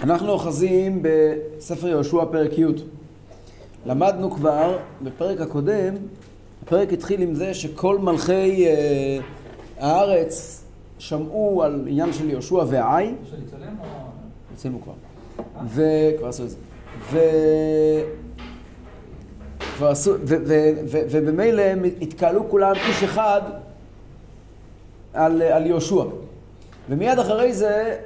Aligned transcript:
אנחנו 0.00 0.30
אוחזים 0.30 1.02
בספר 1.02 1.88
יהושע 1.88 2.24
פרק 2.24 2.58
י'. 2.58 2.64
למדנו 3.86 4.30
כבר 4.30 4.78
בפרק 5.02 5.40
הקודם, 5.40 5.94
הפרק 6.62 6.92
התחיל 6.92 7.22
עם 7.22 7.34
זה 7.34 7.54
שכל 7.54 7.98
מלכי 7.98 8.66
אה, 8.66 9.18
הארץ 9.78 10.64
שמעו 10.98 11.62
על 11.62 11.84
עניין 11.86 12.12
של 12.12 12.30
יהושע 12.30 12.64
והעי. 12.68 13.14
אפשר 13.22 13.36
לצלם 13.46 13.74
או... 13.80 13.84
עשינו 14.56 14.80
כבר. 14.82 14.92
וכבר 15.64 16.28
עשו 16.28 16.44
את 16.44 16.50
זה. 16.50 16.56
ו... 17.10 17.18
כבר 19.76 19.88
עשו, 19.88 20.14
ובמילא 21.10 21.62
הם 21.62 21.84
התקהלו 22.00 22.48
כולם 22.50 22.74
איש 22.88 23.02
אחד 23.02 23.42
על, 25.12 25.42
על 25.42 25.66
יהושע. 25.66 26.04
ומיד 26.88 27.18
אחרי 27.18 27.52
זה 27.54 27.96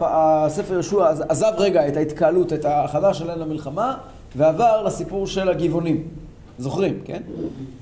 הספר 0.00 0.72
יהושע 0.72 1.08
עז- 1.08 1.24
עזב 1.28 1.52
רגע 1.58 1.88
את 1.88 1.96
ההתקהלות, 1.96 2.52
את 2.52 2.64
ההכנה 2.64 3.14
שלהם 3.14 3.38
למלחמה, 3.40 3.96
ועבר 4.36 4.82
לסיפור 4.82 5.26
של 5.26 5.48
הגבעונים. 5.48 6.08
זוכרים, 6.58 7.00
כן? 7.04 7.22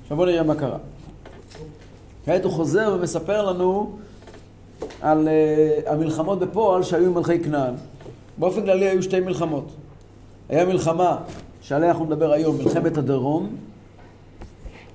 עכשיו 0.03 0.17
בואו 0.17 0.29
נראה 0.29 0.43
מה 0.43 0.55
קרה. 0.55 0.79
כעת 2.25 2.45
הוא 2.45 2.53
חוזר 2.53 2.97
ומספר 2.99 3.51
לנו 3.51 3.91
על 5.01 5.29
uh, 5.29 5.91
המלחמות 5.91 6.39
בפועל 6.39 6.83
שהיו 6.83 7.07
עם 7.07 7.15
מלכי 7.15 7.41
כנען. 7.41 7.75
באופן 8.39 8.63
כללי 8.63 8.89
היו 8.89 9.03
שתי 9.03 9.21
מלחמות. 9.21 9.65
היה 10.49 10.65
מלחמה 10.65 11.17
שעליה 11.61 11.89
אנחנו 11.91 12.05
נדבר 12.05 12.33
היום, 12.33 12.57
מלחמת 12.59 12.97
הדרום, 12.99 13.57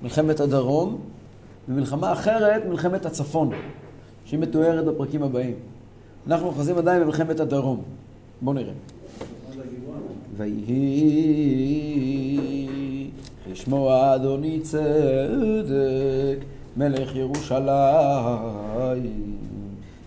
מלחמת 0.02 0.40
הדרום, 0.40 0.98
ומלחמה 1.68 2.12
אחרת, 2.12 2.66
מלחמת 2.66 3.06
הצפון, 3.06 3.50
שהיא 4.28 4.40
מתוארת 4.40 4.84
בפרקים 4.84 5.22
הבאים. 5.22 5.54
אנחנו 6.26 6.46
אוחזים 6.46 6.78
עדיין 6.78 7.02
במלחמת 7.02 7.40
הדרום. 7.40 7.82
בואו 8.40 8.54
נראה. 8.54 8.72
ויהי 10.36 11.78
כשמוע 13.52 14.14
אדוני 14.14 14.60
צדק 14.60 16.38
מלך 16.76 17.16
ירושלים 17.16 17.72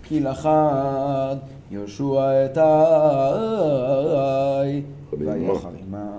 כי 0.03 0.19
לחד 0.19 1.35
יהושע 1.72 2.45
את 2.45 2.58
האי 2.58 3.61
ויחר 5.19 5.69
עמה 5.88 6.11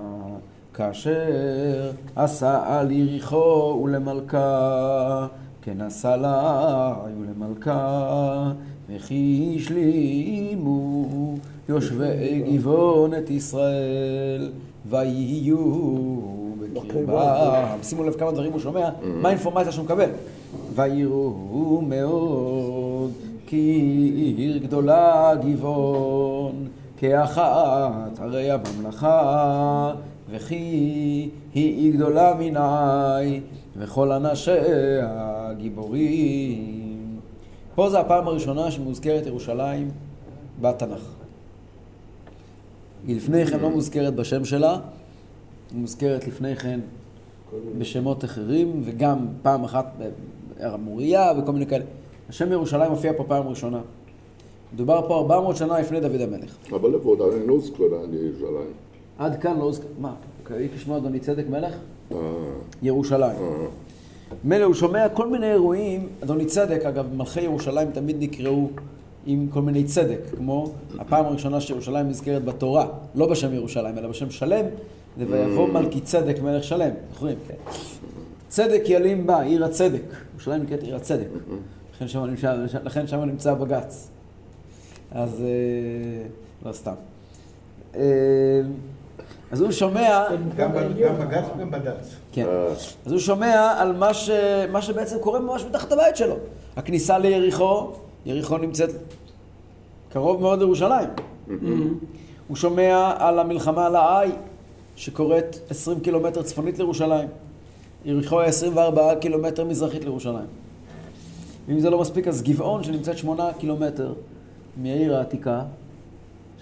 כאשר 0.74 1.90
עשה 2.16 2.62
על 2.66 2.90
יריחו 2.90 3.80
ולמלכה 3.84 5.26
כן 5.62 5.80
עשה 5.80 6.16
לה 6.16 6.94
ולמלכה 7.20 8.52
וכי 8.88 9.56
השלימו 9.56 11.06
יושבי 11.68 12.42
גבעון 12.52 13.14
את 13.14 13.30
ישראל 13.30 14.50
ויהיו 14.86 15.58
בקרבם. 16.72 17.78
שימו 17.82 18.04
לב 18.04 18.12
כמה 18.12 18.32
דברים 18.32 18.52
הוא 18.52 18.60
שומע, 18.60 18.88
מה 19.02 19.28
האינפורמציה 19.28 19.72
שהוא 19.72 19.84
מקבל. 19.84 20.10
ויראו 20.74 21.82
מאוד 21.88 23.10
כי 23.46 24.34
עיר 24.36 24.58
גדולה 24.58 25.32
גבעון 25.34 26.68
כאחת 26.96 28.18
הרי 28.18 28.50
הממלכה 28.50 29.92
וכי 30.30 31.30
היא 31.54 31.94
גדולה 31.94 32.34
מנעי 32.38 33.40
וכל 33.76 34.12
אנשיה 34.12 35.52
גיבורים. 35.58 37.20
פה 37.74 37.90
זה 37.90 38.00
הפעם 38.00 38.28
הראשונה 38.28 38.70
שמוזכרת 38.70 39.26
ירושלים 39.26 39.90
בתנ"ך. 40.60 41.14
היא 43.06 43.16
לפני 43.16 43.46
כן 43.46 43.60
לא 43.60 43.70
מוזכרת 43.70 44.14
בשם 44.14 44.44
שלה, 44.44 44.78
היא 45.70 45.80
מוזכרת 45.80 46.26
לפני 46.26 46.56
כן 46.56 46.80
בשמות 47.78 48.24
אחרים, 48.24 48.82
וגם 48.84 49.26
פעם 49.42 49.64
אחת 49.64 49.92
בהר 50.58 50.74
המוריה 50.74 51.32
וכל 51.38 51.52
מיני 51.52 51.66
כאלה. 51.66 51.84
השם 52.28 52.52
ירושלים 52.52 52.90
מופיע 52.90 53.12
פה 53.16 53.24
פעם 53.24 53.48
ראשונה. 53.48 53.80
מדובר 54.74 55.08
פה 55.08 55.18
400 55.18 55.56
שנה 55.56 55.80
לפני 55.80 56.00
דוד 56.00 56.20
המלך. 56.20 56.56
אבל 56.70 56.94
איפה 56.94 57.14
עדיין 57.14 57.46
לא 57.46 57.52
הוזכרה 57.52 57.86
ירושלים? 58.12 58.72
עד 59.18 59.40
כאן 59.40 59.58
לא 59.58 59.64
הוזכר... 59.64 59.86
מה? 59.98 60.14
קראי 60.44 60.68
כשמו 60.76 60.96
אדוני 60.96 61.20
צדק 61.20 61.44
מלך? 61.50 61.74
אה, 62.12 62.18
ירושלים. 62.82 63.36
אה. 63.40 63.66
מילא 64.44 64.64
הוא 64.64 64.74
שומע 64.74 65.08
כל 65.08 65.28
מיני 65.28 65.52
אירועים, 65.52 66.08
אדוני 66.22 66.44
צדק, 66.44 66.84
אגב, 66.84 67.14
מלכי 67.14 67.40
ירושלים 67.40 67.90
תמיד 67.90 68.16
נקראו 68.20 68.68
עם 69.26 69.46
כל 69.50 69.62
מיני 69.62 69.84
צדק, 69.84 70.18
כמו 70.36 70.72
הפעם 70.98 71.24
הראשונה 71.24 71.60
שירושלים 71.60 72.08
נזכרת 72.08 72.44
בתורה, 72.44 72.86
לא 73.14 73.26
בשם 73.26 73.54
ירושלים, 73.54 73.98
אלא 73.98 74.08
בשם 74.08 74.30
שלם, 74.30 74.64
זה 75.18 75.24
ויבוא 75.28 75.68
מלכי 75.68 76.00
צדק 76.00 76.42
מלך 76.42 76.64
שלם, 76.64 76.90
זוכרים, 77.12 77.36
כן? 77.48 77.54
צדק 78.48 78.82
ילין 78.86 79.26
בה, 79.26 79.40
עיר 79.42 79.64
הצדק, 79.64 80.02
ירושלים 80.32 80.62
נקראת 80.62 80.82
עיר 80.82 80.96
הצדק, 80.96 81.28
לכן 81.94 82.08
שם 82.08 82.24
נמצא, 82.24 82.54
לכן 82.84 83.06
שם 83.06 83.20
נמצא 83.20 83.54
בג"ץ. 83.54 84.08
אז 85.10 85.40
אה, 85.40 86.26
לא 86.66 86.72
סתם. 86.72 86.94
אז 89.52 89.60
הוא 89.60 89.70
שומע... 89.70 90.24
גם 90.56 90.72
בג"ץ 90.72 91.44
וגם 91.56 91.70
בד"ץ. 91.70 92.14
כן. 92.32 92.46
אז 93.06 93.12
הוא 93.12 93.20
שומע 93.20 93.74
על 93.78 93.92
מה, 93.92 94.14
ש... 94.14 94.30
מה 94.72 94.82
שבעצם 94.82 95.16
קורה 95.20 95.40
ממש 95.40 95.64
מתחת 95.64 95.92
הבית 95.92 96.16
שלו. 96.16 96.36
הכניסה 96.76 97.18
ליריחו, 97.18 97.90
יריחו 98.26 98.58
נמצאת 98.58 98.90
קרוב 100.08 100.40
מאוד 100.40 100.58
לירושלים. 100.58 101.08
הוא 102.48 102.56
שומע 102.56 103.12
על 103.18 103.38
המלחמה 103.38 103.86
על 103.86 103.96
העי, 103.96 104.30
שקורית 104.96 105.60
20 105.70 106.00
קילומטר 106.00 106.42
צפונית 106.42 106.78
לירושלים. 106.78 107.28
יריחו 108.04 108.40
היא 108.40 108.48
24 108.48 109.14
קילומטר 109.14 109.64
מזרחית 109.64 110.04
לירושלים. 110.04 110.46
ואם 111.68 111.80
זה 111.80 111.90
לא 111.90 112.00
מספיק, 112.00 112.28
אז 112.28 112.42
גבעון, 112.42 112.84
שנמצאת 112.84 113.18
8 113.18 113.52
קילומטר 113.58 114.12
מהעיר 114.76 115.16
העתיקה, 115.16 115.62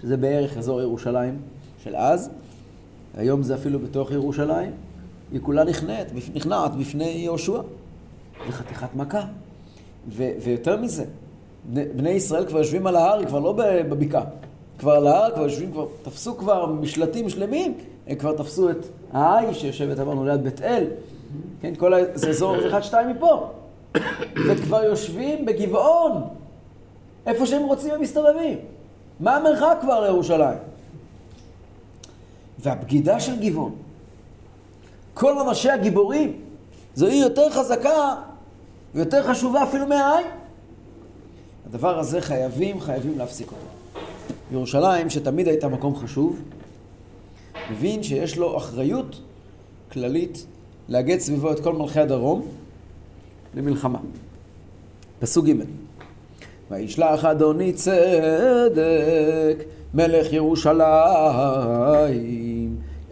שזה 0.01 0.17
בערך 0.17 0.57
אזור 0.57 0.81
ירושלים 0.81 1.37
של 1.83 1.95
אז, 1.95 2.29
היום 3.17 3.43
זה 3.43 3.55
אפילו 3.55 3.79
בתוך 3.79 4.11
ירושלים, 4.11 4.71
היא 5.31 5.39
כולה 5.43 5.63
נכנעת, 5.63 6.11
נכנעת 6.33 6.75
בפני 6.75 7.05
יהושע. 7.05 7.61
זה 8.45 8.51
חתיכת 8.51 8.95
מכה. 8.95 9.21
ו- 10.09 10.31
ויותר 10.43 10.77
מזה, 10.77 11.05
בני, 11.73 12.09
ישראל 12.09 12.45
כבר 12.45 12.57
יושבים 12.57 12.87
על 12.87 12.95
ההר, 12.95 13.25
כבר 13.25 13.39
לא 13.39 13.53
בבקעה. 13.57 14.23
כבר 14.79 14.91
על 14.91 15.07
ההר, 15.07 15.31
כבר 15.31 15.43
יושבים, 15.43 15.71
כבר 15.71 15.85
תפסו 16.03 16.37
כבר 16.37 16.65
משלטים 16.65 17.29
שלמים, 17.29 17.73
הם 18.07 18.15
כבר 18.15 18.37
תפסו 18.37 18.69
את 18.69 18.85
העי 19.13 19.53
שיושבת, 19.53 19.99
אמרנו, 19.99 20.25
ליד 20.25 20.43
בית 20.43 20.61
אל. 20.61 20.83
כן, 21.61 21.73
כל 21.75 21.93
ה... 21.93 21.97
זה 22.13 22.29
אזור, 22.29 22.61
זה 22.61 22.67
אחד 22.67 22.81
שתיים 22.81 23.09
מפה. 23.09 23.49
וכבר 24.47 24.83
יושבים 24.83 25.45
בגבעון, 25.45 26.21
איפה 27.25 27.45
שהם 27.45 27.63
רוצים 27.63 27.93
הם 27.93 28.01
מסתובבים. 28.01 28.57
מה 29.19 29.37
המרחק 29.37 29.77
כבר 29.81 30.01
לירושלים? 30.01 30.57
והבגידה 32.61 33.19
של 33.19 33.39
גבעון, 33.39 33.75
כל 35.13 35.39
אנשי 35.39 35.69
הגיבורים, 35.69 36.41
זו 36.95 37.07
עיר 37.07 37.23
יותר 37.23 37.49
חזקה 37.49 38.15
ויותר 38.95 39.23
חשובה 39.23 39.63
אפילו 39.63 39.87
מהעין. 39.87 40.27
הדבר 41.65 41.99
הזה 41.99 42.21
חייבים, 42.21 42.79
חייבים 42.79 43.17
להפסיק 43.17 43.47
אותו. 43.47 43.65
ירושלים, 44.51 45.09
שתמיד 45.09 45.47
הייתה 45.47 45.67
מקום 45.67 45.95
חשוב, 45.95 46.41
מבין 47.71 48.03
שיש 48.03 48.37
לו 48.37 48.57
אחריות 48.57 49.21
כללית 49.91 50.45
לאגד 50.89 51.19
סביבו 51.19 51.51
את 51.51 51.59
כל 51.59 51.73
מלכי 51.73 51.99
הדרום 51.99 52.47
למלחמה. 53.55 53.99
פסוק 55.19 55.45
ג' 55.45 55.51
וישלח 56.71 57.25
אדוני 57.25 57.73
צדק 57.73 59.57
מלך 59.93 60.33
ירושלים 60.33 60.81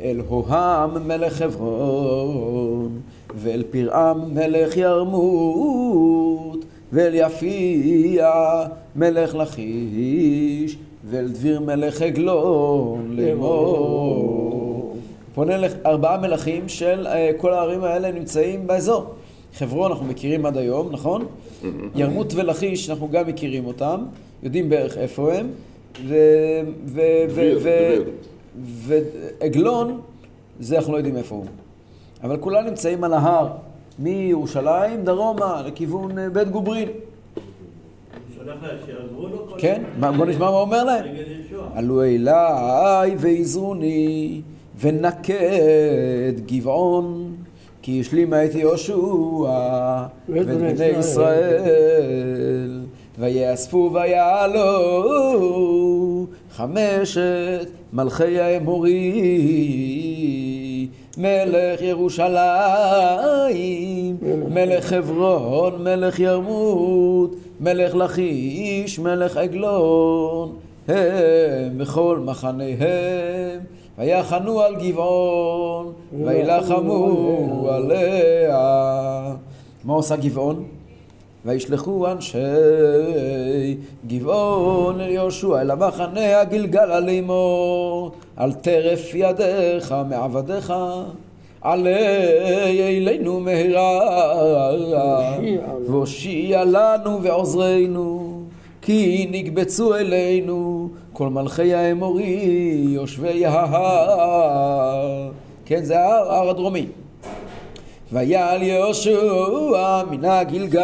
אל 0.02 0.22
הוהם 0.28 1.08
מלך 1.08 1.34
חברון 1.34 3.00
ואל 3.36 3.64
פרעם 3.72 4.34
מלך 4.34 4.78
ירמות 4.78 6.66
ואל 6.94 7.16
יפיע 7.16 8.31
מלך 8.96 9.36
לכיש 9.36 10.78
ואל 11.10 11.28
דביר 11.28 11.60
מלך 11.60 12.02
עגלון 12.02 13.16
לאמור. 13.16 14.96
פונה 15.34 15.58
לארבעה 15.58 16.18
מלכים 16.18 16.70
של 16.70 17.08
אה, 17.08 17.32
כל 17.38 17.54
הערים 17.54 17.84
האלה 17.84 18.12
נמצאים 18.12 18.68
באזור. 18.68 19.06
חברון 19.54 19.92
אנחנו 19.92 20.06
מכירים 20.06 20.46
עד 20.46 20.58
היום, 20.58 20.92
נכון? 20.92 21.25
ירמות 21.96 22.34
ולכיש 22.36 22.90
אנחנו 22.90 23.10
גם 23.10 23.28
מכירים 23.28 23.66
אותם, 23.66 24.04
יודעים 24.44 24.70
בערך 24.70 24.98
איפה 24.98 25.34
הם. 25.34 25.50
ועגלון, 29.39 30.01
זה 30.59 30.77
אנחנו 30.77 30.94
לא 30.94 30.97
יודעים 30.97 31.18
איפה 31.18 31.36
הוא. 31.36 31.45
אבל 32.24 32.38
כולם 32.38 32.65
נמצאים 32.65 33.03
על 33.03 33.13
ההר, 33.13 33.47
מירושלים 34.00 35.03
דרומה 35.03 35.62
לכיוון 35.65 36.19
אה, 36.19 36.30
בית 36.30 36.50
גוברין. 36.50 36.89
כן? 39.57 39.83
מה, 40.00 40.12
בוא 40.12 40.25
נשמע 40.25 40.51
מה 40.51 40.57
אומר 40.57 40.83
להם. 40.83 41.06
עלו 41.75 42.03
אליי 42.03 43.15
ועזרוני 43.18 44.41
ונקד 44.80 46.33
גבעון 46.45 47.36
כי 47.81 48.00
השלימה 48.01 48.45
את 48.45 48.56
יהושע 48.56 48.95
ואת 50.30 50.47
בני 50.47 50.86
ישראל 50.86 52.79
ויאספו 53.19 53.92
ויעלו 53.94 54.57
חמשת 56.51 57.69
מלכי 57.94 58.39
האמורי 58.39 59.12
מלך 61.18 61.81
ירושלים 61.81 62.38
מלך 64.50 64.86
חברון 64.86 65.83
מלך 65.83 66.19
ירמות 66.19 67.36
מלך 67.60 67.95
לכיש 67.95 69.00
מלך 69.00 69.38
עגלון. 69.38 70.56
הם 70.88 71.77
בכל 71.77 72.19
מחניהם 72.25 73.60
ויחנו 73.98 74.62
על 74.62 74.75
גבעון 74.75 75.94
וילחמו 76.25 77.68
עליה. 77.69 79.36
מה 79.83 79.94
עושה 79.94 80.15
גבעון? 80.15 80.79
וישלחו 81.45 82.07
אנשי 82.12 82.38
גבעון 84.07 85.01
אל 85.01 85.09
יהושע 85.09 85.62
אל 85.62 85.71
המחנה 85.71 86.39
הגלגל 86.39 87.00
לאמור 87.00 88.12
על 88.38 88.53
טרף 88.53 89.12
ידיך 89.13 89.95
מעבדיך 90.09 90.74
עלי 91.62 92.97
אלינו 92.97 93.39
מהרה. 93.39 95.38
והושיע 95.88 96.63
לנו 96.65 97.24
ועוזרנו 97.24 98.41
כי 98.81 99.27
נקבצו 99.31 99.95
אלינו 99.95 100.89
כל 101.13 101.30
מלכי 101.30 101.74
האמורי 101.74 102.39
יושבי 102.88 103.45
ההר. 103.45 105.30
כן 105.65 105.83
זה 105.83 106.00
ההר, 106.00 106.50
הדרומי 106.50 106.86
ויעל 108.14 108.64
יהושע 108.64 110.04
מן 110.12 110.26
הגלגל 110.26 110.82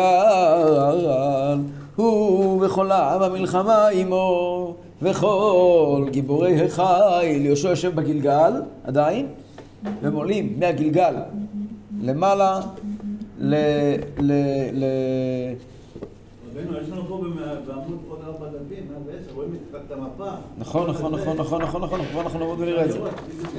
הוא 1.95 2.65
וכל 2.65 2.91
העם 2.91 3.21
המלחמה 3.21 3.87
עמו 3.87 4.73
וכל 5.01 6.05
גיבורי 6.11 6.55
החיל 6.65 7.45
יהושע 7.45 7.69
יושב 7.69 7.95
בגלגל 7.95 8.51
עדיין 8.83 9.27
והם 10.01 10.15
עולים 10.15 10.55
מהגלגל 10.59 11.13
למעלה 12.01 12.59
ל... 13.39 13.55
ל... 14.19 14.31
ל... 14.73 14.83
רבנו, 16.55 16.77
יש 16.77 16.89
לנו 16.89 17.01
פה 17.07 17.17
במ- 17.17 17.35
בעמוד 17.67 17.97
עוד 18.09 18.19
ארבע 18.27 18.45
דפים, 18.47 18.83
110, 19.07 19.35
רואים 19.35 19.49
את 19.85 19.91
המפה. 19.91 20.29
נכון, 20.57 20.89
נכון, 20.89 21.11
נכון, 21.13 21.37
נכון, 21.37 21.61
נכון, 21.61 21.81
נכון, 21.81 21.99
כבר 22.11 22.21
אנחנו 22.21 22.39
נעמוד 22.39 22.59
ונראה 22.59 22.85
את 22.85 22.91
זה. 22.91 22.99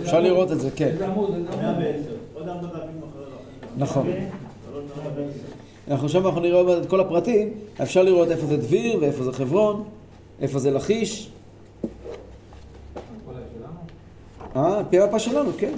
אפשר 0.03 0.21
לראות 0.21 0.53
את 0.53 0.61
זה, 0.61 0.71
כן. 0.71 0.85
איזה 0.87 1.07
עמוד? 1.07 1.35
איזה 1.35 1.49
עמוד? 1.53 1.79
110, 1.79 1.99
עוד 2.35 2.49
ארבע 2.49 2.67
דפים 2.69 2.79
אחרי. 2.79 3.26
נכון. 3.77 4.07
אנחנו 5.91 6.09
שם 6.09 6.27
אנחנו 6.27 6.41
נראה 6.41 6.79
את 6.79 6.89
כל 6.89 7.01
הפרטים, 7.01 7.51
אפשר 7.83 8.03
לראות 8.03 8.31
איפה 8.31 8.47
זה 8.47 8.57
דביר 8.57 8.99
ואיפה 9.01 9.25
זה 9.25 9.33
חברון, 9.33 9.85
איפה 10.41 10.59
זה 10.59 10.71
לכיש? 10.71 11.31
אה, 14.57 14.85
פי 14.91 15.01
המפה 15.01 15.19
שלנו, 15.19 15.51
כן. 15.59 15.73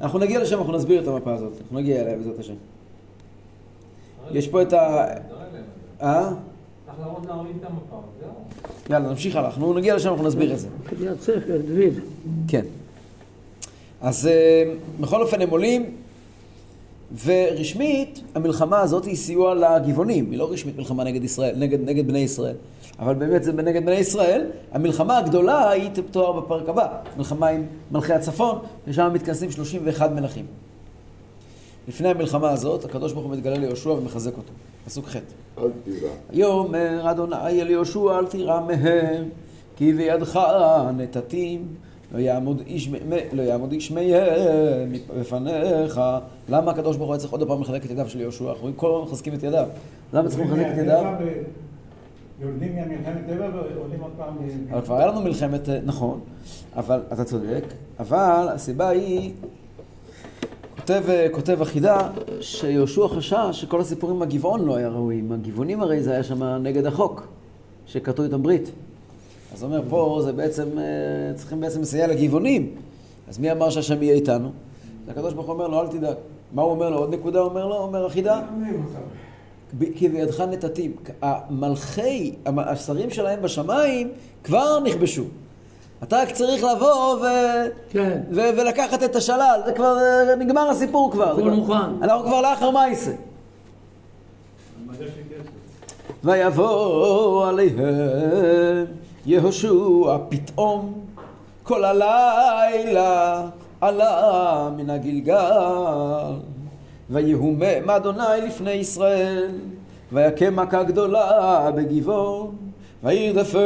אנחנו 0.00 0.18
נגיע 0.18 0.40
לשם, 0.40 0.58
אנחנו 0.58 0.72
נסביר 0.72 1.02
את 1.02 1.08
המפה 1.08 1.32
הזאת, 1.32 1.52
אנחנו 1.62 1.78
נגיע 1.78 2.00
אליה 2.02 2.16
בעזרת 2.16 2.38
השם. 2.38 2.54
יש 4.30 4.48
פה 4.48 4.62
את 4.62 4.72
ה... 4.72 5.06
אה? 6.02 6.32
יאללה, 8.90 9.08
נמשיך 9.08 9.36
הלאה, 9.36 9.48
אנחנו 9.48 9.74
נגיע 9.74 9.94
לשם, 9.94 10.10
אנחנו 10.10 10.26
נסביר 10.26 10.52
את 10.52 10.58
זה. 10.58 10.68
כן. 12.48 12.64
אז 14.02 14.26
אה, 14.26 14.72
בכל 15.00 15.22
אופן 15.22 15.40
הם 15.40 15.50
עולים, 15.50 15.96
ורשמית 17.24 18.20
המלחמה 18.34 18.80
הזאת 18.80 19.04
היא 19.04 19.16
סיוע 19.16 19.54
לגבעונים, 19.54 20.30
היא 20.30 20.38
לא 20.38 20.52
רשמית 20.52 20.76
מלחמה 20.78 21.04
נגד 21.04 21.24
ישראל, 21.24 21.54
נגד, 21.58 21.88
נגד 21.88 22.06
בני 22.06 22.18
ישראל, 22.18 22.56
אבל 22.98 23.14
באמת 23.14 23.42
זה 23.42 23.52
נגד 23.52 23.86
בני 23.86 23.94
ישראל. 23.94 24.46
המלחמה 24.72 25.18
הגדולה 25.18 25.70
היא 25.70 25.90
תתואר 25.92 26.40
בפרק 26.40 26.68
הבא, 26.68 26.88
מלחמה 27.16 27.48
עם 27.48 27.66
מלכי 27.90 28.12
הצפון, 28.12 28.58
ושם 28.86 29.10
מתכנסים 29.14 29.50
31 29.50 30.10
מלכים. 30.10 30.46
לפני 31.88 32.08
המלחמה 32.08 32.50
הזאת, 32.50 32.84
הקדוש 32.84 33.12
ברוך 33.12 33.24
הוא 33.24 33.32
מתגלה 33.32 33.58
ליהושע 33.58 33.90
ומחזק 33.90 34.36
אותו. 34.36 34.52
פסוק 34.86 35.08
ח' 35.08 35.16
אל 35.16 35.70
תירא. 35.84 36.10
יאמר 36.32 37.10
אדוני 37.10 37.62
אל 37.62 37.70
יהושע 37.70 38.18
אל 38.18 38.26
תירא 38.26 38.60
מהם 38.60 39.24
כי 39.76 39.92
בידך 39.92 40.40
נתתים 40.96 41.66
לא 42.12 42.18
יעמוד 42.18 42.62
איש, 42.66 42.90
לא 43.32 43.42
יעמוד 43.42 43.72
איש 43.72 43.90
מהם 43.90 44.92
בפניך 45.20 46.00
למה 46.48 46.70
הקדוש 46.70 46.96
ברוך 46.96 47.08
הוא 47.08 47.14
היה 47.14 47.20
צריך 47.20 47.32
עוד 47.32 47.48
פעם 47.48 47.60
לחזק 47.60 47.84
את 47.84 47.90
ידיו 47.90 48.08
של 48.08 48.20
יהושע? 48.20 48.44
אנחנו 48.44 48.60
רואים 48.60 48.76
כל 48.76 48.90
הזמן 48.94 49.08
מחזקים 49.08 49.34
את 49.34 49.42
ידיו 49.42 49.66
למה 50.12 50.28
צריכים 50.28 50.46
לחזק 50.46 50.66
את 50.72 50.78
ידיו? 50.78 51.04
יורדים 52.40 52.76
מהמלחמת 52.76 53.26
טבע 53.26 53.48
ועולים 53.54 54.00
עוד 54.00 54.10
פעם... 54.16 54.36
אבל 54.70 54.80
כבר 54.80 54.96
היה 54.96 55.06
לנו 55.06 55.20
מלחמת, 55.20 55.68
אה, 55.68 55.78
נכון, 55.84 56.20
אבל 56.76 57.00
אתה 57.12 57.24
צודק, 57.24 57.64
אבל 58.00 58.48
הסיבה 58.54 58.88
היא, 58.88 59.32
כותב, 60.76 61.02
אה, 61.08 61.26
כותב 61.32 61.62
החידה, 61.62 62.08
שיהושע 62.40 63.08
חשש 63.08 63.36
שכל 63.52 63.80
הסיפורים 63.80 64.16
עם 64.16 64.22
הגבעון 64.22 64.64
לא 64.64 64.76
היה 64.76 64.88
ראוי, 64.88 65.18
עם 65.18 65.32
הגבעונים 65.32 65.82
הרי 65.82 66.02
זה 66.02 66.12
היה 66.12 66.22
שם 66.22 66.42
נגד 66.44 66.86
החוק, 66.86 67.26
שכתוב 67.86 68.24
איתם 68.24 68.42
ברית. 68.42 68.70
אז 69.54 69.64
אומר, 69.64 69.82
פה 69.88 70.20
זה 70.24 70.32
בעצם, 70.32 70.68
אה, 70.78 70.82
צריכים 71.36 71.60
בעצם 71.60 71.80
לסייע 71.82 72.06
לגבעונים. 72.06 72.70
אז 73.28 73.38
מי 73.38 73.52
אמר 73.52 73.70
שהשם 73.70 74.02
יהיה 74.02 74.14
איתנו? 74.14 74.50
הקדוש 75.08 75.34
ברוך 75.34 75.46
הוא 75.46 75.54
אומר 75.54 75.68
לו, 75.68 75.80
אל 75.80 75.86
תדאג. 75.88 76.14
מה 76.52 76.62
הוא 76.62 76.70
אומר 76.70 76.90
לו? 76.90 76.98
עוד 76.98 77.14
נקודה 77.14 77.40
הוא 77.40 77.48
אומר 77.48 77.66
לו? 77.66 77.76
אומר 77.76 78.06
החידה? 78.06 78.40
כי 79.94 80.08
בידך 80.08 80.40
נתתים. 80.40 80.92
המלכי, 81.22 82.34
המ- 82.44 82.58
השרים 82.58 83.10
שלהם 83.10 83.42
בשמיים 83.42 84.08
כבר 84.44 84.80
נכבשו. 84.80 85.22
אתה 86.02 86.16
רק 86.22 86.30
צריך 86.30 86.62
לבוא 86.64 87.14
ו... 87.14 87.24
כן. 87.90 88.20
ו- 88.30 88.50
ולקחת 88.58 89.02
את 89.02 89.16
השלל, 89.16 89.60
זה 89.66 89.72
כבר 89.72 89.96
אה, 89.98 90.36
נגמר 90.36 90.70
הסיפור 90.70 91.10
כבר. 91.12 91.32
הכל 91.32 91.50
מוכן. 91.50 92.02
אנחנו 92.02 92.24
כבר 92.26 92.40
לאחר 92.40 92.70
מייסה. 92.70 93.12
ויבוא 96.24 97.46
עליהם 97.48 97.76
יהושע 99.26 100.16
פתאום 100.28 101.00
כל 101.62 101.84
הלילה 101.84 103.42
עלה 103.80 104.68
מן 104.76 104.90
הגלגל 104.90 106.32
ויהומם 107.10 107.90
אדוני 107.90 108.40
לפני 108.46 108.70
ישראל 108.70 109.50
ויקם 110.12 110.56
מכה 110.56 110.82
גדולה 110.82 111.70
בגבעון 111.74 112.56
וירדפם 113.02 113.58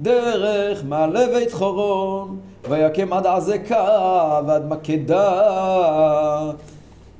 דרך 0.00 0.84
מעלה 0.84 1.26
בית 1.26 1.52
חורון 1.52 2.38
ויקם 2.68 3.12
עד 3.12 3.26
עזקה 3.26 4.40
ועד 4.46 4.68
מקדה 4.68 5.40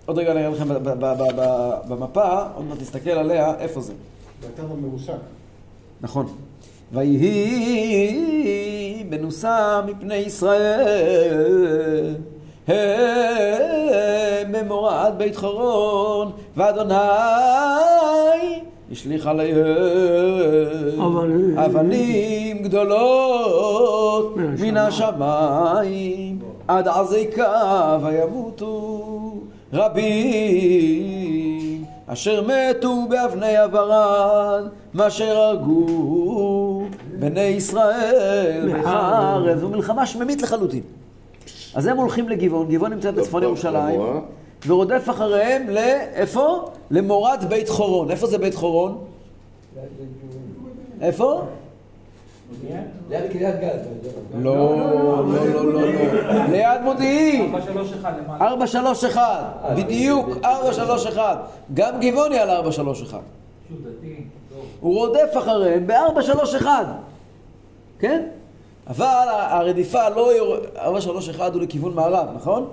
עוד 0.07 0.19
רגע 0.19 0.35
נראה 0.35 0.49
לכם 0.49 0.69
במפה, 1.89 2.39
עוד 2.55 2.65
מעט 2.65 2.81
נסתכל 2.81 3.11
עליה, 3.11 3.55
איפה 3.59 3.81
זה. 3.81 3.93
ואתה 4.41 4.63
במרוסק. 4.63 5.13
נכון. 6.01 6.27
ויהי 6.93 8.15
מנוסה 9.11 9.81
מפני 9.87 10.15
ישראל, 10.15 12.15
הם 12.67 14.53
במורד 14.53 15.13
בית 15.17 15.37
חורון, 15.37 16.33
ואדוני 16.57 16.95
השליך 18.93 19.27
עליהם 19.27 19.57
אבנים. 21.01 21.59
אבנים 21.59 22.63
גדולות 22.63 24.37
מן 24.37 24.77
השמיים 24.77 26.39
עד 26.69 26.89
עזיקה 26.89 27.99
וימותו 28.03 29.01
רבים 29.73 31.44
אשר 32.15 32.43
מתו 32.43 33.07
באבני 33.09 33.57
הברד 33.57 34.69
מאשר 34.95 35.37
הרגו 35.39 36.83
בני 37.19 37.41
ישראל 37.41 38.73
בחרב 38.73 39.59
זו 39.59 39.69
מלחמה 39.69 40.07
שממית 40.07 40.43
לחלוטין 40.43 40.83
אז 41.75 41.87
הם 41.87 41.97
הולכים 41.97 42.29
לגבעון, 42.29 42.69
גבעון 42.69 42.93
נמצאת 42.93 43.15
בצפון 43.15 43.43
ירושלים 43.43 44.01
למורה. 44.01 44.21
ורודף 44.67 45.11
אחריהם 45.11 45.69
לאיפה? 45.69 46.71
למורד 46.91 47.45
בית 47.49 47.69
חורון. 47.69 48.11
איפה 48.11 48.27
זה 48.27 48.39
בית 48.39 48.55
חורון? 48.55 49.05
איפה? 51.01 51.43
ליד 53.11 53.33
קריית 53.33 53.61
גת. 53.61 53.81
לא, 54.35 54.55
לא, 54.79 54.95
לא, 55.27 55.47
לא, 55.55 55.73
לא. 55.73 55.81
ליד 56.51 56.81
מודיעין. 56.85 57.55
431 57.55 58.13
למעלה. 58.25 58.45
431. 58.51 59.23
בדיוק, 59.77 60.29
431. 60.45 61.39
גם 61.75 62.01
גבעוני 62.01 62.39
על 62.39 62.51
431. 62.51 63.19
שוב 63.69 63.79
דתי. 63.83 64.15
הוא 64.81 64.95
רודף 64.99 65.31
אחריהם 65.39 65.87
ב-431, 65.87 66.67
כן? 67.99 68.27
אבל 68.87 69.27
הרדיפה 69.29 70.09
לא... 70.09 70.33
יור- 70.37 70.57
431 70.79 71.53
הוא 71.55 71.63
לכיוון 71.63 71.95
מערב, 71.95 72.27
נכון? 72.37 72.69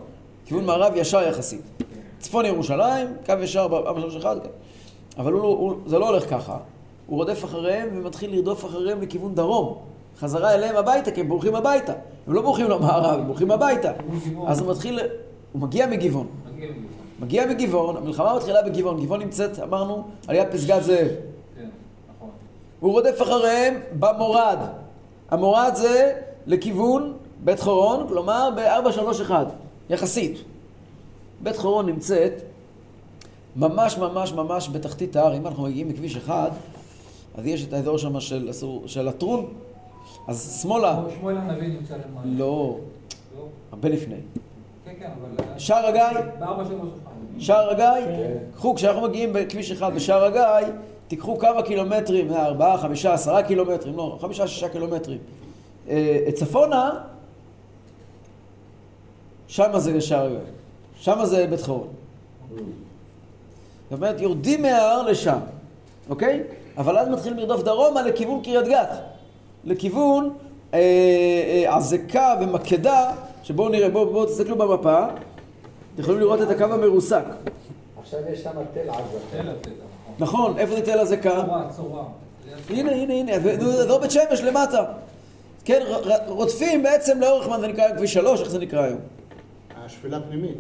כיוון 0.46 0.66
מערב 0.66 0.94
ישר 0.96 1.22
יחסית. 1.28 1.62
צפון 2.20 2.46
ירושלים, 2.46 3.08
קו 3.26 3.34
ישר 3.42 3.68
ב-431, 3.68 4.26
אבל 5.18 5.32
לא- 5.32 5.74
זה 5.86 6.00
לא 6.00 6.10
הולך 6.10 6.30
ככה. 6.30 6.58
הוא 7.12 7.18
רודף 7.18 7.46
אחריהם 7.46 7.90
ומתחיל 7.94 8.36
לרדוף 8.36 8.66
אחריהם 8.66 9.02
לכיוון 9.02 9.36
דרום. 9.36 9.78
חזרה 10.20 10.54
אליהם 10.54 10.76
הביתה, 10.76 11.12
כי 11.12 11.22
הם 11.22 11.28
בורחים 11.28 11.56
הביתה. 11.56 11.94
הם 12.28 12.34
לא 12.34 12.42
בורחים 12.42 12.70
למערב, 12.70 13.20
הם 13.20 13.28
בורחים 13.28 13.52
הביתה. 13.52 13.92
אז 14.48 14.60
הוא 14.60 14.72
מתחיל... 14.72 15.00
הוא 15.52 15.62
מגיע 15.62 15.88
מגבעון. 15.88 16.28
מגיע 17.20 17.46
מגבעון. 17.46 17.98
המלחמה 17.98 18.36
מתחילה 18.36 18.62
בגבעון. 18.62 19.02
גבעון 19.02 19.20
נמצאת, 19.20 19.60
אמרנו, 19.60 20.04
על 20.28 20.36
יד 20.36 20.48
פסגת 20.52 20.84
זאב. 20.84 21.08
כן, 21.08 21.68
נכון. 22.18 22.30
הוא 22.80 22.92
רודף 22.92 23.22
אחריהם 23.22 23.80
במורד. 24.00 24.58
המורד 25.32 25.72
זה 25.76 26.14
לכיוון 26.48 27.14
בית 27.44 27.60
חורון, 27.60 28.08
כלומר 28.08 28.50
ב-431, 28.56 29.32
יחסית. 29.90 30.38
בית 31.44 31.58
חורון 31.58 31.86
נמצאת 31.86 32.34
ממש 33.56 33.98
ממש 33.98 34.34
ממש 34.34 34.70
בתחתית 34.70 35.16
ההר. 35.16 35.38
אם 35.38 35.48
אנחנו 35.48 35.64
מגיעים 35.64 35.90
מכביש 35.90 36.18
אחד, 36.18 36.52
אז 37.36 37.46
יש 37.46 37.66
את 37.66 37.74
האזור 37.74 37.98
שם 37.98 38.20
של, 38.20 38.50
של 38.86 39.08
הטרון, 39.08 39.54
אז 40.28 40.60
שמאלה. 40.62 41.04
שמואל 41.20 41.38
הנביא 41.38 41.68
נמצא 41.68 41.94
למעלה. 41.94 42.26
לא, 42.26 42.78
לא? 43.38 43.46
הרבה 43.72 43.90
לפני. 43.90 44.16
כן, 44.86 44.92
כן, 45.00 45.10
אבל... 45.22 45.60
שער 45.60 45.86
הגיא. 45.86 46.20
שער 47.40 47.70
הגיא, 47.70 48.08
קחו, 48.56 48.76
כשאנחנו 48.76 49.02
מגיעים 49.02 49.34
בכביש 49.34 49.72
אחד 49.72 49.96
בשער 49.96 50.24
הגיא, 50.24 50.74
תיקחו 51.08 51.40
כמה 51.40 51.62
קילומטרים, 51.62 52.34
ארבעה, 52.34 52.78
חמישה, 52.78 53.14
עשרה 53.14 53.44
קילומטרים, 53.44 53.98
לא, 53.98 54.18
חמישה, 54.22 54.48
שישה 54.48 54.70
קילומטרים. 54.70 55.20
אה, 55.90 56.18
צפונה, 56.36 56.92
שמה 59.48 59.80
זה 59.80 60.02
שער 60.02 60.26
הגיא, 60.26 60.38
שמה 60.96 61.26
זה 61.26 61.48
בית 61.48 61.62
חורון. 61.62 61.88
זאת 63.90 63.98
אומרת, 63.98 64.22
יורדים 64.22 64.62
מההר 64.62 65.04
לשם, 65.04 65.40
אוקיי? 66.10 66.44
אבל 66.78 66.98
אז 66.98 67.08
מתחילים 67.10 67.40
לרדוף 67.40 67.64
דרומה 67.64 68.02
לכיוון 68.02 68.42
קריית 68.44 68.68
גת. 68.68 68.90
לכיוון 69.64 70.34
אה, 70.74 70.80
אה, 70.80 71.78
עזקה 71.78 72.36
ומקדה, 72.42 73.12
שבואו 73.44 73.70
נראה, 73.70 73.90
בואו 73.90 74.12
בוא, 74.12 74.26
תסתכלו 74.26 74.56
במפה, 74.58 75.06
אתם 75.94 76.02
יכולים 76.02 76.20
לראות 76.20 76.42
את 76.42 76.50
הקו 76.50 76.64
המרוסק. 76.64 77.24
עכשיו 78.02 78.20
יש 78.34 78.44
שם 78.44 78.52
תל 78.74 78.90
עזה. 78.90 79.44
נכון. 80.20 80.50
נכון, 80.50 80.58
איפה 80.58 80.76
זה 80.76 80.82
תל 80.82 81.00
צורה. 81.70 82.04
הנה, 82.70 82.92
הנה, 82.92 83.14
הנה, 83.14 83.58
זו 83.88 84.00
בית 84.00 84.12
שמש 84.12 84.42
למטה. 84.42 84.86
כן, 85.66 85.82
רודפים 86.28 86.84
בעצם 86.84 87.20
לאורך 87.20 87.48
מה 87.48 87.60
זה 87.60 87.68
נקרא 87.68 87.84
היום 87.84 87.98
כביש 87.98 88.14
שלוש, 88.14 88.42
איך 88.42 88.50
זה 88.50 88.60
נקרא 88.60 88.84
היום? 88.84 89.00
השפלה 89.86 90.20
פנימית. 90.22 90.58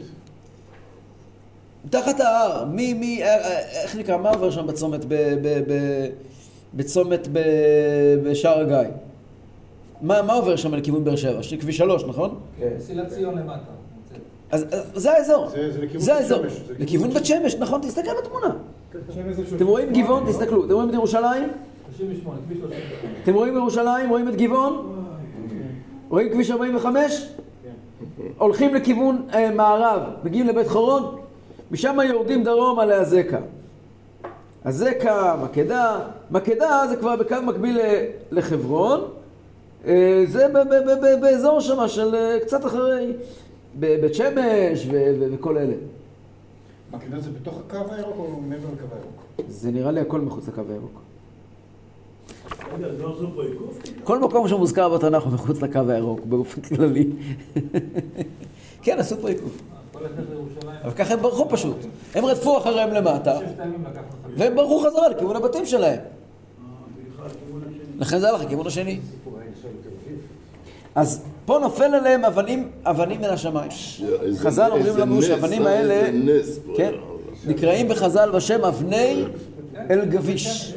תחת 1.90 2.20
ההר, 2.20 2.66
מי, 2.66 2.94
מי, 2.94 3.24
אה, 3.24 3.28
אה, 3.28 3.60
איך 3.84 3.96
נקרא, 3.96 4.18
מה 4.18 4.30
עובר 4.30 4.52
שם 4.52 4.68
בצומת, 4.68 5.06
ב, 5.06 5.14
ב, 5.42 5.48
ב, 5.68 5.74
בצומת 6.74 7.28
ב, 7.32 7.40
בשער 8.24 8.60
הגיא? 8.60 8.92
מה, 10.02 10.22
מה 10.22 10.34
עובר 10.34 10.56
שם 10.56 10.74
לכיוון 10.76 11.04
באר 11.04 11.16
שבע? 11.16 11.40
כביש 11.60 11.78
שלוש, 11.78 12.04
נכון? 12.04 12.36
כן. 12.60 12.68
מסילת 12.78 13.08
ציון 13.08 13.38
למטה. 13.38 13.54
אז, 14.52 14.66
אז 14.72 15.02
זה 15.02 15.12
האזור. 15.12 15.50
זה- 15.50 15.72
זה 15.72 15.82
לכיוון 15.82 16.00
זה 16.06 16.14
האזור. 16.16 16.38
שמש, 16.44 16.52
זה 16.52 16.60
לכיוון 16.60 16.82
לכיוון 16.82 17.10
בית 17.10 17.26
שמש, 17.26 17.56
נכון, 17.56 17.82
תסתכל 17.82 18.10
בתמונה. 18.24 18.56
אתם 19.56 19.68
רואים 19.68 19.94
גבעון? 19.94 20.24
תסתכלו. 20.30 20.66
אתם 20.66 20.74
רואים 20.74 20.90
את 20.90 20.94
ירושלים? 20.94 21.50
38, 21.98 22.40
כביש 22.48 22.58
38. 22.58 23.14
אתם 23.24 23.34
רואים 23.34 23.56
ירושלים? 23.56 24.10
רואים 24.10 24.28
את 24.30 24.36
גבעון? 24.36 24.96
רואים 26.10 26.30
כביש 26.34 26.52
45? 26.52 27.28
הולכים 28.38 28.76
לכיוון 28.76 29.28
אה, 29.34 29.52
מערב, 29.52 30.02
מגיעים 30.24 30.48
לבית 30.48 30.68
חורון, 30.68 31.16
משם 31.72 31.98
יורדים 32.10 32.44
דרומה 32.44 32.86
להזקה. 32.86 33.40
הזקה, 34.66 35.36
מקדה, 35.44 36.00
מקדה 36.32 36.84
זה 36.90 36.96
כבר 36.96 37.16
בקו 37.16 37.36
מקביל 37.48 37.80
לחברון, 38.32 39.02
אה, 39.86 40.24
זה 40.28 40.48
ב- 40.48 40.58
ב- 40.58 40.90
ב- 40.90 41.06
ב- 41.06 41.22
באזור 41.22 41.60
שם 41.62 41.88
של 41.88 42.16
אה, 42.16 42.38
קצת 42.42 42.66
אחרי, 42.66 43.14
ב- 43.80 44.02
בית 44.02 44.16
שמש 44.16 44.86
ו- 44.92 45.16
ו- 45.20 45.28
וכל 45.34 45.58
אלה. 45.58 45.74
מקרינה 46.94 47.20
זה 47.20 47.30
בתוך 47.42 47.60
הקו 47.68 47.94
הירוק 47.94 48.16
או 48.18 48.42
מעבר 48.42 48.68
לקו 48.74 48.96
הירוק? 48.96 49.50
זה 49.50 49.72
נראה 49.72 49.92
לי 49.92 50.00
הכל 50.00 50.22
מחוץ 50.22 50.48
לקו 50.48 50.62
הירוק. 50.70 51.02
לא? 53.52 54.04
כל 54.04 54.20
מקום 54.20 54.48
שמוזכר 54.48 54.90
בתנ"ך 54.98 55.24
הוא 55.24 55.34
מחוץ 55.34 55.62
לקו 55.62 55.80
הירוק, 55.90 56.20
באופן 56.26 56.62
כללי. 56.62 57.10
כן, 58.84 59.00
עשו 59.00 59.18
פה 59.22 59.30
עיכוב. 59.30 59.62
אבל 60.84 60.92
ככה 60.92 61.14
הם 61.14 61.22
ברחו 61.22 61.50
פשוט. 61.50 61.78
הם 62.16 62.26
רדפו 62.26 62.58
אחריהם 62.58 62.90
למטה. 62.94 63.38
והם 64.38 64.56
ברחו 64.56 64.80
חזרה 64.80 65.10
לכיוון 65.10 65.36
הבתים 65.36 65.66
שלהם. 65.66 66.00
אה. 66.00 67.26
לכן 68.00 68.20
זה 68.20 68.30
הלך 68.30 68.42
לכיוון 68.44 68.68
השני. 68.68 69.00
אז 70.96 71.22
פה 71.46 71.60
נופל 71.62 71.84
עליהם 71.84 72.26
אבנים, 72.26 72.72
אבנים 72.84 73.22
מן 73.22 73.30
השמיים. 73.30 73.72
חז"ל 74.38 74.72
אומרים 74.72 74.98
לנו 74.98 75.22
שהאבנים 75.22 75.68
אה, 75.68 75.72
האלה, 75.72 76.10
כן. 76.78 76.92
נקראים 77.48 77.88
בחז"ל 77.88 78.30
בשם 78.34 78.66
אבני 78.66 79.24
אל 79.90 80.06
גביש. 80.06 80.74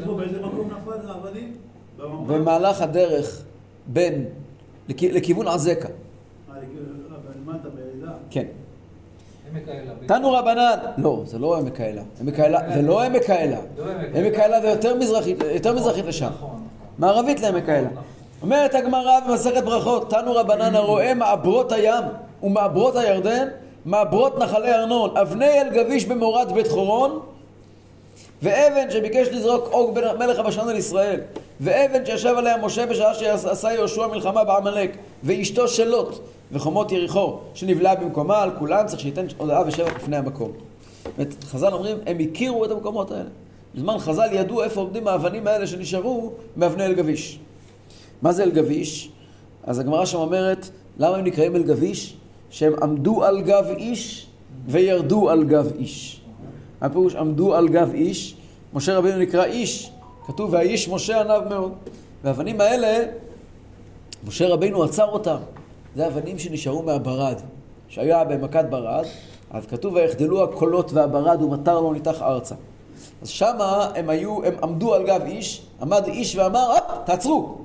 במהלך 2.26 2.80
הדרך 2.80 3.42
בין, 3.86 4.24
לכ- 4.88 5.02
לכיוון 5.12 5.48
עזקה. 5.48 5.88
אה, 5.88 6.54
לכיוון- 6.58 7.44
למטה, 7.46 7.68
בעדה. 7.68 8.12
כן. 8.30 8.44
עמק 9.54 9.68
האלה. 9.68 9.90
תנו 10.06 10.32
רבנן, 10.32 10.76
לא, 10.99 11.23
זה 11.25 11.38
לא 11.38 11.56
עמק 11.56 11.80
האלה. 11.80 12.02
עמק 12.20 12.40
האלה, 12.40 12.58
זה 12.75 12.82
לא 12.82 13.02
עמק 13.02 13.30
האלה. 13.30 13.56
לא 13.78 13.84
עמק 14.14 14.38
האלה 14.38 14.61
זה 14.61 14.68
יותר 14.68 14.94
מזרחית, 14.94 15.42
יותר 15.54 15.75
מזרחית 15.75 16.04
לשם. 16.04 16.26
נכון, 16.26 16.49
נכון. 16.49 16.62
מערבית 16.99 17.40
לעמק 17.40 17.68
האלה. 17.68 17.88
אומרת 18.42 18.75
הגמרא 18.75 19.20
במסכת 19.28 19.64
ברכות, 19.64 20.11
תנו 20.11 20.34
רבנן 20.34 20.75
הרואה 20.75 21.14
מעברות 21.14 21.73
הים 21.73 22.04
ומעברות 22.42 22.96
הירדן, 22.96 23.49
מעברות 23.84 24.38
נחלי 24.38 24.75
ארנון, 24.75 25.16
אבני 25.16 25.61
אל 25.61 25.68
גביש 25.68 26.06
במורד 26.06 26.52
בית 26.52 26.66
חורון, 26.66 27.20
ואבן 28.44 28.90
שביקש 28.90 29.28
לזרוק 29.28 29.68
עוג 29.70 29.98
מלך 30.18 30.38
הבשן 30.38 30.68
על 30.68 30.76
ישראל, 30.76 31.20
ואבן 31.60 32.06
שישב 32.06 32.34
עליה 32.36 32.56
משה 32.56 32.86
בשעה 32.86 33.14
שעשה 33.14 33.72
יהושע 33.72 34.06
מלחמה 34.06 34.44
בעמלק, 34.44 34.96
ואשתו 35.22 35.68
של 35.68 35.88
לוט, 35.88 36.18
וחומות 36.52 36.92
יריחו, 36.92 37.38
שנבלעה 37.54 37.94
במקומה, 37.94 38.42
על 38.42 38.50
כולם 38.58 38.86
צריך 38.86 39.00
שייתן 39.00 39.26
הודעה 39.38 39.62
ושבח 39.66 39.96
לפני 39.96 40.16
המקום. 40.16 40.52
חז"ל 41.44 41.72
אומרים, 41.72 41.96
הם 42.06 42.16
הכירו 42.18 42.64
את 42.64 42.70
המקומות 42.70 43.10
האלה. 43.10 43.28
בזמן 43.74 43.98
חז"ל 43.98 44.28
ידעו 44.32 44.62
איפה 44.62 44.80
עומדים 44.80 45.08
האבנים 45.08 45.46
האלה 45.46 45.66
שנשארו 45.66 46.32
מאבני 46.56 46.86
אל 46.86 46.94
גביש. 46.94 47.38
מה 48.22 48.32
זה 48.32 48.42
אל 48.42 48.50
גביש? 48.50 49.10
אז 49.64 49.78
הגמרא 49.78 50.04
שם 50.04 50.18
אומרת, 50.18 50.68
למה 50.98 51.16
הם 51.16 51.24
נקראים 51.24 51.56
אל 51.56 51.62
גביש? 51.62 52.16
שהם 52.50 52.72
עמדו 52.82 53.24
על 53.24 53.42
גב 53.42 53.66
איש 53.76 54.26
וירדו 54.66 55.30
על 55.30 55.44
גב 55.44 55.72
איש. 55.78 56.23
הפירוש 56.84 57.14
עמדו 57.14 57.54
על 57.54 57.68
גב 57.68 57.90
איש, 57.94 58.36
משה 58.74 58.98
רבינו 58.98 59.18
נקרא 59.18 59.44
איש, 59.44 59.90
כתוב 60.26 60.52
והאיש 60.52 60.88
משה 60.88 61.20
עניו 61.20 61.42
מאוד. 61.48 61.72
והאבנים 62.24 62.60
האלה, 62.60 63.04
משה 64.26 64.48
רבינו 64.48 64.82
עצר 64.82 65.08
אותם. 65.08 65.36
זה 65.96 66.06
אבנים 66.06 66.38
שנשארו 66.38 66.82
מהברד, 66.82 67.40
שהיה 67.88 68.24
במכת 68.24 68.64
ברד, 68.70 69.04
אז 69.50 69.66
כתוב 69.66 69.94
ויחדלו 69.94 70.44
הקולות 70.44 70.92
והברד 70.92 71.42
ומטר 71.42 71.80
לא 71.80 71.92
ניתח 71.92 72.22
ארצה. 72.22 72.54
אז 73.22 73.28
שמה 73.28 73.90
הם 73.94 74.10
היו, 74.10 74.44
הם 74.44 74.54
עמדו 74.62 74.94
על 74.94 75.02
גב 75.06 75.22
איש, 75.26 75.62
עמד 75.82 76.04
איש 76.06 76.36
ואמר, 76.36 76.66
הופ, 76.72 76.98
תעצרו. 77.06 77.58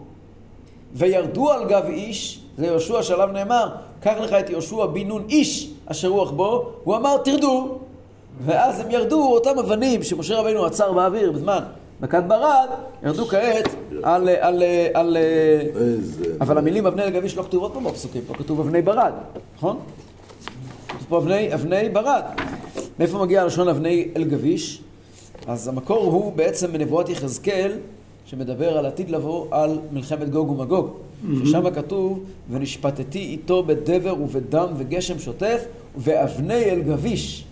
וירדו 0.94 1.52
על 1.52 1.66
גב 1.66 1.86
איש, 1.86 2.42
זה 2.58 2.66
יהושע 2.66 3.04
שעליו 3.04 3.28
נאמר, 3.28 3.70
קח 4.00 4.14
לך 4.20 4.34
את 4.34 4.50
יהושע 4.50 4.86
בן 4.86 5.08
נון 5.08 5.26
איש 5.30 5.72
אשר 5.86 6.08
רוח 6.08 6.32
בו, 6.32 6.70
הוא 6.84 6.96
אמר 6.96 7.18
תרדו. 7.18 7.80
ואז 8.46 8.80
הם 8.80 8.92
ירדו, 8.92 9.28
אותם 9.28 9.60
אבנים 9.60 10.04
שמשה 10.04 10.40
רבינו 10.40 10.66
עצר 10.66 10.94
באוויר 10.94 11.32
בזמן 11.32 11.64
מכת 12.02 12.24
ברד, 12.28 12.68
ירדו 13.04 13.26
כעת 13.26 13.68
על... 14.04 14.30
על, 14.30 14.64
על. 14.94 15.18
אבל 16.42 16.58
המילים 16.58 16.86
אבני 16.86 17.04
אל 17.04 17.10
גביש 17.10 17.38
לא 17.38 17.44
כתובות 17.44 17.74
פה 17.74 17.80
בפסוקים, 17.80 18.22
פה 18.28 18.34
כתוב 18.34 18.60
אבני 18.60 18.82
ברד, 18.82 19.14
נכון? 19.56 19.80
כתוב 20.88 21.06
פה 21.10 21.18
אבני, 21.18 21.54
אבני 21.54 21.90
ברד. 21.90 22.24
מאיפה 23.00 23.18
מגיע 23.18 23.42
הלשון 23.42 23.68
אבני 23.68 24.08
אל 24.16 24.24
גביש? 24.24 24.82
אז 25.48 25.68
המקור 25.68 26.04
הוא 26.04 26.34
בעצם 26.34 26.72
בנבואת 26.72 27.10
יחזקאל, 27.10 27.72
שמדבר 28.26 28.78
על 28.78 28.86
עתיד 28.86 29.10
לבוא 29.10 29.46
על 29.52 29.80
מלחמת 29.92 30.30
גוג 30.30 30.50
ומגוג. 30.50 30.90
ששם 31.44 31.70
כתוב, 31.70 32.24
ונשפטתי 32.50 33.20
איתו 33.20 33.64
בדבר 33.64 34.14
ובדם 34.22 34.68
וגשם 34.78 35.20
שוטף, 35.20 35.66
ואבני 35.98 36.64
אל 36.64 36.82
גביש. 36.82 37.46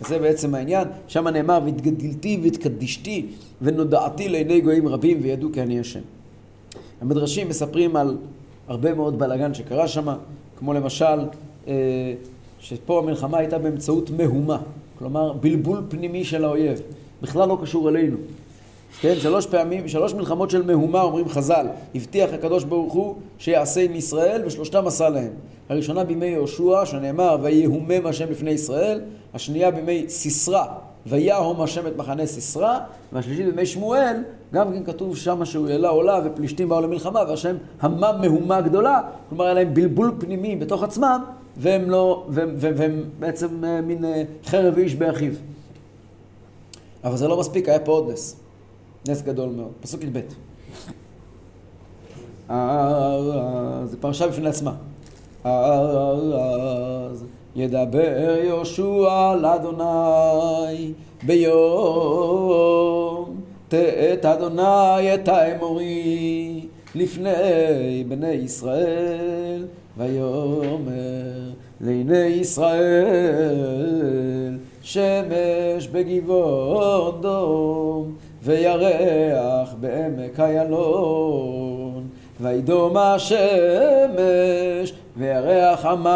זה 0.00 0.18
בעצם 0.18 0.54
העניין. 0.54 0.88
שם 1.08 1.28
נאמר, 1.28 1.60
והתגדלתי 1.64 2.40
והתקדישתי 2.42 3.26
ונודעתי 3.62 4.28
לעיני 4.28 4.60
גויים 4.60 4.88
רבים 4.88 5.18
וידעו 5.22 5.52
כי 5.52 5.62
אני 5.62 5.80
השם. 5.80 6.00
המדרשים 7.00 7.48
מספרים 7.48 7.96
על 7.96 8.16
הרבה 8.68 8.94
מאוד 8.94 9.18
בלאגן 9.18 9.54
שקרה 9.54 9.88
שם, 9.88 10.08
כמו 10.58 10.72
למשל, 10.72 11.04
אה, 11.68 12.14
שפה 12.60 12.98
המלחמה 12.98 13.38
הייתה 13.38 13.58
באמצעות 13.58 14.10
מהומה, 14.10 14.58
כלומר 14.98 15.32
בלבול 15.32 15.82
פנימי 15.88 16.24
של 16.24 16.44
האויב, 16.44 16.80
בכלל 17.22 17.48
לא 17.48 17.58
קשור 17.62 17.88
אלינו. 17.88 18.16
כן, 19.00 19.14
שלוש 19.18 19.46
פעמים, 19.46 19.88
שלוש 19.88 20.14
מלחמות 20.14 20.50
של 20.50 20.62
מהומה, 20.62 21.02
אומרים 21.02 21.28
חז"ל, 21.28 21.66
הבטיח 21.94 22.32
הקדוש 22.32 22.64
ברוך 22.64 22.92
הוא 22.92 23.14
שיעשה 23.38 23.80
עם 23.80 23.94
ישראל, 23.94 24.42
ושלושתם 24.46 24.86
עשה 24.86 25.08
להם. 25.08 25.32
הראשונה 25.68 26.04
בימי 26.04 26.26
יהושע, 26.26 26.86
שנאמר, 26.86 27.36
ויהומם 27.42 28.06
השם 28.06 28.30
לפני 28.30 28.50
ישראל, 28.50 29.00
השנייה 29.34 29.70
בימי 29.70 30.04
סיסרא, 30.08 30.64
ויהום 31.06 31.60
השם 31.60 31.86
את 31.86 31.96
מחנה 31.96 32.26
סיסרא, 32.26 32.78
והשלישית 33.12 33.46
בימי 33.46 33.66
שמואל, 33.66 34.16
גם 34.54 34.72
כן 34.72 34.84
כתוב 34.84 35.16
שם 35.16 35.44
שהוא 35.44 35.68
העלה 35.68 35.88
עולה 35.88 36.20
ופלישתים 36.24 36.68
באו 36.68 36.80
למלחמה, 36.80 37.20
והשם 37.28 37.56
המם 37.80 38.14
מהומה 38.20 38.60
גדולה, 38.60 39.00
כלומר 39.28 39.44
היה 39.44 39.54
להם 39.54 39.74
בלבול 39.74 40.14
פנימי 40.18 40.56
בתוך 40.56 40.82
עצמם, 40.82 41.24
והם 41.56 41.90
לא, 41.90 42.26
והם, 42.28 42.54
והם, 42.56 42.74
והם 42.76 43.04
בעצם 43.18 43.64
אה, 43.64 43.80
מין 43.80 44.04
אה, 44.04 44.22
חרב 44.46 44.78
איש 44.78 44.94
באחיו. 44.94 45.32
אבל 47.04 47.16
זה 47.16 47.28
לא 47.28 47.40
מספיק, 47.40 47.68
היה 47.68 47.78
פה 47.78 47.92
עוד 47.92 48.10
נס. 48.10 48.39
נס 49.08 49.22
גדול 49.22 49.50
מאוד. 49.50 49.72
פסוק 49.80 50.04
י"ב. 50.04 50.20
אז 52.48 53.24
זה 53.84 53.96
פרשה 54.00 54.28
בפני 54.28 54.48
עצמה. 54.48 54.74
אז 55.44 57.24
ידבר 57.56 58.36
יהושע 58.44 59.34
לאדוני 59.40 60.92
ביום 61.22 62.60
תאת 63.68 64.24
אדוני 64.24 65.14
את 65.14 65.28
האמורי 65.28 66.66
לפני 66.94 68.04
בני 68.08 68.32
ישראל 68.32 69.66
ויאמר 69.96 71.50
לעיני 71.80 72.16
ישראל 72.16 73.18
שמש 74.82 75.88
בגבעון 75.92 77.20
דום 77.20 78.16
וירח 78.42 79.74
בעמק 79.80 80.40
איילון 80.40 82.08
וידום 82.40 82.96
השמש 82.96 83.38
וירח 85.16 85.84
עמד 85.84 86.10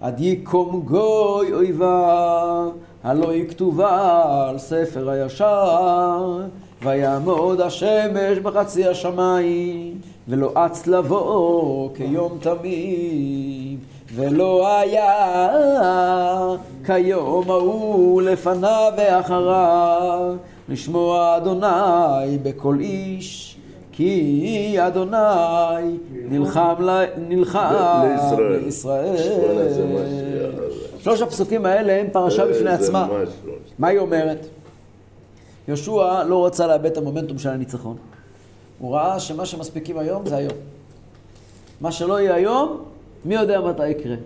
עד 0.00 0.20
יקום 0.20 0.82
גוי 0.84 1.52
אויביו 1.52 2.70
הלא 3.04 3.30
היא 3.30 3.48
כתובה 3.48 4.48
על 4.48 4.58
ספר 4.58 5.10
הישר. 5.10 6.40
ויעמוד 6.82 7.60
השמש 7.60 8.38
בחצי 8.42 8.88
השמיים 8.88 9.98
ולא 10.28 10.52
אץ 10.54 10.86
לבוא 10.86 11.90
כיום 11.94 12.38
תמיד 12.40 13.78
ולא 14.14 14.78
היה 14.78 15.48
כיום 16.86 17.50
ההוא 17.50 18.22
לפניו 18.22 18.92
ואחריו 18.96 20.34
לשמוע 20.68 21.36
אדוני 21.36 22.38
בכל 22.42 22.76
איש 22.80 23.56
כי 23.92 24.76
אדוני 24.80 25.98
נלחם, 26.12 26.74
ל... 26.80 27.04
נלחם 27.28 27.74
לישראל. 28.64 29.16
שלוש 30.98 31.22
הפסוקים 31.22 31.66
האלה 31.66 32.00
הם 32.00 32.06
פרשה 32.12 32.46
בפני 32.46 32.58
זה 32.58 32.72
עצמה. 32.72 33.08
לא. 33.10 33.52
מה 33.78 33.88
היא 33.88 33.98
אומרת? 33.98 34.46
יהושע 35.68 36.24
לא 36.24 36.46
רצה 36.46 36.66
לאבד 36.66 36.86
את 36.86 36.96
המומנטום 36.96 37.38
של 37.38 37.48
הניצחון. 37.48 37.96
הוא 38.78 38.94
ראה 38.94 39.20
שמה 39.20 39.46
שמספיקים 39.46 39.98
היום 39.98 40.26
זה 40.26 40.36
היום. 40.36 40.58
מה 41.80 41.92
שלא 41.92 42.20
יהיה 42.20 42.34
היום, 42.34 42.84
מי 43.24 43.34
יודע 43.34 43.60
מתי 43.60 43.88
יקרה. 43.88 44.16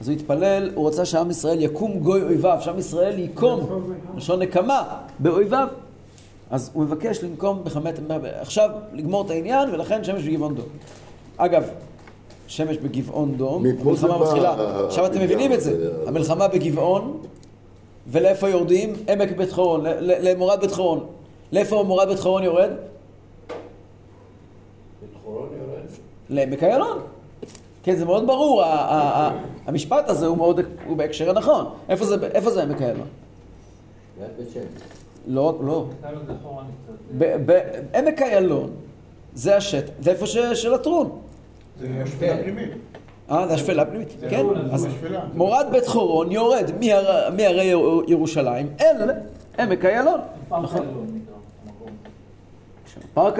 אז 0.00 0.08
הוא 0.08 0.16
התפלל, 0.16 0.70
הוא 0.74 0.88
רצה 0.88 1.04
שעם 1.04 1.30
ישראל 1.30 1.60
יקום 1.60 1.98
גוי 1.98 2.22
אויביו, 2.22 2.58
שעם 2.60 2.78
ישראל 2.78 3.18
יקום, 3.18 3.82
לשון 4.16 4.42
נקמה, 4.42 4.82
באויביו. 5.18 5.68
אז 6.50 6.70
הוא 6.72 6.84
מבקש 6.84 7.24
לנקום 7.24 7.64
בחמת... 7.64 8.00
עכשיו 8.40 8.70
לגמור 8.92 9.26
את 9.26 9.30
העניין, 9.30 9.70
ולכן 9.70 10.04
שמש 10.04 10.22
בגבעון 10.22 10.54
דום. 10.54 10.66
אגב, 11.36 11.64
שמש 12.46 12.76
בגבעון 12.76 13.34
דום, 13.34 13.64
המלחמה 13.80 14.18
מתחילה. 14.18 14.84
עכשיו 14.86 15.06
אתם 15.06 15.20
מבינים 15.20 15.52
את 15.52 15.60
זה. 15.60 15.90
המלחמה 16.06 16.48
בגבעון, 16.48 17.18
ולאיפה 18.08 18.48
יורדים? 18.48 18.92
עמק 19.08 19.36
בית 19.36 19.52
חורון, 19.52 19.84
למורד 20.00 20.60
בית 20.60 20.72
חורון. 20.72 21.06
לאיפה 21.52 21.82
מורד 21.82 22.08
בית 22.08 22.18
חורון 22.18 22.42
יורד? 22.42 22.70
בית-חורון 25.00 25.48
יורד. 25.58 25.86
לעמק 26.30 26.62
איילון. 26.62 26.98
כן, 27.84 27.96
זה 27.96 28.04
מאוד 28.04 28.26
ברור, 28.26 28.62
המשפט 29.66 30.08
הזה 30.08 30.26
הוא 30.26 30.36
מאוד, 30.36 30.60
הוא 30.86 30.96
בהקשר 30.96 31.30
הנכון. 31.30 31.64
איפה 31.88 32.04
זה, 32.04 32.16
איפה 32.34 32.50
זה 32.50 32.62
עמק 32.62 32.78
שמש. 32.78 32.98
לא, 35.26 35.58
לא. 35.64 35.86
הייתה 36.02 36.18
לו 36.18 36.34
זכור 36.40 36.60
אני 36.60 36.68
קצת. 36.86 36.94
ב- 37.18 37.52
ב- 37.52 37.60
עמק 37.96 38.22
איילון 38.22 38.70
זה 39.34 39.56
השטח, 39.56 39.92
זה 40.00 40.10
איפה 40.10 40.26
ש- 40.26 40.36
של 40.38 40.74
הטרון. 40.74 41.10
זה 41.80 41.86
השפלה 42.02 42.36
פנימית. 42.42 42.70
אה, 43.30 43.48
זה 43.48 43.54
השפלה 43.54 43.82
הפנימית, 43.82 44.08
זה 44.20 44.30
כן. 44.30 44.46
אז. 44.72 44.86
מורד 45.34 45.66
בית 45.72 45.86
חורון 45.86 46.32
יורד 46.32 46.70
מהר- 46.80 47.30
מהרי 47.36 47.72
ירושלים 48.08 48.68
אל 48.80 49.10
עמק 49.58 49.84
איילון. 49.84 50.20
פארק 50.48 50.62
נכון. 50.64 50.80
איילון 50.82 51.20
פארק 53.14 53.38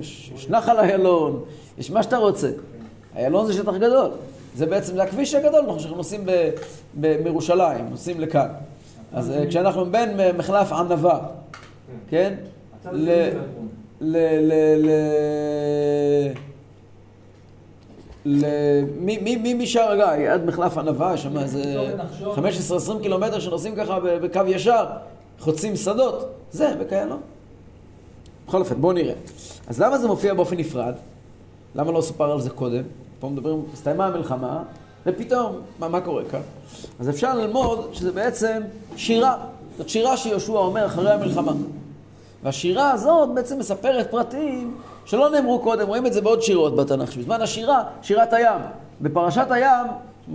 יש 0.00 0.46
נחל 0.50 0.78
איילון, 0.78 1.42
יש 1.78 1.90
מה 1.90 2.02
שאתה 2.02 2.16
רוצה. 2.16 2.48
איילון 3.18 3.46
זה 3.46 3.52
שטח 3.52 3.74
גדול. 3.76 4.10
זה 4.54 4.66
בעצם, 4.66 4.94
זה 4.94 5.02
הכביש 5.02 5.34
הגדול, 5.34 5.60
אנחנו 5.60 5.80
שאנחנו 5.80 5.96
נוסעים 5.96 6.26
מירושלים, 6.94 7.86
נוסעים 7.90 8.20
לכאן. 8.20 8.48
אז 9.12 9.30
אה, 9.30 9.46
כשאנחנו 9.46 9.86
בין 9.86 10.36
מחלף 10.36 10.72
ענווה, 10.72 11.20
כן? 12.08 12.34
הצד 12.80 12.90
ל-. 12.92 13.30
ל... 14.00 14.16
ל... 14.40 14.90
ל... 18.24 18.44
משער 19.54 19.90
הגיא 19.90 20.30
עד 20.30 20.44
מחלף 20.44 20.78
ענווה, 20.78 21.14
יש 21.14 21.22
שם 21.22 21.38
איזה 21.38 21.94
נחשון. 21.96 22.38
15-20 22.98 23.02
קילומטר 23.02 23.40
שנוסעים 23.40 23.74
ככה 23.74 23.98
בקו 24.00 24.40
ישר, 24.46 24.86
חוצים 25.40 25.76
שדות, 25.76 26.28
זה 26.50 26.74
בכאלה. 26.80 27.16
בכל 28.48 28.60
אופן, 28.60 28.80
בואו 28.80 28.92
נראה. 28.92 29.14
אז 29.66 29.80
למה 29.80 29.98
זה 29.98 30.08
מופיע 30.08 30.34
באופן 30.34 30.56
נפרד? 30.56 30.94
למה 31.74 31.92
לא 31.92 32.00
סופר 32.00 32.32
על 32.32 32.40
זה 32.40 32.50
קודם? 32.50 32.82
פה 33.20 33.28
מדברים, 33.28 33.62
הסתיימה 33.72 34.06
המלחמה, 34.06 34.62
ופתאום, 35.06 35.56
מה, 35.78 35.88
מה 35.88 36.00
קורה 36.00 36.22
כאן? 36.24 36.40
אז 37.00 37.10
אפשר 37.10 37.34
ללמוד 37.34 37.88
שזה 37.92 38.12
בעצם 38.12 38.62
שירה. 38.96 39.36
זאת 39.78 39.88
שירה 39.88 40.16
שיהושע 40.16 40.52
אומר 40.52 40.86
אחרי 40.86 41.12
המלחמה. 41.12 41.52
והשירה 42.42 42.90
הזאת 42.90 43.28
בעצם 43.34 43.58
מספרת 43.58 44.10
פרטים 44.10 44.76
שלא 45.04 45.30
נאמרו 45.30 45.58
קודם, 45.58 45.86
רואים 45.86 46.06
את 46.06 46.12
זה 46.12 46.20
בעוד 46.20 46.42
שירות 46.42 46.76
בתנ"ך. 46.76 47.12
שבזמן 47.12 47.40
השירה, 47.40 47.82
שירת 48.02 48.32
הים. 48.32 48.60
בפרשת 49.00 49.46
הים, 49.50 49.86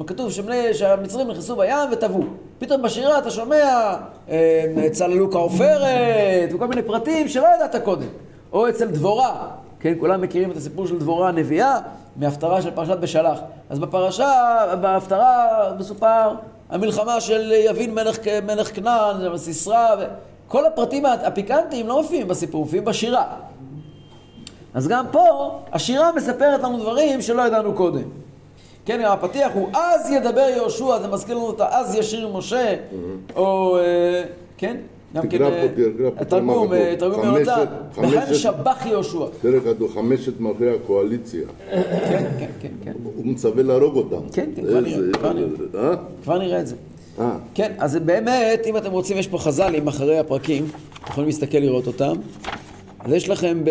כתוב 0.07 0.31
שבני, 0.31 0.73
שהמצרים 0.73 1.27
נכנסו 1.27 1.55
בים 1.55 1.91
וטבעו. 1.91 2.23
פתאום 2.59 2.81
בשירה 2.81 3.17
אתה 3.17 3.31
שומע, 3.31 3.95
אה, 4.29 4.87
צללו 4.91 5.31
כעופרת, 5.31 6.53
וכל 6.55 6.67
מיני 6.67 6.81
פרטים 6.81 7.27
שלא 7.27 7.47
ידעת 7.55 7.83
קודם. 7.83 8.07
או 8.53 8.69
אצל 8.69 8.87
דבורה, 8.87 9.47
כן, 9.79 9.93
כולם 9.99 10.21
מכירים 10.21 10.51
את 10.51 10.57
הסיפור 10.57 10.87
של 10.87 10.99
דבורה 10.99 11.29
הנביאה, 11.29 11.79
מההפטרה 12.15 12.61
של 12.61 12.71
פרשת 12.71 12.97
בשלח. 12.97 13.39
אז 13.69 13.79
בפרשה, 13.79 14.65
בהפטרה 14.81 15.47
מסופר 15.79 16.29
המלחמה 16.69 17.21
של 17.21 17.51
יבין 17.51 17.93
מלך, 17.93 18.17
מלך 18.43 18.75
כנען, 18.75 19.37
סיסרא, 19.37 19.95
וכל 20.47 20.65
הפרטים 20.65 21.05
הפיקנטיים 21.05 21.87
לא 21.87 22.01
מופיעים 22.01 22.27
בסיפור, 22.27 22.63
מופיעים 22.63 22.85
בשירה. 22.85 23.25
אז 24.73 24.87
גם 24.87 25.05
פה, 25.11 25.59
השירה 25.71 26.11
מספרת 26.11 26.63
לנו 26.63 26.77
דברים 26.77 27.21
שלא 27.21 27.41
ידענו 27.41 27.73
קודם. 27.73 28.03
כן, 28.85 29.05
הפתיח 29.05 29.51
הוא 29.53 29.69
אז 29.73 30.11
ידבר 30.11 30.47
יהושע, 30.55 30.99
זה 30.99 31.07
מזכיר 31.07 31.37
לנו 31.37 31.51
את 31.51 31.61
אז 31.61 31.95
ישיר 31.95 32.27
משה, 32.27 32.75
או, 33.35 33.77
אה, 33.77 34.23
כן, 34.57 34.77
גם 35.15 35.27
כן, 35.27 35.41
אה, 35.41 35.67
אה. 36.19 36.25
תרגום 36.25 36.67
חמשת- 36.69 37.23
יונתן, 37.25 37.65
וכן 37.97 38.33
שבח 38.33 38.85
יהושע. 38.85 39.25
תראה 39.41 39.59
כתוב 39.59 39.91
חמשת 39.93 40.39
מלכי 40.39 40.69
הקואליציה. 40.69 41.41
כן, 41.71 41.81
כן, 42.39 42.47
כן, 42.61 42.67
כן, 42.83 42.91
הוא 43.03 43.25
מצווה 43.25 43.63
להרוג 43.63 43.95
אותם. 43.95 44.27
כן, 44.33 44.49
כן, 44.55 44.61
כבר 44.61 44.79
נראה. 45.33 45.89
אה? 45.91 45.95
כבר 46.23 46.37
נראה 46.37 46.59
את 46.59 46.67
זה. 46.67 46.75
אה. 47.19 47.37
כן, 47.53 47.71
אז 47.77 47.95
באמת, 47.97 48.61
אם 48.65 48.77
אתם 48.77 48.91
רוצים, 48.91 49.17
יש 49.17 49.27
פה 49.27 49.37
חז"לים 49.37 49.87
אחרי 49.87 50.19
הפרקים, 50.19 50.65
אתם 51.03 51.11
יכולים 51.11 51.27
להסתכל 51.29 51.57
לראות 51.57 51.87
אותם. 51.87 52.13
אז 52.99 53.13
יש 53.13 53.29
לכם 53.29 53.63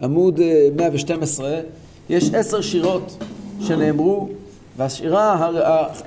בעמוד 0.00 0.40
אה, 0.40 0.68
112, 0.76 1.60
יש 2.10 2.34
עשר 2.34 2.60
שירות 2.60 3.16
שנאמרו 3.60 4.28
והשירה 4.76 5.50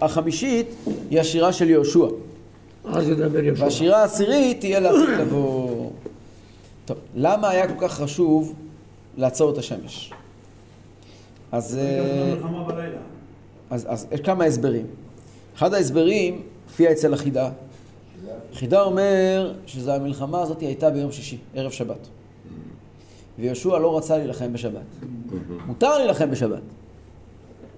החמישית 0.01 0.67
היא 1.09 1.19
השירה 1.19 1.53
של 1.53 1.69
יהושע. 1.69 2.05
אז 2.93 3.09
ידבר 3.09 3.43
יהושע. 3.43 3.63
והשירה 3.63 4.01
העשירית 4.01 4.59
תהיה 4.59 4.79
לעתיד 4.79 5.09
לבוא. 5.19 5.89
טוב, 6.85 6.97
למה 7.15 7.49
היה 7.49 7.67
כל 7.67 7.87
כך 7.87 7.93
חשוב 7.93 8.53
לעצור 9.17 9.51
את 9.51 9.57
השמש? 9.57 10.13
אז, 11.51 11.77
אה. 11.77 12.35
אז, 13.69 13.85
אז 13.89 14.07
יש 14.11 14.21
כמה 14.21 14.43
הסברים. 14.43 14.85
אחד 15.55 15.73
ההסברים 15.73 16.41
הופיע 16.65 16.91
אצל 16.91 17.13
החידה. 17.13 17.49
חידה 18.53 18.81
אומר 18.81 19.53
שזו 19.65 19.91
המלחמה 19.91 20.41
הזאת 20.41 20.59
הייתה 20.59 20.89
ביום 20.89 21.11
שישי, 21.11 21.37
ערב 21.55 21.71
שבת. 21.71 22.07
ויהושע 23.39 23.77
לא 23.77 23.97
רצה 23.97 24.17
להילחם 24.17 24.53
בשבת. 24.53 24.81
מותר 25.65 25.97
להילחם 25.97 26.31
בשבת, 26.31 26.61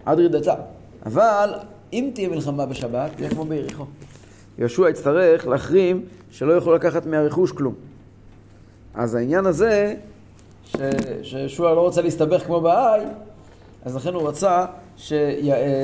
עד 0.05 0.19
רדתה. 0.19 0.55
אבל 1.05 1.53
אם 1.93 2.11
תהיה 2.13 2.29
מלחמה 2.29 2.65
בשבת, 2.65 3.11
תהיה 3.15 3.29
כמו 3.29 3.45
ביריחו. 3.45 3.85
יהושע 4.59 4.89
יצטרך 4.89 5.47
להחרים 5.47 6.05
שלא 6.31 6.53
יוכלו 6.53 6.75
לקחת 6.75 7.05
מהרכוש 7.05 7.51
כלום. 7.51 7.73
אז 8.93 9.15
העניין 9.15 9.45
הזה, 9.45 9.95
שיהושע 11.23 11.63
לא 11.63 11.81
רוצה 11.81 12.01
להסתבך 12.01 12.43
כמו 12.45 12.61
בהאי, 12.61 13.01
אז 13.85 13.95
לכן 13.95 14.13
הוא 14.13 14.27
רצה 14.29 14.65
ש- 14.97 15.13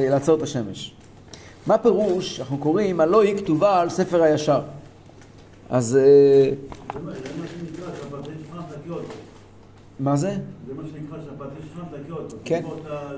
לעצור 0.10 0.38
את 0.38 0.42
השמש. 0.42 0.94
מה 1.68 1.78
פירוש, 1.78 2.40
אנחנו 2.40 2.58
קוראים, 2.58 3.00
הלא 3.00 3.22
היא 3.22 3.38
כתובה 3.38 3.80
על 3.82 3.90
ספר 3.90 4.24
הישר. 4.24 4.62
אז 5.70 5.98
אה, 6.02 6.50
מה 10.00 10.16
זה 10.16 10.28
זה? 10.28 10.38
מה 10.76 10.84
שנקרא 10.88 11.18
שכם 11.22 11.82
תקיא 12.04 12.14
אותו. 12.14 12.36
כן. 12.46 12.64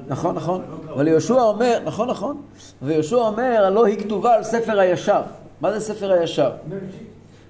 נכון, 0.08 0.36
נכון. 0.36 0.62
אבל 0.94 1.08
יהושע 1.08 1.42
אומר, 1.42 1.80
נכון, 1.86 2.10
נכון. 2.10 2.42
ויהושע 2.82 3.16
אומר, 3.16 3.64
הלא 3.66 3.86
היא 3.86 4.00
כתובה 4.00 4.34
על 4.36 4.44
ספר 4.44 4.80
הישר. 4.80 5.22
מה 5.62 5.80
זה 5.80 5.94
ספר 5.94 6.12
הישר? 6.12 6.52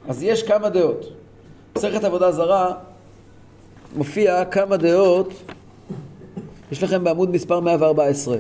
אז 0.08 0.24
יש 0.24 0.44
כמה 0.44 0.70
דעות. 0.70 1.06
מסכת 1.78 2.04
עבודה 2.04 2.32
זרה 2.32 2.74
מופיע 3.96 4.46
כמה 4.46 4.78
דעות, 4.78 5.30
יש 6.72 6.84
לכם 6.84 7.04
בעמוד 7.04 7.30
מספר 7.30 7.60
114. 7.60 8.38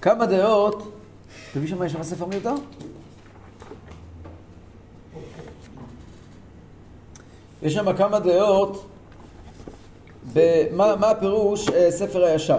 כמה 0.00 0.26
דעות, 0.26 0.92
תביא 1.52 1.68
שם, 1.68 1.82
יש 1.82 1.92
שם 1.92 2.02
ספר 2.02 2.26
מיותר? 2.26 2.54
יש 7.62 7.74
שם 7.74 7.96
כמה 7.96 8.18
דעות 8.18 8.86
במה 10.32 10.96
מה 10.96 11.10
הפירוש 11.10 11.68
אה, 11.68 11.90
ספר 11.90 12.24
הישר. 12.24 12.58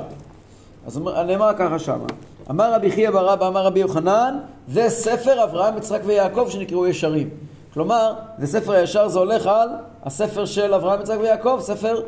אז 0.86 0.98
נאמר 1.28 1.52
ככה 1.58 1.80
שמה. 1.80 2.06
אמר 2.50 2.74
רבי 2.74 2.92
חייא 2.92 3.10
בר 3.12 3.34
אבא, 3.34 3.48
אמר 3.48 3.66
רבי 3.66 3.80
יוחנן, 3.80 4.38
זה 4.68 4.90
ספר 4.90 5.44
אברהם, 5.44 5.78
יצחק 5.78 6.02
ויעקב 6.06 6.48
שנקראו 6.50 6.88
ישרים. 6.88 7.30
כלומר, 7.74 8.14
זה 8.38 8.48
ספר 8.48 8.72
הישר, 8.72 9.08
זה 9.08 9.20
הולך 9.20 9.48
על 9.48 9.70
הספר 10.04 10.46
של 10.46 10.74
אברהם, 10.74 11.02
יצחק 11.02 11.18
ויעקב, 11.22 11.58
ספר 11.62 12.02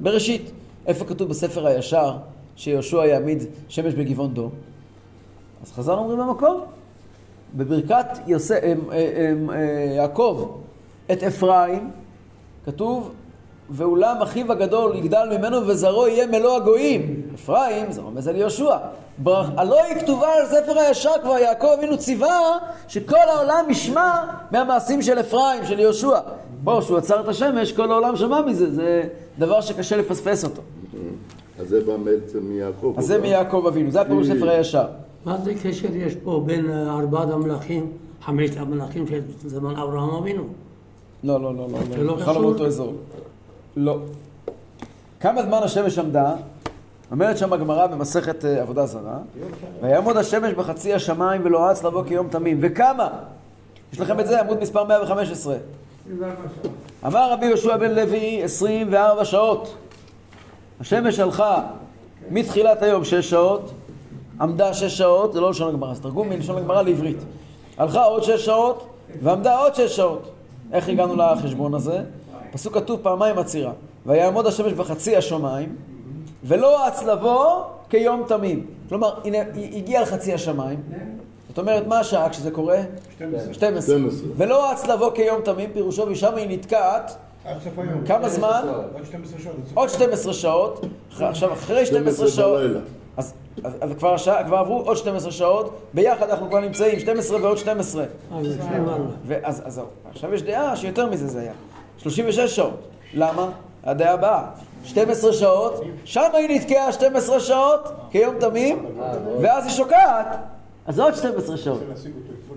בראשית. 0.00 0.50
איפה 0.86 1.04
כתוב 1.04 1.28
בספר 1.28 1.66
הישר 1.66 2.16
שיהושע 2.56 3.06
יעמיד 3.06 3.42
שמש 3.68 3.94
בגבעון 3.94 4.34
דום? 4.34 4.50
אז 5.62 5.72
חז"ל 5.72 5.92
אומרים 5.92 6.18
במקום, 6.18 6.60
בברכת 7.54 8.06
יוסף, 8.26 8.54
אה, 8.54 8.74
אה, 8.92 9.32
אה, 9.54 9.94
יעקב 9.96 10.58
את 11.12 11.22
אפרים, 11.22 11.90
כתוב, 12.66 13.12
ואולם 13.70 14.22
אחיו 14.22 14.52
הגדול 14.52 14.96
יגדל 14.96 15.38
ממנו 15.38 15.66
וזרעו 15.66 16.08
יהיה 16.08 16.26
מלוא 16.26 16.56
הגויים. 16.56 17.22
אפרים, 17.34 17.92
זה 17.92 18.00
רומז 18.00 18.28
על 18.28 18.36
יהושע. 18.36 18.76
הלא 19.26 19.84
היא 19.84 20.00
כתובה 20.00 20.34
על 20.34 20.46
ספר 20.46 20.78
הישר 20.78 21.10
כבר 21.22 21.38
יעקב 21.38 21.66
אבינו 21.78 21.98
ציווה 21.98 22.58
שכל 22.88 23.16
העולם 23.16 23.64
ישמע 23.70 24.24
מהמעשים 24.50 25.02
של 25.02 25.20
אפרים, 25.20 25.64
של 25.64 25.78
יהושע. 25.78 26.18
בוא, 26.64 26.80
שהוא 26.80 26.98
עצר 26.98 27.20
את 27.20 27.28
השמש, 27.28 27.72
כל 27.72 27.92
העולם 27.92 28.16
שמע 28.16 28.40
מזה, 28.40 28.74
זה 28.74 29.02
דבר 29.38 29.60
שקשה 29.60 29.96
לפספס 29.96 30.44
אותו. 30.44 30.62
אז 31.60 31.68
זה 31.68 31.84
בא 31.84 31.96
בעצם 31.96 32.38
מיעקב. 32.42 32.94
אז 32.96 33.06
זה 33.06 33.18
מיעקב 33.18 33.64
אבינו, 33.68 33.90
זה 33.90 34.00
הפירוש 34.00 34.26
ספר 34.26 34.50
הישר. 34.50 34.84
מה 35.24 35.38
זה 35.44 35.54
קשר 35.62 35.96
יש 35.96 36.14
פה 36.14 36.42
בין 36.46 36.70
אה, 36.70 36.98
ארבעת 36.98 37.30
המלכים, 37.30 37.86
חמשת 38.22 38.56
המלכים 38.56 39.06
של 39.06 39.20
זמן 39.44 39.76
אברהם 39.76 40.14
אבינו? 40.14 40.42
לא, 41.24 41.42
לא, 41.42 41.54
לא, 41.54 41.68
לא, 41.72 41.78
לא 41.96 42.04
לא, 42.04 42.14
בכלל 42.14 42.34
לא? 42.34 42.40
באותו 42.40 42.66
אזור. 42.66 42.92
לא. 43.76 43.98
כמה 45.20 45.42
זמן 45.42 45.58
השמש 45.62 45.98
עמדה? 45.98 46.34
אומרת 47.12 47.38
שם 47.38 47.52
הגמרא 47.52 47.86
במסכת 47.86 48.44
אה, 48.44 48.60
עבודה 48.62 48.86
זרה, 48.86 49.18
ויעמוד 49.82 50.16
השמש 50.16 50.52
בחצי 50.52 50.94
השמיים 50.94 51.40
ולא 51.44 51.72
אץ 51.72 51.84
לבוא 51.84 52.04
כיום 52.04 52.28
תמים. 52.28 52.58
וכמה? 52.60 53.08
יש 53.92 54.00
לכם 54.00 54.20
את 54.20 54.26
זה, 54.26 54.40
עמוד 54.40 54.60
מספר 54.60 54.84
115. 54.84 55.56
אמר 57.06 57.32
רבי 57.32 57.46
יהושע 57.46 57.76
בן 57.76 57.94
לוי, 57.94 58.42
24 58.42 59.24
שעות. 59.24 59.74
השמש 60.80 61.18
הלכה 61.18 61.62
מתחילת 62.30 62.82
היום 62.82 63.04
שש 63.04 63.30
שעות, 63.30 63.72
עמדה 64.40 64.74
שש 64.74 64.98
שעות, 64.98 65.32
זה 65.32 65.40
לא 65.40 65.50
לשון 65.50 65.68
הגמרא, 65.68 65.94
זה 65.94 66.02
תרגום 66.02 66.28
מלשון 66.28 66.58
הגמרא 66.58 66.82
לעברית. 66.82 67.18
הלכה 67.78 68.02
עוד 68.02 68.22
שש 68.22 68.44
שעות, 68.44 68.86
ועמדה 69.22 69.58
עוד 69.58 69.74
שש 69.74 69.96
שעות. 69.96 70.30
איך 70.72 70.88
הגענו 70.88 71.16
לחשבון 71.16 71.74
הזה? 71.74 72.02
פסוק 72.52 72.74
כתוב 72.74 73.00
פעמיים 73.02 73.38
עצירה. 73.38 73.72
ויעמוד 74.06 74.46
השמש 74.46 74.72
בחצי 74.72 75.16
השמיים, 75.16 75.76
ולא 76.44 76.88
אץ 76.88 77.02
לבוא 77.02 77.62
כיום 77.90 78.24
תמים. 78.28 78.66
כלומר, 78.88 79.14
הנה, 79.24 79.38
היא 79.54 79.76
הגיעה 79.76 80.02
לחצי 80.02 80.32
השמיים. 80.32 80.82
זאת 81.48 81.58
אומרת, 81.58 81.86
מה 81.86 81.98
השעה 81.98 82.30
כשזה 82.30 82.50
קורה? 82.50 82.78
12. 83.16 83.54
12. 83.54 83.96
12. 83.96 84.28
ולא 84.36 84.72
אץ 84.72 84.86
לבוא 84.86 85.10
כיום 85.14 85.40
תמים, 85.44 85.70
פירושו, 85.72 86.06
ושם 86.08 86.34
היא 86.36 86.58
נתקעת. 86.58 87.16
כמה 88.06 88.28
זמן? 88.28 88.62
עוד 88.94 89.04
12 89.04 89.38
שעות. 89.38 89.56
עוד 89.74 89.88
היום. 89.88 89.98
12 89.98 90.32
שעות, 90.32 90.84
עכשיו 91.20 91.52
אחרי 91.52 91.86
12 91.86 92.28
שעות. 92.28 92.60
אז, 93.16 93.34
אז, 93.64 93.72
אז 93.80 93.90
כבר, 93.98 94.14
השעה, 94.14 94.44
כבר 94.44 94.56
עברו 94.56 94.80
עוד 94.80 94.96
12 94.96 95.32
שעות, 95.32 95.78
ביחד 95.94 96.30
אנחנו 96.30 96.48
כבר 96.48 96.60
נמצאים, 96.60 97.00
12 97.00 97.42
ועוד 97.42 97.58
12. 97.58 98.04
אז 98.04 98.46
24. 98.58 99.04
ואז, 99.26 99.62
אז 99.64 99.80
עכשיו 100.10 100.34
יש 100.34 100.42
דעה 100.42 100.76
שיותר 100.76 101.10
מזה 101.10 101.26
זה 101.26 101.40
היה, 101.40 101.52
36 101.98 102.56
שעות. 102.56 102.80
למה? 103.14 103.50
הדעה 103.84 104.12
הבאה, 104.12 104.44
12 104.84 105.32
שעות, 105.32 105.80
שם 106.04 106.30
היא 106.34 106.60
נתקעה 106.60 106.92
12 106.92 107.40
שעות 107.40 107.88
כיום 108.10 108.34
תמים, 108.40 108.86
ואז 109.40 109.64
היא 109.64 109.72
שוקעת, 109.72 110.36
אז 110.86 110.94
זה 110.94 111.02
עוד 111.02 111.14
12 111.14 111.56
שעות. 111.56 111.80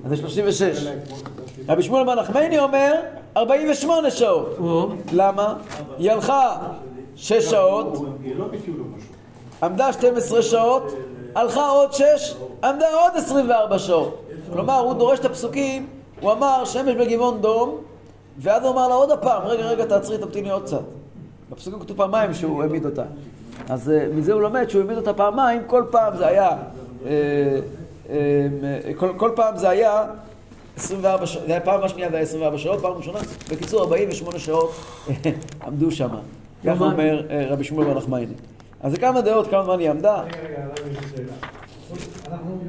אז 0.05 0.09
זה 0.09 0.17
36. 0.17 0.61
היה 0.61 0.95
לה 0.95 1.01
אתמול 1.03 1.19
כתבתי. 1.19 1.61
רבי 1.69 1.83
שמואל 1.83 2.05
בר 2.05 2.15
נחמני 2.15 2.59
אומר 2.59 2.93
48 3.37 4.11
שעות. 4.11 4.57
למה? 5.11 5.53
היא 5.97 6.11
הלכה 6.11 6.57
6 7.15 7.33
שעות. 7.49 8.05
עמדה 9.63 9.93
12 9.93 10.41
שעות, 10.41 10.83
הלכה 11.35 11.69
עוד 11.69 11.93
6, 11.93 12.35
עמדה 12.63 12.85
עוד 12.93 13.13
24 13.15 13.79
שעות. 13.79 14.21
כלומר, 14.53 14.79
הוא 14.79 14.93
דורש 14.93 15.19
את 15.19 15.25
הפסוקים, 15.25 15.87
הוא 16.21 16.31
אמר 16.31 16.65
שמש 16.65 16.95
בגבעון 16.95 17.41
דום, 17.41 17.77
ואז 18.37 18.63
הוא 18.63 18.71
אמר 18.71 18.87
לה 18.87 18.93
עוד 18.93 19.11
הפעם, 19.11 19.43
רגע, 19.43 19.65
רגע, 19.65 19.85
תעצרי, 19.85 20.17
תמתיני 20.17 20.51
עוד 20.51 20.63
קצת. 20.63 20.81
בפסוקים 21.49 21.79
כתוב 21.79 21.97
פעמיים 21.97 22.33
שהוא 22.33 22.63
העמיד 22.63 22.85
אותה. 22.85 23.03
אז 23.69 23.89
אה, 23.89 24.07
מזה 24.15 24.33
הוא 24.33 24.41
לומד 24.41 24.69
שהוא 24.69 24.81
העמיד 24.81 24.97
אותה 24.97 25.13
פעמיים, 25.13 25.61
כל 25.67 25.83
פעם 25.91 26.17
זה 26.17 26.27
היה, 26.27 26.49
אה, 27.05 27.59
אה, 28.09 28.47
כל, 28.95 29.09
כל 29.17 29.31
פעם 29.35 29.57
זה 29.57 29.69
היה 29.69 30.03
24 30.77 31.25
שעות, 31.25 31.45
זה 31.45 31.51
היה 31.51 31.61
פעם 31.61 31.83
השנייה 31.83 32.09
זה 32.09 32.15
היה 32.15 32.23
24 32.23 32.57
שעות, 32.57 32.81
פעם 32.81 32.93
ראשונה, 32.93 33.19
בקיצור 33.51 33.81
48 33.81 34.39
שעות 34.39 34.71
עמדו 35.67 35.91
שם. 35.91 36.09
ככה 36.65 36.83
אומר 36.83 37.27
רבי 37.49 37.63
שמואל 37.63 37.87
בר 37.87 37.97
נחמני. 37.97 38.25
אז 38.81 38.91
זה 38.91 38.97
כמה 38.97 39.21
דעות, 39.21 39.47
כמה 39.47 39.63
זמן 39.63 39.79
היא 39.79 39.89
עמדה. 39.89 40.21
רגע, 40.21 40.37
רגע, 40.47 40.63
הרב, 40.63 40.73
יש 40.91 40.97
לי 40.97 41.07
שאלה. 41.17 41.33
אנחנו 42.27 42.59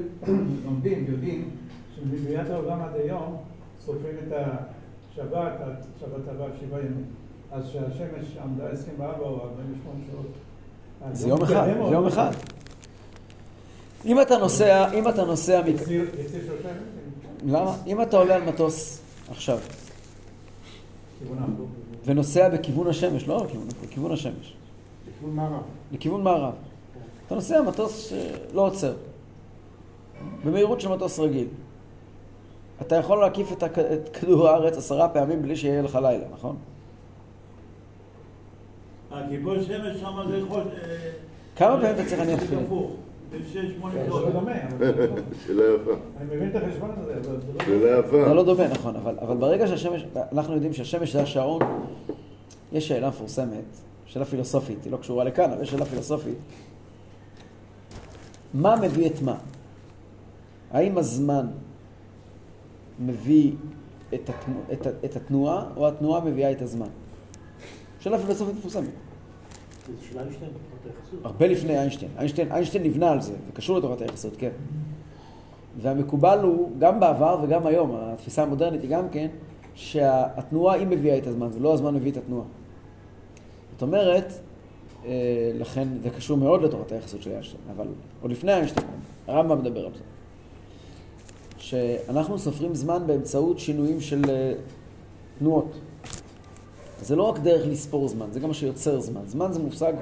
לומדים, 0.64 1.04
יודעים, 1.08 1.50
שמבריאת 1.94 2.50
העולם 2.50 2.80
עד 2.80 3.00
היום 3.04 3.36
סופרים 3.80 4.14
את 4.26 4.32
השבת, 4.32 5.52
שבת 6.00 6.28
הבא 6.28 6.44
שבעה 6.60 6.80
ימים. 6.80 7.04
אז 7.52 7.68
שהשמש 7.72 8.36
עמדה 8.42 8.68
24 8.68 9.18
או 9.18 9.40
48 9.40 10.00
שעות. 10.12 10.26
זה 11.12 11.28
יום 11.28 11.42
אחד, 11.42 11.66
זה 11.88 11.94
יום 11.94 12.06
אחד. 12.06 12.30
אם 14.04 14.20
אתה 14.20 14.38
נוסע, 14.38 14.92
אם 14.92 15.08
אתה 15.08 15.24
נוסע, 15.24 15.60
ימים? 15.60 15.76
למה? 17.46 17.76
אם 17.86 18.02
אתה 18.02 18.16
עולה 18.16 18.34
על 18.34 18.42
מטוס 18.42 19.00
עכשיו. 19.30 19.58
ונוסע 22.04 22.48
בכיוון 22.48 22.86
השמש, 22.86 23.28
לא 23.28 23.42
בכיוון, 23.42 23.68
בכיוון 23.82 24.12
השמש, 24.12 24.54
לכיוון 25.08 25.34
מערב. 25.34 25.62
לכיוון 25.92 26.22
מערב, 26.22 26.54
אתה 27.26 27.34
נוסע 27.34 27.62
מטוס 27.62 28.08
שלא 28.08 28.66
עוצר, 28.66 28.94
במהירות 30.44 30.80
של 30.80 30.88
מטוס 30.88 31.18
רגיל. 31.18 31.48
אתה 32.82 32.96
יכול 32.96 33.20
להקיף. 33.20 33.52
את 33.62 34.08
כדור 34.08 34.48
הארץ 34.48 34.76
עשרה 34.76 35.08
פעמים 35.08 35.42
בלי 35.42 35.56
שיהיה 35.56 35.82
לך 35.82 35.98
לילה, 36.02 36.24
נכון? 36.32 36.56
הכיבוי 39.24 39.62
שמש 39.62 39.96
שם 40.00 40.12
זה 40.30 40.36
יכול... 40.36 40.60
אה, 40.60 41.10
כמה 41.56 41.76
פעמים 41.76 41.94
אתה 41.94 42.04
צריך 42.04 42.18
להניח 42.18 42.42
תפילין? 42.42 42.64
לא 42.64 42.70
לא- 44.08 44.26
שאלה 45.46 45.62
יפה. 45.74 45.90
אני 46.20 46.36
מבין 46.36 46.50
את 46.50 46.62
החשבון 46.62 46.90
הזה, 46.96 47.14
אבל 47.14 47.40
זה 47.40 47.52
לא... 47.58 47.64
שאלה 47.64 47.98
יפה. 47.98 48.24
זה 48.28 48.34
לא 48.34 48.44
דומה, 48.44 48.68
נכון, 48.68 48.96
אבל, 48.96 49.18
אבל 49.22 49.36
ברגע 49.36 49.66
שהשמש, 49.66 50.04
אנחנו 50.32 50.54
יודעים 50.54 50.72
שהשמש 50.72 51.12
זה 51.12 51.22
השעון, 51.22 51.62
יש 52.72 52.88
שאלה 52.88 53.08
מפורסמת, 53.08 53.64
שאלה 54.06 54.24
פילוסופית, 54.24 54.84
היא 54.84 54.92
לא 54.92 54.96
קשורה 54.96 55.24
לכאן, 55.24 55.50
אבל 55.52 55.62
יש 55.62 55.70
שאלה 55.70 55.84
פילוסופית. 55.84 56.38
מה 58.54 58.76
מביא 58.76 59.06
את 59.06 59.22
מה? 59.22 59.36
האם 60.70 60.98
הזמן 60.98 61.46
מביא 63.00 63.52
את, 64.14 64.30
את 65.04 65.16
התנועה, 65.16 65.64
או 65.76 65.88
התנועה 65.88 66.24
מביאה 66.24 66.52
את 66.52 66.62
הזמן? 66.62 66.88
שאלה 68.00 68.18
פילוסופית 68.18 68.54
מפורסמת. 68.56 68.84
זה 68.84 68.90
של 68.90 68.90
איינשטיין, 68.90 68.94
בתורת 68.94 69.04
היחסות. 69.34 69.75
הרבה 71.24 71.46
לפני 71.46 71.78
איינשטיין. 71.78 72.10
איינשטיין, 72.18 72.52
איינשטיין 72.52 72.84
נבנה 72.84 73.10
על 73.10 73.20
זה, 73.20 73.32
זה 73.46 73.52
קשור 73.52 73.78
לתורת 73.78 74.00
היחסות, 74.00 74.32
כן. 74.38 74.50
והמקובל 75.82 76.38
הוא, 76.42 76.70
גם 76.78 77.00
בעבר 77.00 77.38
וגם 77.42 77.66
היום, 77.66 77.96
התפיסה 77.96 78.42
המודרנית 78.42 78.82
היא 78.82 78.90
גם 78.90 79.08
כן, 79.08 79.28
שהתנועה 79.74 80.74
היא 80.74 80.86
מביאה 80.86 81.18
את 81.18 81.26
הזמן, 81.26 81.48
ולא 81.54 81.74
הזמן 81.74 81.94
מביא 81.94 82.12
את 82.12 82.16
התנועה. 82.16 82.46
זאת 83.72 83.82
אומרת, 83.82 84.32
אה, 85.04 85.52
לכן 85.54 85.88
זה 86.02 86.10
קשור 86.10 86.36
מאוד 86.36 86.62
לתורת 86.62 86.92
היחסות 86.92 87.22
של 87.22 87.30
איינשטיין, 87.30 87.62
אבל 87.76 87.86
עוד 88.22 88.30
לפני 88.30 88.52
איינשטיין, 88.52 88.86
הרמב"ם 89.26 89.58
מדבר 89.58 89.86
על 89.86 89.92
זה. 89.94 90.02
שאנחנו 91.58 92.38
סופרים 92.38 92.74
זמן 92.74 93.02
באמצעות 93.06 93.58
שינויים 93.58 94.00
של 94.00 94.22
אה, 94.28 94.52
תנועות. 95.38 95.72
זה 97.02 97.16
לא 97.16 97.22
רק 97.22 97.38
דרך 97.38 97.66
לספור 97.66 98.08
זמן, 98.08 98.26
זה 98.32 98.40
גם 98.40 98.48
מה 98.48 98.54
שיוצר 98.54 99.00
זמן. 99.00 99.20
זמן 99.26 99.52
זה 99.52 99.58
מושג 99.58 99.92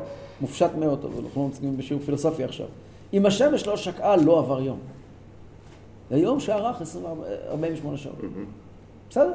מופשט 0.40 0.70
מאוד 0.78 0.98
טוב, 1.02 1.20
אנחנו 1.24 1.42
לא 1.42 1.48
מצליחים 1.48 1.76
בשיעור 1.76 2.02
פילוסופי 2.02 2.44
עכשיו. 2.44 2.66
אם 3.12 3.26
השמש 3.26 3.66
לא 3.66 3.76
שקעה, 3.76 4.16
לא 4.16 4.38
עבר 4.38 4.60
יום. 4.60 4.78
זה 6.10 6.18
יום 6.18 6.40
שארך 6.40 6.80
24 6.80 7.24
48 7.48 7.96
שעות. 7.96 8.14
בסדר? 9.10 9.32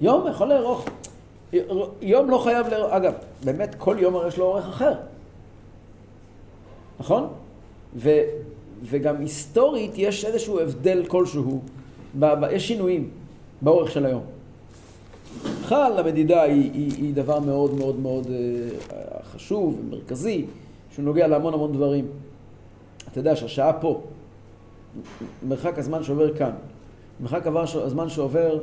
יום 0.00 0.26
יכול 0.30 0.48
לארוך. 0.48 0.84
יום 2.02 2.30
לא 2.30 2.38
חייב 2.38 2.66
לארוך, 2.68 2.92
אגב, 2.92 3.12
באמת 3.44 3.74
כל 3.78 3.96
יום 4.00 4.14
הרי 4.14 4.28
יש 4.28 4.38
לו 4.38 4.44
אורך 4.44 4.68
אחר. 4.68 4.92
נכון? 7.00 7.28
ו, 7.96 8.10
וגם 8.82 9.20
היסטורית 9.20 9.92
יש 9.96 10.24
איזשהו 10.24 10.60
הבדל 10.60 11.04
כלשהו, 11.06 11.60
ב, 12.18 12.26
ב, 12.26 12.48
יש 12.52 12.68
שינויים 12.68 13.10
באורך 13.62 13.90
של 13.90 14.06
היום. 14.06 14.22
בכלל 15.64 15.98
המדידה 15.98 16.42
היא, 16.42 16.70
היא, 16.72 16.92
היא 16.96 17.14
דבר 17.14 17.40
מאוד 17.40 17.74
מאוד 17.74 17.98
מאוד 17.98 18.26
אה, 18.30 18.68
חשוב 19.24 19.80
ומרכזי, 19.80 20.44
שהוא 20.94 21.04
נוגע 21.04 21.26
להמון 21.26 21.54
המון 21.54 21.72
דברים. 21.72 22.06
אתה 23.10 23.20
יודע 23.20 23.36
שהשעה 23.36 23.72
פה, 23.80 24.02
מרחק 25.48 25.78
הזמן 25.78 26.02
שעובר 26.02 26.36
כאן, 26.36 26.50
מרחק 27.20 27.46
עבר 27.46 27.66
ש- 27.66 27.76
הזמן 27.76 28.08
שעובר 28.08 28.58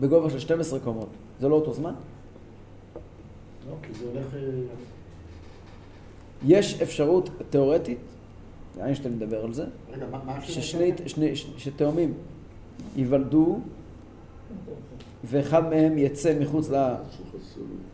בגובה 0.00 0.30
של 0.30 0.38
12 0.38 0.80
קומות, 0.80 1.08
זה 1.40 1.48
לא 1.48 1.54
אותו 1.54 1.72
זמן? 1.72 1.92
לא, 3.70 3.74
כי 3.82 3.94
זה 3.94 4.04
הולך... 4.14 4.34
אה, 4.34 4.40
יש 6.46 6.82
אפשרות 6.82 7.30
תיאורטית, 7.50 7.98
איינשטיין 8.80 9.14
מדבר 9.14 9.44
על 9.44 9.52
זה, 9.54 9.64
רגע, 9.92 10.06
מה 10.10 10.18
מה? 10.26 10.40
ששני, 10.42 10.92
שני, 11.06 11.36
שתאומים 11.36 12.14
ייוולדו 12.96 13.58
ואחד 15.24 15.68
מהם 15.70 15.98
יצא 15.98 16.38
מחוץ 16.40 16.70
ל, 16.70 16.76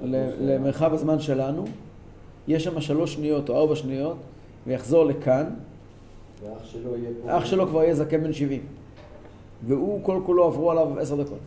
ל, 0.05 0.17
למרחב 0.41 0.95
הזמן 0.95 1.21
שלנו, 1.21 1.65
יש 2.49 2.65
שם 2.65 2.81
שלוש 2.81 3.15
שניות 3.15 3.49
או 3.49 3.57
ארבע 3.57 3.77
שניות 3.77 4.17
ויחזור 4.67 5.05
לכאן, 5.05 5.45
ואח 6.43 6.65
שלו 6.65 6.97
יהיה 6.97 7.11
פה. 7.23 7.39
אח 7.39 7.45
שלו 7.45 7.67
כבר 7.67 7.83
יהיה 7.83 7.95
זקן 7.95 8.23
בן 8.23 8.33
70 8.33 8.61
והוא 9.67 10.01
כל 10.03 10.21
כולו 10.27 10.45
עברו 10.45 10.71
עליו 10.71 10.99
עשר 10.99 11.23
דקות 11.23 11.39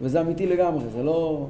וזה 0.00 0.20
אמיתי 0.20 0.46
לגמרי, 0.46 0.84
זה 0.90 1.02
לא... 1.02 1.46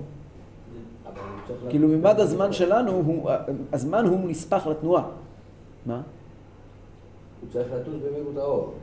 כאילו 1.68 1.88
ממד 1.88 2.20
הזמן 2.20 2.52
שלנו, 2.52 2.92
הוא, 2.92 3.30
הזמן 3.72 4.06
הוא 4.06 4.30
נספח 4.30 4.66
לתנועה. 4.66 5.02
מה? 5.86 6.02
הוא 7.40 7.48
צריך 7.52 7.68
לטוס 7.72 7.94
במהירות 7.94 8.36
האור. 8.36 8.74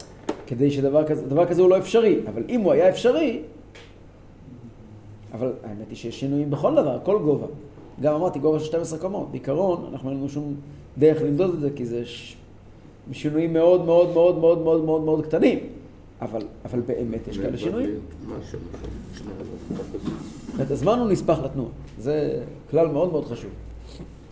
כדי 0.48 0.72
שדבר 0.72 1.08
כזה, 1.08 1.30
דבר 1.30 1.46
כזה 1.46 1.62
הוא 1.62 1.70
לא 1.70 1.78
אפשרי, 1.78 2.20
אבל 2.28 2.44
אם 2.50 2.62
הוא 2.62 2.72
היה 2.72 2.90
אפשרי, 2.90 3.42
אבל 5.34 5.54
האמת 5.64 5.90
היא 5.90 5.98
שיש 5.98 6.20
שינויים 6.20 6.50
בכל 6.50 6.76
דבר, 6.76 7.00
כל 7.04 7.20
גובה. 7.20 7.48
גם 8.02 8.14
אמרתי 8.14 8.40
גובה 8.40 8.60
של 8.60 8.66
12 8.66 9.00
קומות, 9.00 9.32
בעיקרון 9.32 9.90
אנחנו 9.92 10.10
אין 10.10 10.18
לנו 10.18 10.30
שום 10.30 10.56
דרך 10.98 11.22
למדוד 11.22 11.54
את 11.54 11.60
זה, 11.60 11.70
כי 11.76 11.86
זה 11.86 12.06
ש... 12.06 12.36
שינויים 13.12 13.54
מאוד 13.54 13.86
מאוד 13.86 14.14
מאוד 14.14 14.38
מאוד 14.38 14.58
מאוד 14.60 14.84
מאוד 14.84 15.02
מאוד 15.02 15.26
קטנים, 15.26 15.60
אבל, 16.22 16.42
אבל 16.66 16.80
באמת 16.80 17.28
יש 17.28 17.38
כאלה 17.38 17.58
שינויים. 17.58 17.90
אומרת, 20.54 20.72
הזמן 20.72 21.00
הוא 21.00 21.10
נספח 21.10 21.40
לתנועה, 21.40 21.70
זה 22.00 22.44
כלל 22.70 22.88
מאוד 22.88 23.12
מאוד 23.12 23.26
חשוב. 23.26 23.52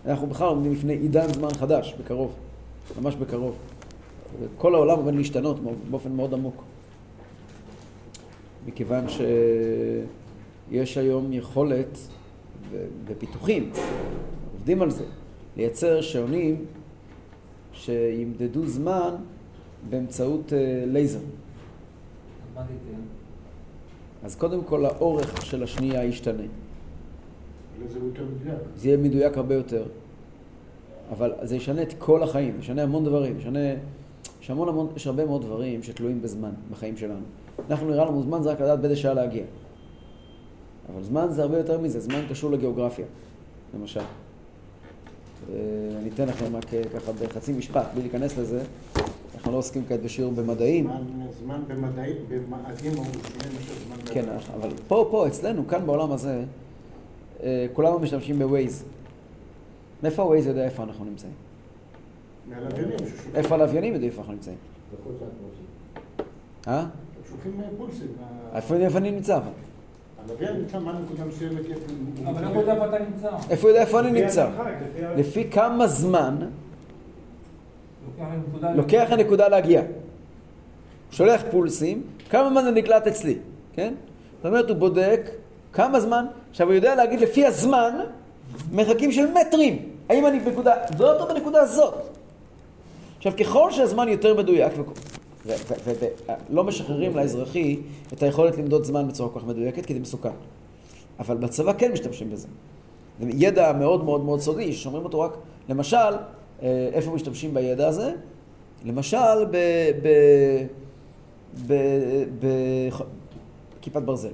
אנחנו 0.06 0.26
בכלל 0.26 0.48
עומדים 0.48 0.72
לפני 0.72 0.92
עידן 0.92 1.32
זמן 1.32 1.48
חדש, 1.58 1.94
בקרוב, 2.00 2.32
ממש 3.02 3.14
בקרוב. 3.14 3.54
כל 4.58 4.74
העולם 4.74 4.98
עומד 4.98 5.14
להשתנות 5.14 5.56
באופן 5.90 6.12
מאוד 6.12 6.34
עמוק. 6.34 6.62
מכיוון 8.66 9.04
שיש 10.70 10.98
היום 10.98 11.32
יכולת 11.32 11.98
ופיתוחים, 13.04 13.70
עובדים 14.52 14.82
על 14.82 14.90
זה, 14.90 15.04
לייצר 15.56 16.00
שעונים 16.00 16.64
שימדדו 17.72 18.66
זמן 18.66 19.14
באמצעות 19.90 20.52
אה, 20.52 20.84
לייזר. 20.86 21.18
אז 24.24 24.36
קודם 24.36 24.64
כל 24.64 24.86
האורך 24.86 25.46
של 25.46 25.62
השנייה 25.62 26.04
ישתנה. 26.04 26.42
זה 28.76 28.88
יהיה 28.88 28.96
מדויק 28.96 29.36
הרבה 29.36 29.54
יותר. 29.54 29.84
אבל 31.10 31.32
זה 31.42 31.56
ישנה 31.56 31.82
את 31.82 31.94
כל 31.98 32.22
החיים, 32.22 32.56
ישנה 32.60 32.82
המון 32.82 33.04
דברים, 33.04 33.38
ישנה... 33.38 33.60
יש 34.42 34.50
המון 34.50 34.68
המון, 34.68 34.88
יש 34.96 35.06
הרבה 35.06 35.26
מאוד 35.26 35.42
דברים 35.42 35.82
שתלויים 35.82 36.22
בזמן 36.22 36.50
בחיים 36.70 36.96
שלנו. 36.96 37.24
אנחנו 37.70 37.88
נראה 37.88 38.04
לנו 38.04 38.22
זמן 38.22 38.42
זה 38.42 38.50
רק 38.50 38.60
לדעת 38.60 38.80
באיזה 38.80 38.96
שעה 38.96 39.14
להגיע. 39.14 39.44
אבל 40.94 41.02
זמן 41.02 41.26
זה 41.30 41.42
הרבה 41.42 41.58
יותר 41.58 41.80
מזה, 41.80 42.00
זמן 42.00 42.20
קשור 42.30 42.50
לגיאוגרפיה, 42.50 43.04
למשל. 43.74 44.00
אה, 44.00 44.04
אני 46.00 46.10
אתן 46.14 46.28
לכם 46.28 46.56
רק 46.56 46.74
אה, 46.74 46.82
ככה 46.94 47.12
בחצי 47.12 47.52
משפט, 47.52 47.86
בלי 47.94 48.02
להיכנס 48.02 48.38
לזה. 48.38 48.62
אנחנו 49.34 49.52
לא 49.52 49.56
עוסקים 49.56 49.82
כעת 49.88 50.02
בשיעור 50.02 50.32
במדעים. 50.32 50.88
זמן- 51.44 51.62
במדעים, 51.68 52.16
במאדים 52.28 52.92
הוא 52.96 53.04
שונה 53.04 53.54
מאשר 53.54 53.72
זמן... 53.86 53.96
כן, 54.14 54.24
אבל 54.54 54.70
פה, 54.88 55.08
פה, 55.10 55.26
אצלנו, 55.28 55.66
כאן 55.66 55.86
בעולם 55.86 56.12
הזה, 56.12 56.44
אה, 57.42 57.66
כולנו 57.72 57.98
משתמשים 57.98 58.38
בווייז. 58.38 58.84
מאיפה 60.02 60.22
הווייז 60.22 60.46
יודע 60.46 60.64
איפה 60.64 60.82
אנחנו 60.82 61.04
נמצאים? 61.04 61.32
מהלוויינים 62.48 62.96
איפה 63.34 63.54
הלוויינים 63.54 63.92
יודעים 63.92 64.10
איפה 64.10 64.20
אנחנו 64.20 64.32
נמצאים? 64.32 64.56
אה? 66.68 66.86
שולחים 67.30 67.60
פולסים. 67.78 68.08
איפה 68.54 68.74
איפה 68.76 68.98
אני 68.98 69.10
נמצא? 69.10 69.36
אבל? 69.36 69.50
הלוויין 70.30 70.56
נמצא 70.56 70.78
מה 70.78 70.92
נקודה 71.04 71.24
מסוימת. 71.24 71.58
איפה 71.70 71.80
הוא- 72.24 72.30
אבל 72.30 72.42
איך 72.44 72.50
הוא 72.52 72.60
יודע 72.60 72.72
איפה 72.74 72.86
אתה 72.86 72.98
נמצא? 73.04 73.28
איפה 73.50 73.62
הוא 73.62 73.70
יודע 73.70 73.80
איפה 73.80 74.00
אני 74.00 74.10
נמצא? 74.22 74.48
לפי 75.16 75.50
כמה 75.50 75.86
זמן 75.86 76.36
לוקח 78.74 79.06
הנקודה 79.10 79.48
להגיע. 79.48 79.82
שולח 81.10 81.42
פולסים, 81.50 82.02
כמה 82.30 82.50
זמן 82.50 82.64
זה 82.64 82.70
נקלט 82.70 83.06
אצלי, 83.06 83.38
כן? 83.72 83.94
זאת 84.36 84.46
אומרת, 84.46 84.68
הוא 84.70 84.76
בודק 84.76 85.30
כמה 85.72 86.00
זמן, 86.00 86.26
עכשיו 86.50 86.66
הוא 86.66 86.74
יודע 86.74 86.94
להגיד 86.94 87.20
לפי 87.20 87.46
הזמן, 87.46 87.92
מרחקים 88.72 89.12
של 89.12 89.26
מטרים, 89.32 89.78
האם 90.08 90.26
אני 90.26 90.40
בנקודה 90.40 90.74
זאת 90.96 91.20
או 91.20 91.34
בנקודה 91.34 91.60
הזאת. 91.60 91.94
עכשיו, 93.16 93.32
ככל 93.40 93.70
שהזמן 93.70 94.08
יותר 94.08 94.34
מדויק, 94.34 94.72
ולא 95.46 96.64
משחררים 96.64 97.16
לאזרחי 97.16 97.80
את 98.12 98.22
היכולת 98.22 98.58
למדוד 98.58 98.84
זמן 98.84 99.08
בצורה 99.08 99.30
כל 99.30 99.40
כך 99.40 99.46
מדויקת, 99.46 99.86
כי 99.86 99.94
זה 99.94 100.00
מסוכן. 100.00 100.30
אבל 101.18 101.36
בצבא 101.36 101.72
כן 101.72 101.92
משתמשים 101.92 102.30
בזה. 102.30 102.48
זה 103.20 103.30
ידע 103.34 103.72
מאוד 103.72 104.04
מאוד 104.04 104.24
מאוד 104.24 104.40
סודי, 104.40 104.72
ששומרים 104.72 105.04
אותו 105.04 105.20
רק, 105.20 105.36
למשל, 105.68 105.96
אה, 106.62 106.88
איפה 106.92 107.10
משתמשים 107.10 107.54
בידע 107.54 107.88
הזה? 107.88 108.12
למשל, 108.84 109.44
ב... 109.50 109.56
ב... 110.02 110.08
ב... 111.66 111.74
ב... 112.40 112.46
כיפת 113.80 114.02
ברזל. 114.02 114.32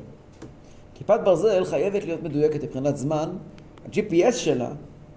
כיפת 0.95 1.21
ברזל 1.25 1.65
חייבת 1.65 2.05
להיות 2.05 2.23
מדויקת 2.23 2.65
מבחינת 2.65 2.97
זמן, 2.97 3.31
ה-GPS 3.85 4.33
שלה 4.33 4.71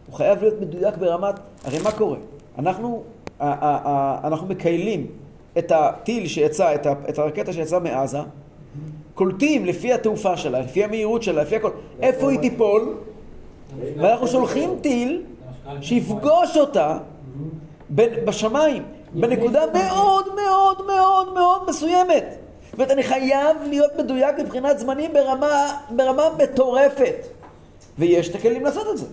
הוא 0.07 0.15
חייב 0.15 0.41
להיות 0.41 0.61
מדויק 0.61 0.97
ברמת, 0.97 1.35
הרי 1.63 1.79
מה 1.83 1.91
קורה? 1.91 2.17
אנחנו, 2.57 3.03
אנחנו 3.41 4.47
מקיילים 4.47 5.07
את 5.57 5.71
הטיל 5.75 6.27
שיצא, 6.27 6.75
את, 6.75 6.85
ה, 6.85 6.93
את 7.09 7.19
הרקטה 7.19 7.53
שיצאה 7.53 7.79
מעזה, 7.79 8.19
קולטים 9.13 9.65
לפי 9.65 9.93
התעופה 9.93 10.37
שלה, 10.37 10.59
לפי 10.59 10.83
המהירות 10.83 11.23
שלה, 11.23 11.41
לפי 11.41 11.55
הכל, 11.55 11.71
איפה 12.01 12.31
היא 12.31 12.39
תיפול, 12.39 12.95
ואנחנו 13.97 14.27
שולחים 14.27 14.69
טיל 14.81 15.23
שיפגוש 15.81 16.57
אותה 16.57 16.97
בשמיים, 18.25 18.83
בנקודה 19.13 19.61
מאוד 19.73 20.25
מאוד 20.35 20.85
מאוד 20.85 21.33
מאוד 21.33 21.69
מסוימת. 21.69 22.25
זאת 22.65 22.73
אומרת, 22.73 22.91
אני 22.91 23.03
חייב 23.03 23.57
להיות 23.69 23.91
מדויק 23.97 24.39
מבחינת 24.39 24.79
זמנים 24.79 25.13
ברמה, 25.13 25.77
ברמה 25.89 26.23
מטורפת. 26.43 27.15
ויש 27.99 28.29
את 28.29 28.35
הכלים 28.35 28.63
לעשות 28.63 28.87
את 28.91 28.97
זה. 28.97 29.05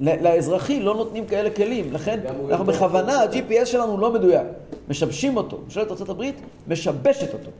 לאזרחי 0.00 0.80
לא 0.80 0.94
נותנים 0.94 1.26
כאלה 1.26 1.50
כלים, 1.50 1.92
לכן 1.92 2.20
הוא 2.38 2.50
אנחנו 2.50 2.64
בכוונה. 2.64 3.20
ה-GPS 3.22 3.66
שלנו 3.66 3.98
לא 3.98 4.12
מדויק. 4.12 4.46
משבשים 4.88 5.36
אותו. 5.36 5.58
ממשלת 5.64 5.90
ארה"ב 5.90 6.22
משבשת 6.68 7.32
אותו. 7.34 7.50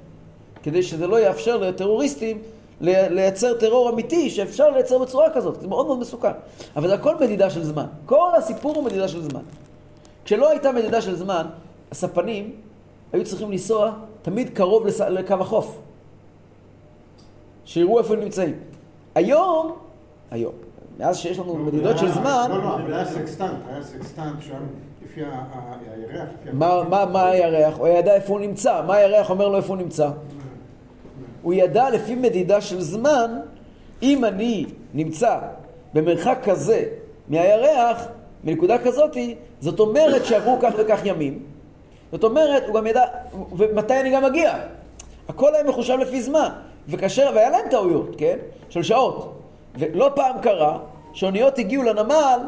כדי 0.62 0.83
שזה 0.83 1.07
לא 1.07 1.20
יאפשר 1.20 1.57
לטרוריסטים 1.57 2.38
לי- 2.81 3.09
לייצר 3.11 3.55
טרור 3.55 3.90
אמיתי 3.90 4.31
שאפשר 4.31 4.70
לייצר 4.70 4.99
בצורה 4.99 5.31
כזאת. 5.35 5.61
זה 5.61 5.68
מאוד 5.68 5.87
מאוד 5.87 5.99
מסוכן. 5.99 6.31
אבל 6.77 6.88
זה 6.88 6.94
הכל 6.94 7.14
מדידה 7.20 7.51
של 7.51 7.64
זמן. 7.64 7.87
כל 8.07 8.31
הסיפור 8.38 8.75
הוא 8.77 8.85
מדידה 8.85 9.09
של 9.09 9.23
זמן. 9.23 9.40
כשלא 10.25 10.49
הייתה 10.51 10.73
מדידה 10.73 11.01
של 11.01 11.14
זמן, 11.16 11.47
הספנים 11.92 12.51
היו 13.12 13.25
צריכים 13.25 13.51
לנסוע 13.53 13.92
תמיד 14.23 14.51
קרוב 14.55 14.87
לס... 14.87 15.01
לקו 15.01 15.35
החוף. 15.35 15.79
שיראו 17.64 17.99
איפה 17.99 18.14
הם 18.14 18.20
נמצאים. 18.20 18.55
היום, 19.14 19.73
היום, 20.31 20.53
מאז 20.98 21.18
שיש 21.18 21.38
לנו 21.38 21.54
מדידות 21.54 21.98
של 21.98 22.09
זמן, 22.09 22.46
לא, 22.50 22.62
לא, 22.62 22.74
אבל 22.74 22.94
היה 22.94 23.04
סקסטנט, 23.04 23.59
היה 23.68 23.83
סקסטנט 23.83 24.42
שם, 24.42 24.62
לפי 25.04 25.20
הירח. 25.20 26.28
מה, 27.12 27.28
הירח? 27.28 27.78
הוא 27.78 27.88
ידע 27.88 28.14
איפה 28.14 28.33
הוא 28.33 28.40
נמצא. 28.40 28.83
מה 28.87 28.94
הירח 28.94 29.30
אומר 29.30 29.48
לו 29.48 29.57
איפה 29.57 29.68
הוא 29.68 29.76
נמצא? 29.76 30.11
הוא 31.42 31.54
ידע 31.54 31.90
לפי 31.90 32.14
מדידה 32.14 32.61
של 32.61 32.80
זמן, 32.80 33.40
אם 34.02 34.24
אני 34.24 34.66
נמצא 34.94 35.38
במרחק 35.94 36.38
כזה 36.44 36.85
מהירח, 37.28 38.07
מנקודה 38.44 38.78
כזאתי, 38.78 39.35
זאת 39.61 39.80
אומרת 39.80 40.24
שעברו 40.24 40.59
כך 40.62 40.72
וכך 40.78 41.00
ימים. 41.04 41.42
זאת 42.12 42.24
אומרת, 42.24 42.62
הוא 42.66 42.74
גם 42.74 42.87
ידע, 42.87 43.02
ומתי 43.57 44.00
אני 44.00 44.11
גם 44.11 44.24
מגיע. 44.24 44.54
הכל 45.28 45.54
היה 45.54 45.64
מחושב 45.64 45.98
לפי 46.00 46.22
זמן. 46.22 46.48
וכאשר, 46.88 47.30
והיה 47.35 47.50
להם 47.50 47.68
טעויות, 47.70 48.14
כן? 48.18 48.37
של 48.68 48.83
שעות. 48.83 49.43
ולא 49.78 50.10
פעם 50.14 50.37
קרה 50.42 50.78
שאוניות 51.12 51.58
הגיעו 51.58 51.82
לנמל, 51.82 52.40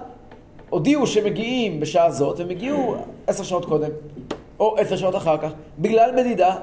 הודיעו 0.71 1.07
שמגיעים 1.07 1.81
בשעה 1.81 2.11
זאת, 2.11 2.39
והם 2.39 2.51
הגיעו 2.51 2.97
עשר 3.27 3.43
שעות 3.43 3.65
קודם, 3.65 3.91
או 4.61 4.77
עשר 4.79 4.97
שעות 4.97 5.17
אחר 5.17 5.39
כך, 5.39 5.53
בגלל 5.79 6.11
מדידה, 6.17 6.57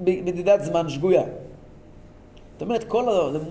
מדידת 0.00 0.64
זמן 0.64 0.88
שגויה. 0.88 1.22
זאת 2.52 2.62
אומרת, 2.62 2.84
כל 2.84 3.04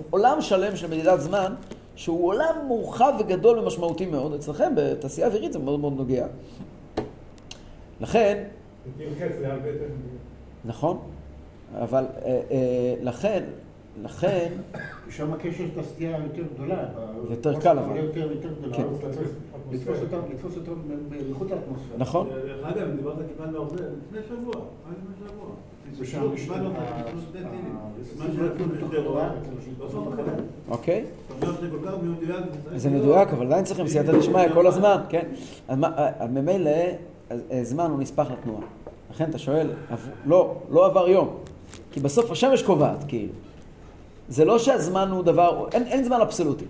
עולם 0.09 0.41
שלם 0.41 0.75
של 0.75 0.87
מדידת 0.87 1.21
זמן, 1.21 1.53
שהוא 1.95 2.27
עולם 2.27 2.55
מורחב 2.67 3.13
וגדול 3.19 3.59
ומשמעותי 3.59 4.05
מאוד. 4.05 4.33
אצלכם, 4.33 4.73
בתעשייה 4.75 5.27
אווירית, 5.27 5.53
זה 5.53 5.59
מאוד 5.59 5.79
מאוד 5.79 5.93
נוגע. 5.97 6.27
לכן. 8.01 8.43
נכון, 10.65 10.97
אבל 11.81 12.05
אה, 12.25 12.41
אה, 12.51 12.93
לכן, 13.01 13.43
לכן, 14.03 14.51
שם 15.09 15.33
הקשר 15.33 15.63
את 15.73 15.79
הסטייה 15.79 16.17
יותר 16.23 16.43
גדולה. 16.53 16.85
יותר 17.29 17.59
קל, 17.59 17.79
אבל. 17.79 17.95
יותר 17.97 18.27
גדולה. 18.59 18.75
כן. 18.77 18.83
לתפוס- 19.71 20.01
אותם, 20.01 20.17
מחוץ 21.31 21.49
לאטמוספירה. 21.51 21.97
נכון, 21.97 22.27
דרך 22.29 22.65
אגב, 22.65 22.95
דיברת 22.95 23.15
קיבלנו 23.27 23.57
הרבה, 23.57 23.73
לפני 23.75 24.19
שבוע, 24.29 24.53
לפני 24.91 25.27
שבוע. 25.27 25.45
ושם 25.99 26.33
יש 26.33 26.41
קיבלנו 26.41 26.71
את 26.71 26.75
ה- 26.77 27.03
חיסון 27.03 27.19
שני 27.31 27.41
טילים. 27.41 27.75
ה- 27.77 28.19
מה 28.19 28.25
שנתנו 28.33 28.65
בתוך 28.75 28.93
לשדרות, 28.93 29.17
הארץ, 29.21 29.43
לעשות 29.83 30.13
אחרת. 30.13 30.43
אוקיי? 30.69 31.05
זה 32.75 32.89
מדויק, 32.89 33.29
אבל 33.29 33.45
עדיין 33.45 33.63
צריכים 33.65 33.87
סייעתא 33.87 34.17
דשמיא 34.17 34.53
כל 34.53 34.67
הזמן, 34.67 34.97
כן? 35.09 35.25
ממילא, 36.29 36.71
אה, 37.31 37.63
זמן 37.63 37.91
הוא 37.91 37.99
נספח 37.99 38.31
לתנועה. 38.31 38.61
לכן 39.11 39.29
אתה 39.29 39.37
שואל, 39.37 39.69
לא, 40.25 40.55
לא 40.71 40.85
עבר 40.85 41.07
יום. 41.09 41.29
כי 41.91 41.99
בסוף 41.99 42.31
השמש 42.31 42.63
קובעת, 42.63 43.03
כאילו. 43.07 43.33
זה 44.29 44.45
לא 44.45 44.59
שהזמן 44.59 45.09
הוא 45.11 45.23
דבר, 45.23 45.67
אין, 45.73 45.83
אין 45.83 46.03
זמן 46.03 46.21
אבסולוטי. 46.21 46.65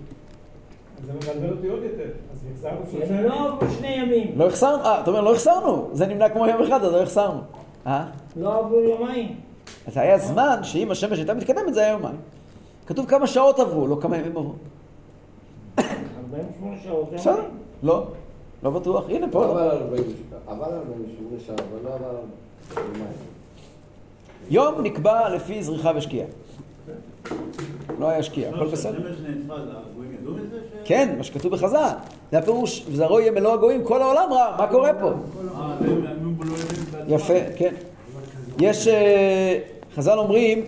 זה 1.06 1.14
מבלבל 1.14 1.54
אותי 1.56 1.68
עוד 1.68 1.84
יותר. 1.84 2.10
אז 2.32 2.46
החזרנו 2.54 2.86
כי 2.92 2.98
שלושה 2.98 3.20
הם 3.20 3.24
לא 3.24 3.48
עברו 3.48 3.70
שני 3.78 3.88
ימים. 3.88 4.32
לא 4.36 4.48
החסרנו, 4.48 4.84
אה, 4.84 5.02
אתה 5.02 5.10
אומר 5.10 5.22
לא 5.22 5.34
החסרנו, 5.34 5.90
זה 5.94 6.06
נמנע 6.06 6.30
כמו 6.30 6.48
יום 6.48 6.64
אחד, 6.64 6.84
אז 6.84 6.94
לא 6.94 7.02
החסרנו. 7.02 7.42
אה? 7.88 8.06
לא 8.36 8.60
עברו 8.60 8.80
יומיים. 8.80 9.36
אז 9.88 9.98
היה 9.98 10.18
זמן 10.18 10.60
שאם 10.64 10.92
השמש 10.92 11.18
הייתה 11.18 11.34
מתקדמת 11.34 11.74
זה 11.74 11.80
היה 11.80 11.90
יומיים. 11.90 12.18
כתוב 12.88 13.06
כמה 13.06 13.28
שעות 13.28 13.60
עברו, 13.60 13.88
לא 13.88 13.98
כמה 14.02 14.18
ימים 14.18 14.38
עברו. 14.38 14.54
48 15.80 16.78
שעות. 16.84 17.14
בסדר. 17.14 17.44
לא, 17.84 18.08
לא 18.64 18.70
בטוח. 18.70 19.10
הנה 19.10 19.28
פה. 19.32 19.44
עבר 19.46 19.72
48 19.72 20.16
עבר 20.48 20.78
48 20.78 21.40
שעה, 21.46 21.56
אבל 21.56 21.90
לא 21.90 21.96
עבר 21.96 22.18
יומיים. 22.78 23.14
יום 24.50 24.82
נקבע 24.82 25.30
לפי 25.30 25.64
זריחה 25.64 25.92
ושקיעה. 25.96 26.28
לא 28.00 28.10
היה 28.10 28.24
שקיעה, 28.24 28.56
הכל 28.56 28.68
בסדר. 28.68 29.00
מזה? 29.00 29.10
ש- 29.14 30.88
כן, 30.88 31.16
מה 31.18 31.24
שכתוב 31.24 31.52
בחז"ל. 31.52 31.90
זה 32.32 32.38
הפירוש, 32.38 32.86
וזרעו 32.92 33.20
יהיה 33.20 33.32
מלוא 33.32 33.54
הגויים, 33.54 33.84
כל 33.84 34.02
העולם 34.02 34.34
רע, 34.34 34.56
מה 34.60 34.68
קורה 34.68 34.92
פה? 34.94 35.08
אה, 35.08 35.76
לא. 37.08 37.16
יפה, 37.16 37.34
כן. 37.58 37.74
יש, 38.62 38.88
אה, 38.88 39.60
חז"ל 39.96 40.18
אומרים, 40.20 40.66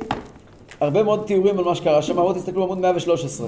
הרבה 0.82 1.04
מאוד 1.04 1.24
תיאורים 1.28 1.58
על 1.60 1.66
מה 1.66 1.76
שקרה 1.76 2.02
שם, 2.02 2.16
בואו 2.16 2.34
תסתכלו 2.34 2.64
עמוד 2.64 2.78
113. 2.78 3.48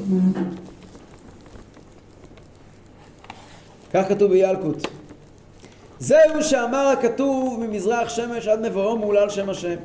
כך 3.93 4.05
כתוב 4.09 4.31
בילקוט. 4.31 4.87
זהו 5.99 6.41
שאמר 6.43 6.87
הכתוב 6.87 7.59
ממזרח 7.67 8.09
שמש 8.09 8.47
עד 8.47 8.67
מבואו 8.67 8.97
מהולל 8.97 9.29
שם 9.29 9.49
השם. 9.49 9.75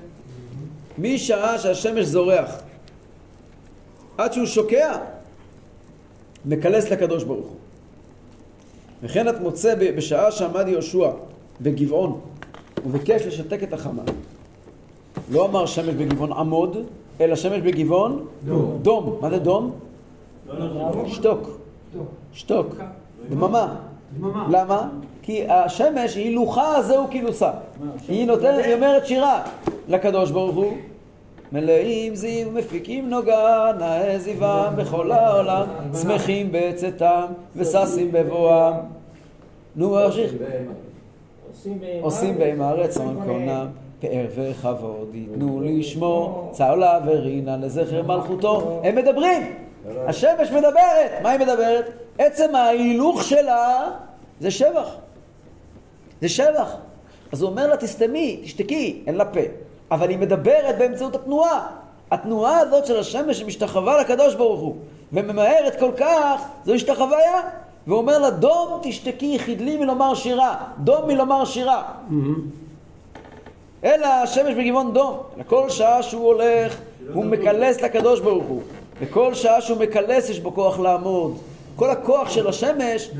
משעה 0.98 1.58
שהשמש 1.58 2.04
זורח 2.04 2.50
עד 4.18 4.32
שהוא 4.32 4.46
שוקע, 4.46 4.96
מקלס 6.44 6.90
לקדוש 6.90 7.24
ברוך 7.24 7.46
הוא. 7.46 7.56
וכן 9.02 9.28
את 9.28 9.40
מוצא 9.40 9.74
בשעה 9.96 10.30
שעמד 10.30 10.68
יהושע 10.68 11.10
בגבעון 11.60 12.20
וביקש 12.86 13.22
לשתק 13.26 13.62
את 13.62 13.72
החמה. 13.72 14.02
לא 15.30 15.46
אמר 15.46 15.66
שמש 15.66 15.94
בגבעון 15.94 16.32
עמוד, 16.32 16.76
אלא 17.20 17.36
שמש 17.36 17.60
בגבעון 17.60 18.26
דום. 18.44 18.78
דום. 18.82 19.18
מה 19.20 19.30
זה 19.30 19.38
דום? 19.38 19.72
שתוק. 21.06 21.48
שתוק. 22.32 22.66
דממה. 23.30 23.74
למה? 24.50 24.88
כי 25.22 25.48
השמש 25.48 26.14
היא 26.14 26.24
הילוכה 26.24 26.82
זהו 26.82 27.06
כילוסה. 27.10 27.50
היא 28.08 28.26
נותנת, 28.26 28.64
היא 28.64 28.74
אומרת 28.74 29.06
שירה 29.06 29.42
לקדוש 29.88 30.30
ברוך 30.30 30.56
הוא. 30.56 30.72
מלאים 31.52 32.14
זיו 32.14 32.50
מפיקים 32.50 33.10
נוגה, 33.10 33.72
נאה 33.78 34.18
זיום 34.18 34.76
בכל 34.76 35.12
העולם, 35.12 35.66
שמחים 36.02 36.48
בצאתם 36.52 37.24
וששים 37.56 38.12
בבואם. 38.12 38.74
נו, 39.76 39.90
ממשיך. 39.90 40.32
עושים 41.48 41.80
בהם 41.80 42.02
עושים 42.02 42.38
בהם 42.38 42.62
הארץ 42.62 42.96
רצון 42.96 43.20
קונם, 43.26 43.66
פאר 44.00 44.26
וכבוד 44.34 45.14
ייתנו 45.14 45.60
לשמו, 45.64 46.48
צהלה 46.52 47.00
ורינה 47.06 47.56
לזכר 47.56 48.02
מלכותו. 48.02 48.80
הם 48.84 48.96
מדברים, 48.96 49.42
השמש 50.06 50.50
מדברת. 50.50 51.10
מה 51.22 51.30
היא 51.30 51.40
מדברת? 51.40 51.90
עצם 52.18 52.54
ההילוך 52.54 53.24
שלה 53.24 53.90
זה 54.40 54.50
שבח. 54.50 54.96
זה 56.20 56.28
שבח. 56.28 56.76
אז 57.32 57.42
הוא 57.42 57.50
אומר 57.50 57.66
לה, 57.66 57.76
תסתמי, 57.76 58.40
תשתקי, 58.44 59.02
אין 59.06 59.14
לה 59.14 59.24
פה. 59.24 59.40
אבל 59.94 60.08
היא 60.08 60.18
מדברת 60.18 60.78
באמצעות 60.78 61.14
התנועה. 61.14 61.66
התנועה 62.10 62.58
הזאת 62.58 62.86
של 62.86 62.98
השמש 62.98 63.40
שמשתחווה 63.40 64.00
לקדוש 64.00 64.34
ברוך 64.34 64.60
הוא, 64.60 64.76
וממהרת 65.12 65.80
כל 65.80 65.90
כך, 65.96 66.42
זו 66.64 66.74
השתחוויה. 66.74 67.40
והוא 67.86 67.98
אומר 67.98 68.18
לה, 68.18 68.30
דום 68.30 68.80
תשתקי, 68.82 69.38
חדלי 69.38 69.76
מלומר 69.76 70.14
שירה. 70.14 70.56
דום 70.78 71.06
מלומר 71.06 71.44
שירה. 71.44 71.82
אלא 73.84 74.06
השמש 74.06 74.54
בגבעון 74.54 74.92
דום. 74.92 75.18
לכל 75.38 75.70
שעה 75.70 76.02
שהוא 76.02 76.26
הולך, 76.26 76.80
הוא 77.12 77.24
מקלס 77.24 77.82
לקדוש 77.82 78.20
ברוך 78.20 78.44
הוא. 78.44 78.62
וכל 79.00 79.34
שעה 79.34 79.60
שהוא 79.60 79.78
מקלס 79.78 80.30
יש 80.30 80.40
בו 80.40 80.54
כוח 80.54 80.78
לעמוד. 80.78 81.36
כל 81.76 81.90
הכוח 81.90 82.30
של 82.30 82.48
השמש 82.48 83.10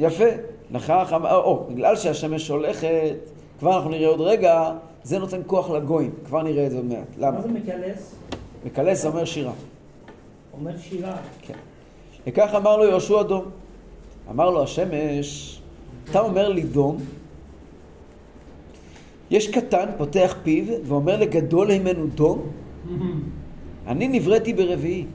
יפה. 0.00 0.24
לכך, 0.70 1.16
או, 1.22 1.36
או, 1.36 1.64
בגלל 1.68 1.96
שהשמש 1.96 2.48
הולכת, 2.48 3.14
כבר 3.58 3.76
אנחנו 3.76 3.90
נראה 3.90 4.08
עוד 4.08 4.20
רגע, 4.20 4.70
זה 5.06 5.18
נותן 5.18 5.40
כוח 5.46 5.70
לגויים. 5.70 6.10
כבר 6.24 6.42
נראה 6.42 6.66
את 6.66 6.70
זה 6.70 6.76
עוד 6.76 6.86
מעט. 6.86 7.06
למה? 7.18 7.30
מה 7.30 7.42
זה 7.42 7.48
מקלס? 7.48 8.14
מקלס 8.66 9.06
אומר 9.06 9.24
שירה. 9.24 9.52
אומר 10.52 10.78
שירה. 10.78 11.16
כן. 11.42 11.54
וכך 12.26 12.50
אמר 12.56 12.76
לו 12.76 12.84
יהושע 12.84 13.22
דום. 13.22 13.44
אמר 14.30 14.50
לו 14.50 14.62
השמש, 14.62 15.60
אתה 16.10 16.20
אומר 16.20 16.48
לי 16.48 16.62
דום, 16.62 16.96
יש 19.30 19.48
קטן 19.48 19.86
פותח 19.96 20.36
פיו 20.42 20.64
ואומר 20.84 21.16
לגדול 21.16 21.78
ממנו 21.78 22.06
דום? 22.06 22.50
אני 23.86 24.08
נבראתי 24.08 24.52
ברביעי, 24.52 25.06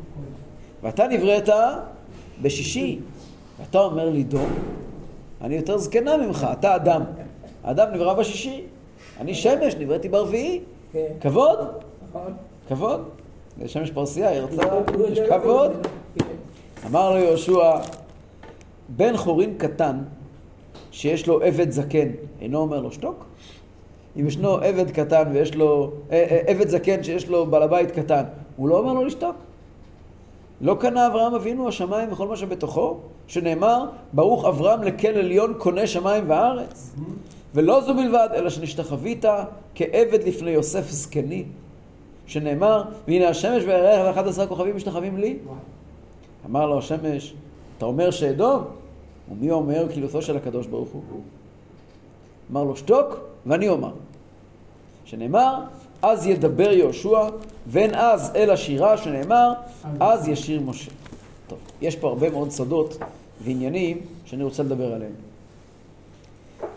ואתה 0.83 1.07
נבראת 1.07 1.49
בשישי, 2.41 2.99
ואתה 3.59 3.79
אומר 3.79 4.09
לי 4.09 4.23
דום? 4.23 4.49
אני 5.41 5.55
יותר 5.55 5.77
זקנה 5.77 6.17
ממך, 6.17 6.47
אתה 6.51 6.75
אדם. 6.75 7.01
האדם 7.63 7.87
נברא 7.93 8.13
בשישי, 8.13 8.63
אני 9.21 9.33
שמש, 9.33 9.75
נבראתי 9.75 10.09
ברביעי. 10.09 10.59
כן. 10.93 11.07
כבוד, 11.21 11.59
נכון. 12.09 12.33
כבוד. 12.69 13.09
יש 13.61 13.73
שמש 13.73 13.91
פרסייה, 13.91 14.29
היא 14.29 14.39
רצה, 14.39 14.63
הוא 14.73 15.07
יש 15.07 15.19
כבוד. 15.19 15.71
אמר 16.85 17.11
לו 17.11 17.17
יהושע, 17.17 17.77
בן 18.89 19.17
חורין 19.17 19.57
קטן, 19.57 19.97
שיש 20.91 21.27
לו 21.27 21.41
עבד 21.41 21.71
זקן, 21.71 22.07
אינו 22.41 22.57
אומר 22.57 22.81
לו 22.81 22.91
שתוק? 22.91 23.25
אם 24.19 24.27
ישנו 24.27 24.55
עבד 24.55 24.91
קטן 24.91 25.23
ויש 25.33 25.55
לו, 25.55 25.91
אה, 26.11 26.25
אה, 26.31 26.41
עבד 26.47 26.67
זקן 26.67 27.03
שיש 27.03 27.29
לו 27.29 27.45
בעל 27.45 27.63
הבית 27.63 27.91
קטן, 27.91 28.23
הוא 28.57 28.69
לא 28.69 28.77
אומר 28.77 28.93
לו 28.93 29.05
לשתוק? 29.05 29.35
לא 30.61 30.77
קנה 30.79 31.07
אברהם 31.07 31.33
אבינו 31.33 31.67
השמיים 31.67 32.11
וכל 32.11 32.27
מה 32.27 32.37
שבתוכו? 32.37 32.97
שנאמר, 33.27 33.85
ברוך 34.13 34.45
אברהם 34.45 34.83
לקל 34.83 35.17
עליון 35.17 35.53
קונה 35.57 35.87
שמיים 35.87 36.23
וארץ. 36.27 36.95
ולא 37.55 37.81
זו 37.81 37.93
בלבד, 37.93 38.29
אלא 38.33 38.49
שנשתחווית 38.49 39.25
כעבד 39.75 40.23
לפני 40.23 40.51
יוסף 40.51 40.89
זקני. 40.89 41.43
שנאמר, 42.27 42.83
והנה 43.07 43.29
השמש 43.29 43.63
והירח 43.63 44.07
ואחד 44.07 44.27
עשרה 44.27 44.47
כוכבים 44.47 44.75
משתחווים 44.75 45.17
לי. 45.17 45.37
אמר 46.45 46.65
לו 46.65 46.77
השמש, 46.77 47.33
אתה 47.77 47.85
אומר 47.85 48.11
שאדום? 48.11 48.63
ומי 49.31 49.51
אומר 49.51 49.87
קילותו 49.93 50.21
של 50.21 50.37
הקדוש 50.37 50.67
ברוך 50.67 50.89
הוא? 50.89 51.01
אמר 52.51 52.63
לו, 52.63 52.75
שתוק, 52.75 53.19
ואני 53.45 53.69
אומר. 53.69 53.91
שנאמר, 55.05 55.63
אז 56.01 56.27
ידבר 56.27 56.71
יהושע, 56.71 57.29
ואין 57.67 57.95
אז 57.95 58.31
אלא 58.35 58.55
שירה, 58.55 58.97
שנאמר, 58.97 59.53
אז 59.99 60.27
ישיר 60.27 60.61
משה. 60.61 60.91
טוב, 61.47 61.59
יש 61.81 61.95
פה 61.95 62.07
הרבה 62.07 62.29
מאוד 62.29 62.51
סודות 62.51 62.97
ועניינים 63.43 64.01
שאני 64.25 64.43
רוצה 64.43 64.63
לדבר 64.63 64.93
עליהם. 64.93 65.30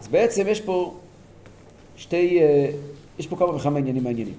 אז 0.01 0.09
בעצם 0.09 0.45
יש 0.49 0.61
פה 0.61 0.95
שתי, 1.97 2.41
אה, 2.41 2.71
יש 3.19 3.27
פה 3.27 3.37
כמה 3.37 3.55
וכמה 3.55 3.79
עניינים 3.79 4.05
מעניינים. 4.05 4.35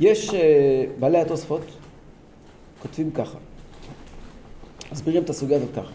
יש 0.00 0.34
אה, 0.34 0.84
בעלי 0.98 1.18
התוספות, 1.18 1.62
כותבים 2.82 3.10
ככה, 3.10 3.38
מסבירים 4.92 5.22
את 5.22 5.30
הסוגיה 5.30 5.56
הזאת 5.56 5.70
ככה. 5.76 5.92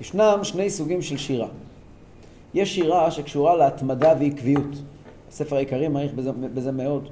ישנם 0.00 0.38
שני 0.42 0.70
סוגים 0.70 1.02
של 1.02 1.16
שירה. 1.16 1.48
יש 2.54 2.74
שירה 2.74 3.10
שקשורה 3.10 3.56
להתמדה 3.56 4.14
ועקביות. 4.20 4.76
הספר 5.28 5.56
העיקרי 5.56 5.88
מעריך 5.88 6.14
בזה, 6.14 6.32
בזה 6.32 6.72
מאוד. 6.72 7.08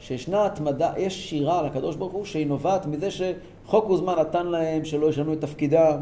שישנה 0.00 0.46
התמדה, 0.46 0.92
יש 0.96 1.30
שירה 1.30 1.58
על 1.58 1.66
הקדוש 1.66 1.96
ברוך 1.96 2.12
הוא 2.12 2.24
שהיא 2.24 2.46
נובעת 2.46 2.86
מזה 2.86 3.08
שחוק 3.10 3.90
וזמן 3.90 4.14
נתן 4.18 4.46
להם 4.46 4.84
שלא 4.84 5.10
ישנו 5.10 5.32
את 5.32 5.40
תפקידם, 5.40 6.00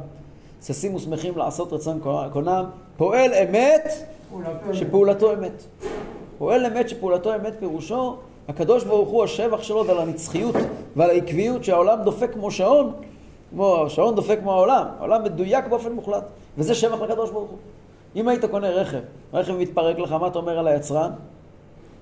ששים 0.63 0.95
ושמחים 0.95 1.39
לעשות 1.39 1.73
רצון 1.73 2.01
קונם, 2.33 2.65
פועל 2.97 3.35
אמת 3.35 3.93
שפעולתו 4.73 5.33
אמת. 5.33 5.63
פועל 6.39 6.67
אמת 6.67 6.89
שפעולתו 6.89 7.35
אמת 7.35 7.55
פירושו, 7.59 8.17
הקדוש 8.49 8.85
ברוך 8.85 9.09
הוא 9.09 9.25
השבח 9.25 9.63
שלו 9.63 9.87
ועל 9.87 9.99
הנצחיות 9.99 10.55
ועל 10.97 11.11
העקביות 11.11 11.65
שהעולם 11.65 12.03
דופק 12.05 12.33
כמו 12.33 12.51
שעון, 12.51 12.93
כמו 13.51 13.85
השעון 13.87 14.15
דופק 14.15 14.39
כמו 14.41 14.53
העולם, 14.53 14.85
העולם 14.99 15.25
מדויק 15.25 15.67
באופן 15.67 15.93
מוחלט, 15.93 16.25
וזה 16.59 16.75
שבח 16.75 17.01
לקדוש 17.01 17.31
ברוך 17.31 17.51
הוא. 17.51 17.59
אם 18.17 18.29
היית 18.29 18.45
קונה 18.45 18.69
רכב, 18.69 19.01
רכב 19.33 19.53
מתפרק 19.53 19.99
לך, 19.99 20.13
מה 20.13 20.27
אתה 20.27 20.39
אומר 20.39 20.59
על 20.59 20.69
היצרן? 20.69 21.11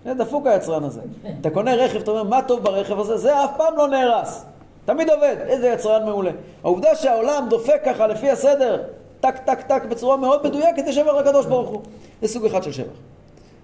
זה 0.04 0.14
דפוק 0.14 0.46
היצרן 0.46 0.84
הזה. 0.84 1.00
אתה 1.40 1.50
קונה 1.50 1.74
רכב, 1.74 1.98
אתה 1.98 2.10
אומר, 2.10 2.22
מה 2.22 2.42
טוב 2.42 2.62
ברכב 2.62 3.00
הזה? 3.00 3.16
זה 3.16 3.44
אף 3.44 3.50
פעם 3.56 3.76
לא 3.76 3.88
נהרס. 3.88 4.44
תמיד 4.86 5.10
עובד. 5.10 5.36
איזה 5.40 5.68
יצרן 5.68 6.04
מעולה. 6.04 6.30
העובדה 6.64 6.96
שהעולם 6.96 7.46
דופק 7.50 7.80
ככה 7.84 8.06
לפי 8.06 8.30
הסדר, 8.30 8.82
טק 9.20 9.36
טק 9.44 9.60
טק 9.62 9.82
בצורה 9.88 10.16
מאוד 10.16 10.46
מדויקת, 10.46 10.84
זה 10.84 10.92
שבח 10.92 11.12
לקדוש 11.12 11.46
ברוך 11.46 11.68
הוא. 11.68 11.82
זה 12.22 12.28
סוג 12.28 12.44
אחד 12.44 12.62
של 12.62 12.72
שבח. 12.72 12.96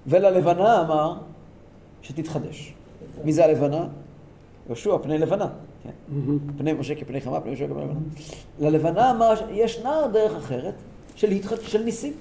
וללבנה 0.06 0.80
אמר 0.80 1.14
שתתחדש. 2.02 2.74
מי 3.24 3.32
זה 3.32 3.44
הלבנה? 3.44 3.86
יהושע, 4.66 4.98
פני 5.02 5.18
לבנה. 5.18 5.48
כן. 5.82 5.90
פני 6.58 6.72
משה 6.72 6.94
כפני 6.94 7.20
חמה, 7.20 7.40
פני 7.40 7.50
יהושע 7.50 7.66
כפני 7.66 7.82
לבנה. 7.82 8.00
ללבנה 8.60 9.10
אמר, 9.10 9.34
ישנה 9.50 10.06
דרך 10.12 10.36
אחרת 10.36 10.74
של, 11.14 11.30
התחד... 11.30 11.60
של 11.60 11.82
ניסים. 11.82 12.12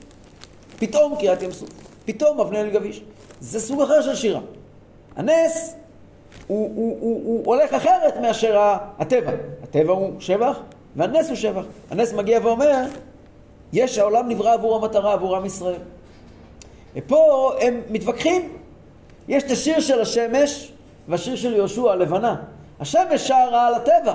פתאום 0.79 1.15
קריאת 1.15 1.41
ים 1.41 1.51
סוף, 1.51 1.69
פתאום 2.05 2.39
אבני 2.39 2.61
אל 2.61 2.69
גביש. 2.69 3.01
זה 3.39 3.59
סוג 3.59 3.81
אחר 3.81 4.01
של 4.01 4.15
שירה. 4.15 4.41
הנס 5.15 5.75
הוא, 6.51 6.71
הוא, 6.75 6.97
הוא, 7.01 7.21
הוא 7.23 7.41
הולך 7.45 7.73
אחרת 7.73 8.17
מאשר 8.17 8.59
הטבע. 8.99 9.31
הטבע 9.63 9.93
הוא 9.93 10.11
שבח 10.19 10.59
והנס 10.95 11.27
הוא 11.27 11.35
שבח. 11.35 11.63
הנס 11.91 12.13
מגיע 12.13 12.39
ואומר, 12.43 12.75
יש, 13.73 13.97
העולם 13.97 14.29
נברא 14.29 14.53
עבור 14.53 14.75
המטרה, 14.75 15.13
עבור 15.13 15.35
עם 15.35 15.45
ישראל. 15.45 15.79
ופה 16.95 17.51
הם 17.61 17.81
מתווכחים. 17.89 18.49
יש 19.27 19.43
את 19.43 19.51
השיר 19.51 19.79
של 19.79 20.01
השמש 20.01 20.71
והשיר 21.07 21.35
של 21.35 21.53
יהושע, 21.53 21.91
הלבנה. 21.91 22.35
השמש 22.79 23.27
שרה 23.27 23.67
על 23.67 23.73
הטבע. 23.73 24.13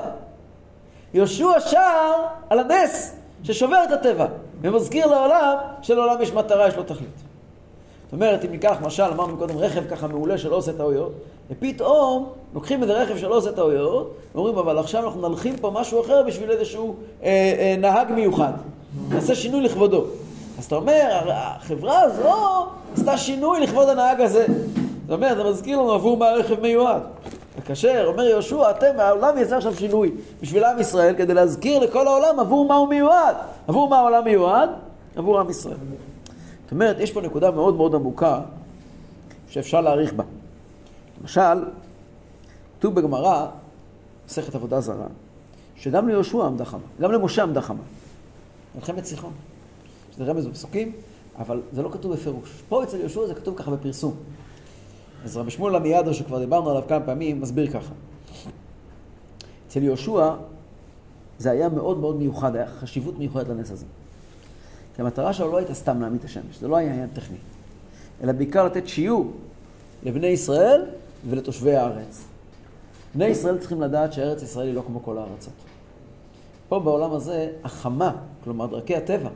יהושע 1.14 1.60
שר 1.60 2.12
על 2.50 2.58
הנס 2.58 3.16
ששובר 3.42 3.84
את 3.84 3.90
הטבע 3.90 4.26
ומזכיר 4.60 5.06
לעולם 5.06 5.56
שלעולם 5.82 6.22
יש 6.22 6.32
מטרה, 6.32 6.68
יש 6.68 6.76
לו 6.76 6.82
תכלית. 6.82 7.25
זאת 8.06 8.12
אומרת, 8.12 8.44
אם 8.44 8.50
ניקח, 8.50 8.76
משל, 8.82 9.02
אמרנו 9.02 9.36
קודם, 9.36 9.58
רכב 9.58 9.84
ככה 9.90 10.06
מעולה 10.06 10.38
שלא 10.38 10.56
עושה 10.56 10.72
טעויות, 10.72 11.12
ופתאום 11.50 12.28
לוקחים 12.54 12.82
איזה 12.82 13.02
רכב 13.02 13.18
שלא 13.18 13.36
עושה 13.36 13.52
טעויות, 13.52 14.14
ואומרים, 14.34 14.58
אבל 14.58 14.78
עכשיו 14.78 15.04
אנחנו 15.04 15.28
נלחים 15.28 15.56
פה 15.56 15.70
משהו 15.74 16.00
אחר 16.00 16.22
בשביל 16.22 16.50
איזשהו 16.50 16.94
אה, 17.22 17.28
אה, 17.58 17.74
נהג 17.78 18.12
מיוחד. 18.12 18.52
נעשה 19.08 19.34
שינוי 19.34 19.60
לכבודו. 19.60 20.04
אז 20.58 20.64
אתה 20.64 20.76
אומר, 20.76 21.30
החברה 21.32 22.00
הזו 22.00 22.66
עשתה 22.96 23.18
שינוי 23.18 23.60
לכבוד 23.60 23.88
הנהג 23.88 24.20
הזה. 24.20 24.46
זאת 25.06 25.10
אומרת, 25.10 25.36
זה 25.36 25.44
מזכיר 25.44 25.78
לנו 25.78 25.92
עבור 25.92 26.16
מה 26.16 26.28
הרכב 26.28 26.60
מיועד. 26.60 27.02
וכאשר 27.58 28.04
אומר 28.06 28.22
יהושע, 28.22 28.70
אתם, 28.70 29.00
העולם 29.00 29.38
יעשה 29.38 29.56
עכשיו 29.56 29.74
שינוי 29.74 30.10
בשביל 30.42 30.64
עם 30.64 30.80
ישראל, 30.80 31.14
כדי 31.18 31.34
להזכיר 31.34 31.78
לכל 31.78 32.06
העולם 32.06 32.40
עבור 32.40 32.68
מה 32.68 32.74
הוא 32.74 32.88
מיועד. 32.88 33.36
עבור 33.68 33.88
מה 33.88 33.98
העולם 33.98 34.24
מיועד? 34.24 34.70
עבור 35.16 35.40
עם 35.40 35.50
ישראל. 35.50 35.76
זאת 36.66 36.72
אומרת, 36.72 36.96
יש 37.00 37.12
פה 37.12 37.20
נקודה 37.20 37.50
מאוד 37.50 37.74
מאוד 37.74 37.94
עמוקה 37.94 38.40
שאפשר 39.48 39.80
להעריך 39.80 40.12
בה. 40.12 40.24
למשל, 41.20 41.64
כתוב 42.78 42.94
בגמרא, 42.94 43.46
מסכת 44.26 44.54
עבודה 44.54 44.80
זרה, 44.80 45.06
שגם 45.76 46.08
ליהושע 46.08 46.46
עמדה 46.46 46.64
חמה, 46.64 46.80
גם 47.00 47.12
למשה 47.12 47.42
עמדה 47.42 47.60
חמה. 47.60 47.82
מלחמת 48.74 49.04
סיחון. 49.04 49.32
שזה 50.14 50.24
רמז 50.24 50.46
בפסוקים, 50.46 50.92
אבל 51.38 51.62
זה 51.72 51.82
לא 51.82 51.88
כתוב 51.92 52.12
בפירוש. 52.12 52.62
פה 52.68 52.82
אצל 52.82 53.00
יהושע 53.00 53.26
זה 53.26 53.34
כתוב 53.34 53.58
ככה 53.58 53.70
בפרסום. 53.70 54.14
אז 55.24 55.36
רבי 55.36 55.50
שמואל 55.50 55.76
עמיאדו, 55.76 56.14
שכבר 56.14 56.38
דיברנו 56.38 56.70
עליו 56.70 56.82
כמה 56.88 57.00
פעמים, 57.00 57.40
מסביר 57.40 57.70
ככה. 57.70 57.92
אצל 59.68 59.82
יהושע 59.82 60.34
זה 61.38 61.50
היה 61.50 61.68
מאוד 61.68 61.98
מאוד 61.98 62.16
מיוחד, 62.16 62.56
היה 62.56 62.66
חשיבות 62.66 63.18
מיוחדת 63.18 63.48
לנס 63.48 63.70
הזה. 63.70 63.86
כי 64.96 65.02
המטרה 65.02 65.32
שלו 65.32 65.52
לא 65.52 65.56
הייתה 65.56 65.74
סתם 65.74 66.00
להעמיד 66.00 66.18
את 66.20 66.24
השמש, 66.24 66.58
זה 66.60 66.68
לא 66.68 66.76
היה 66.76 66.92
עניין 66.92 67.08
טכני, 67.14 67.36
אלא 68.22 68.32
בעיקר 68.32 68.66
לתת 68.66 68.88
שיעור 68.88 69.32
לבני 70.02 70.26
ישראל 70.26 70.84
ולתושבי 71.28 71.76
הארץ. 71.76 72.24
בני 73.14 73.26
ישראל 73.26 73.58
צריכים 73.58 73.82
לדעת 73.82 74.12
שארץ 74.12 74.42
ישראל 74.42 74.66
היא 74.66 74.74
לא 74.74 74.82
כמו 74.86 75.02
כל 75.02 75.18
הארצות. 75.18 75.52
פה 76.68 76.80
בעולם 76.80 77.12
הזה, 77.12 77.48
החמה, 77.64 78.12
כלומר 78.44 78.66
דרכי 78.66 78.96
הטבע, 78.96 79.28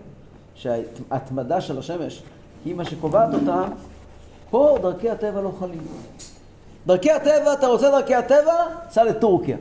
שההתמדה 0.54 1.60
של 1.60 1.78
השמש 1.78 2.22
היא 2.64 2.74
מה 2.74 2.84
שקובעת 2.84 3.34
אותה, 3.34 3.64
פה 4.50 4.78
דרכי 4.82 5.10
הטבע 5.10 5.40
לא 5.40 5.52
חלים. 5.58 5.82
דרכי 6.86 7.10
הטבע, 7.10 7.52
אתה 7.52 7.66
רוצה 7.66 7.90
דרכי 7.90 8.14
הטבע? 8.14 8.54
סע 8.90 9.04
לטורקיה. 9.04 9.56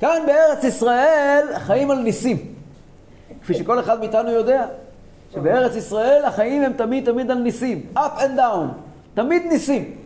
כאן 0.00 0.22
בארץ 0.26 0.64
ישראל 0.64 1.46
חיים 1.58 1.90
על 1.90 1.98
ניסים. 1.98 2.54
כפי 3.42 3.54
שכל 3.54 3.80
אחד 3.80 4.00
מאיתנו 4.00 4.30
יודע, 4.30 4.66
שבארץ 5.32 5.76
ישראל 5.76 6.24
החיים 6.24 6.62
הם 6.62 6.72
תמיד 6.72 7.04
תמיד 7.04 7.30
על 7.30 7.38
ניסים. 7.38 7.86
up 7.96 8.18
and 8.18 8.38
down. 8.38 8.66
תמיד 9.14 9.42
ניסים. 9.46 9.96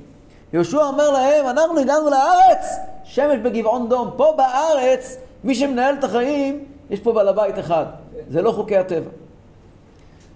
יהושע 0.52 0.82
אומר 0.82 1.10
להם, 1.10 1.46
אנחנו 1.46 1.78
הגענו 1.78 2.10
לארץ, 2.10 2.66
שמש 3.04 3.38
בגבעון 3.42 3.88
דום. 3.88 4.10
פה 4.16 4.34
בארץ, 4.36 5.16
מי 5.44 5.54
שמנהל 5.54 5.94
את 5.94 6.04
החיים, 6.04 6.64
יש 6.90 7.00
פה 7.00 7.12
בעל 7.12 7.28
הבית 7.28 7.58
אחד. 7.58 7.84
זה 8.28 8.42
לא 8.42 8.52
חוקי 8.52 8.76
הטבע. 8.76 9.10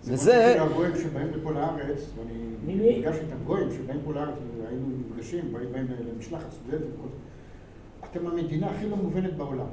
וזה... 0.04 0.62
הגויים 0.62 0.92
שבאים 0.96 1.30
לפה 1.34 1.52
לארץ, 1.52 2.00
ואני 2.18 2.98
נפגש 2.98 3.16
איתם 3.16 3.44
גויים 3.46 3.68
שבאים 3.72 4.00
פה 4.04 4.12
לארץ, 4.12 4.34
היינו 4.68 4.86
נפגשים, 4.98 5.52
באים 5.52 5.72
באים 5.72 5.86
למשלחת 6.14 6.52
סטודנטים 6.52 6.88
וכל 6.94 7.08
זה. 7.08 7.16
אתם 8.10 8.26
המדינה 8.26 8.70
הכי 8.70 8.88
לא 8.88 8.96
מובנת 8.96 9.36
בעולם. 9.36 9.66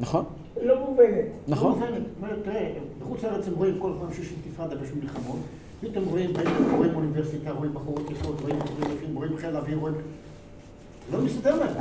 נכון. 0.00 0.24
לא 0.62 0.80
מובנת. 0.80 1.24
נכון. 1.48 1.72
לא 1.72 1.78
מובנת. 1.78 2.02
אומרת, 2.22 2.38
תראה, 2.44 2.72
בחוץ 3.00 3.24
לארץ 3.24 3.48
הם 3.48 3.54
רואים 3.54 3.78
כל 3.78 3.92
פעם 4.00 4.14
שיש 4.14 4.32
אינתיפאדה 4.32 4.80
ויש 4.80 4.90
מלחמות, 5.02 5.38
פתאום 5.80 6.04
רואים, 6.04 6.30
רואים 6.76 6.94
אוניברסיטה, 6.94 7.50
רואים 7.50 7.74
בחורות 7.74 8.10
יפות, 8.10 8.40
רואים 8.40 8.56
רואים, 8.58 9.14
רואים 9.14 9.36
חיל 9.36 9.56
אוויר, 9.56 9.78
רואים... 9.78 9.94
לא 11.12 11.20
מסתדר 11.20 11.56
להם. 11.56 11.72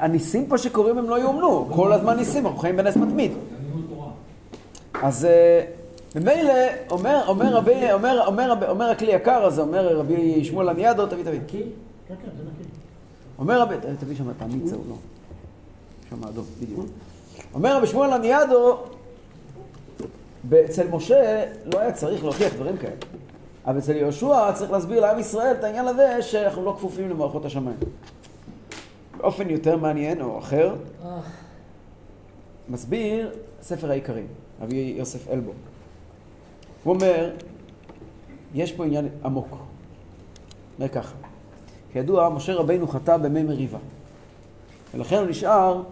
הניסים 0.00 0.46
פה 0.46 0.58
שקורים 0.58 0.98
הם 0.98 1.10
לא 1.10 1.20
יאומנו, 1.20 1.68
כל 1.74 1.92
הזמן 1.92 2.16
ניסים, 2.16 2.46
אנחנו 2.46 2.58
חיים 2.58 2.76
בנס 2.76 2.96
מתמיד. 2.96 3.32
אז 5.02 5.24
אה, 5.24 5.64
ממילא, 6.16 6.52
אומר, 6.90 7.24
אומר 7.28 7.54
רבי, 7.54 7.92
אומר, 7.92 8.26
אומר, 8.26 8.70
אומר, 8.70 8.90
הכלי 8.90 9.12
יקר 9.12 9.44
הזה, 9.44 9.62
אומר 9.62 9.96
רבי 9.96 10.44
שמואל 10.44 10.68
עמיאדו, 10.68 11.06
תביא, 11.06 11.24
תביא. 11.24 11.40
כן, 11.48 11.58
כן, 12.08 12.14
זה 12.36 12.42
נקי. 12.42 12.68
אומר 13.38 13.60
רבי, 13.60 13.74
תביא 13.98 14.16
שם 14.16 14.30
את 14.30 14.42
המיצה 14.42 14.76
או 14.76 14.80
לא? 14.88 14.94
שם 16.10 16.24
האדום, 16.24 16.44
בדיוק. 16.62 16.86
אומר 17.54 17.76
רבי 17.76 17.86
שמואל 17.86 18.12
עמיאדו, 18.12 18.78
אצל 20.64 20.88
משה 20.88 21.44
לא 21.64 21.80
היה 21.80 21.92
צריך 21.92 22.24
להוכיח 22.24 22.54
דברים 22.54 22.76
כאלה. 22.76 22.94
אבל 23.66 23.78
אצל 23.78 23.96
יהושע 23.96 24.52
צריך 24.52 24.70
להסביר 24.70 25.00
לעם 25.00 25.18
ישראל 25.18 25.54
את 25.58 25.64
העניין 25.64 25.88
הזה 25.88 26.22
שאנחנו 26.22 26.64
לא 26.64 26.74
כפופים 26.78 27.10
למערכות 27.10 27.44
השמיים. 27.44 27.76
באופן 29.16 29.50
יותר 29.50 29.76
מעניין 29.76 30.20
או 30.20 30.38
אחר, 30.38 30.74
מסביר 32.68 33.30
ספר 33.62 33.90
העיקרים, 33.90 34.26
רבי 34.60 34.94
יוסף 34.98 35.28
אלבו. 35.28 35.52
הוא 36.84 36.94
אומר, 36.94 37.30
יש 38.54 38.72
פה 38.72 38.84
עניין 38.84 39.08
עמוק. 39.24 39.56
אומר 40.78 40.88
ככה, 40.88 41.14
כידוע, 41.92 42.28
משה 42.28 42.54
רבינו 42.54 42.88
חטא 42.88 43.16
במי 43.16 43.42
מריבה, 43.42 43.78
ולכן 44.94 45.16
הוא 45.16 45.26
נשאר 45.26 45.82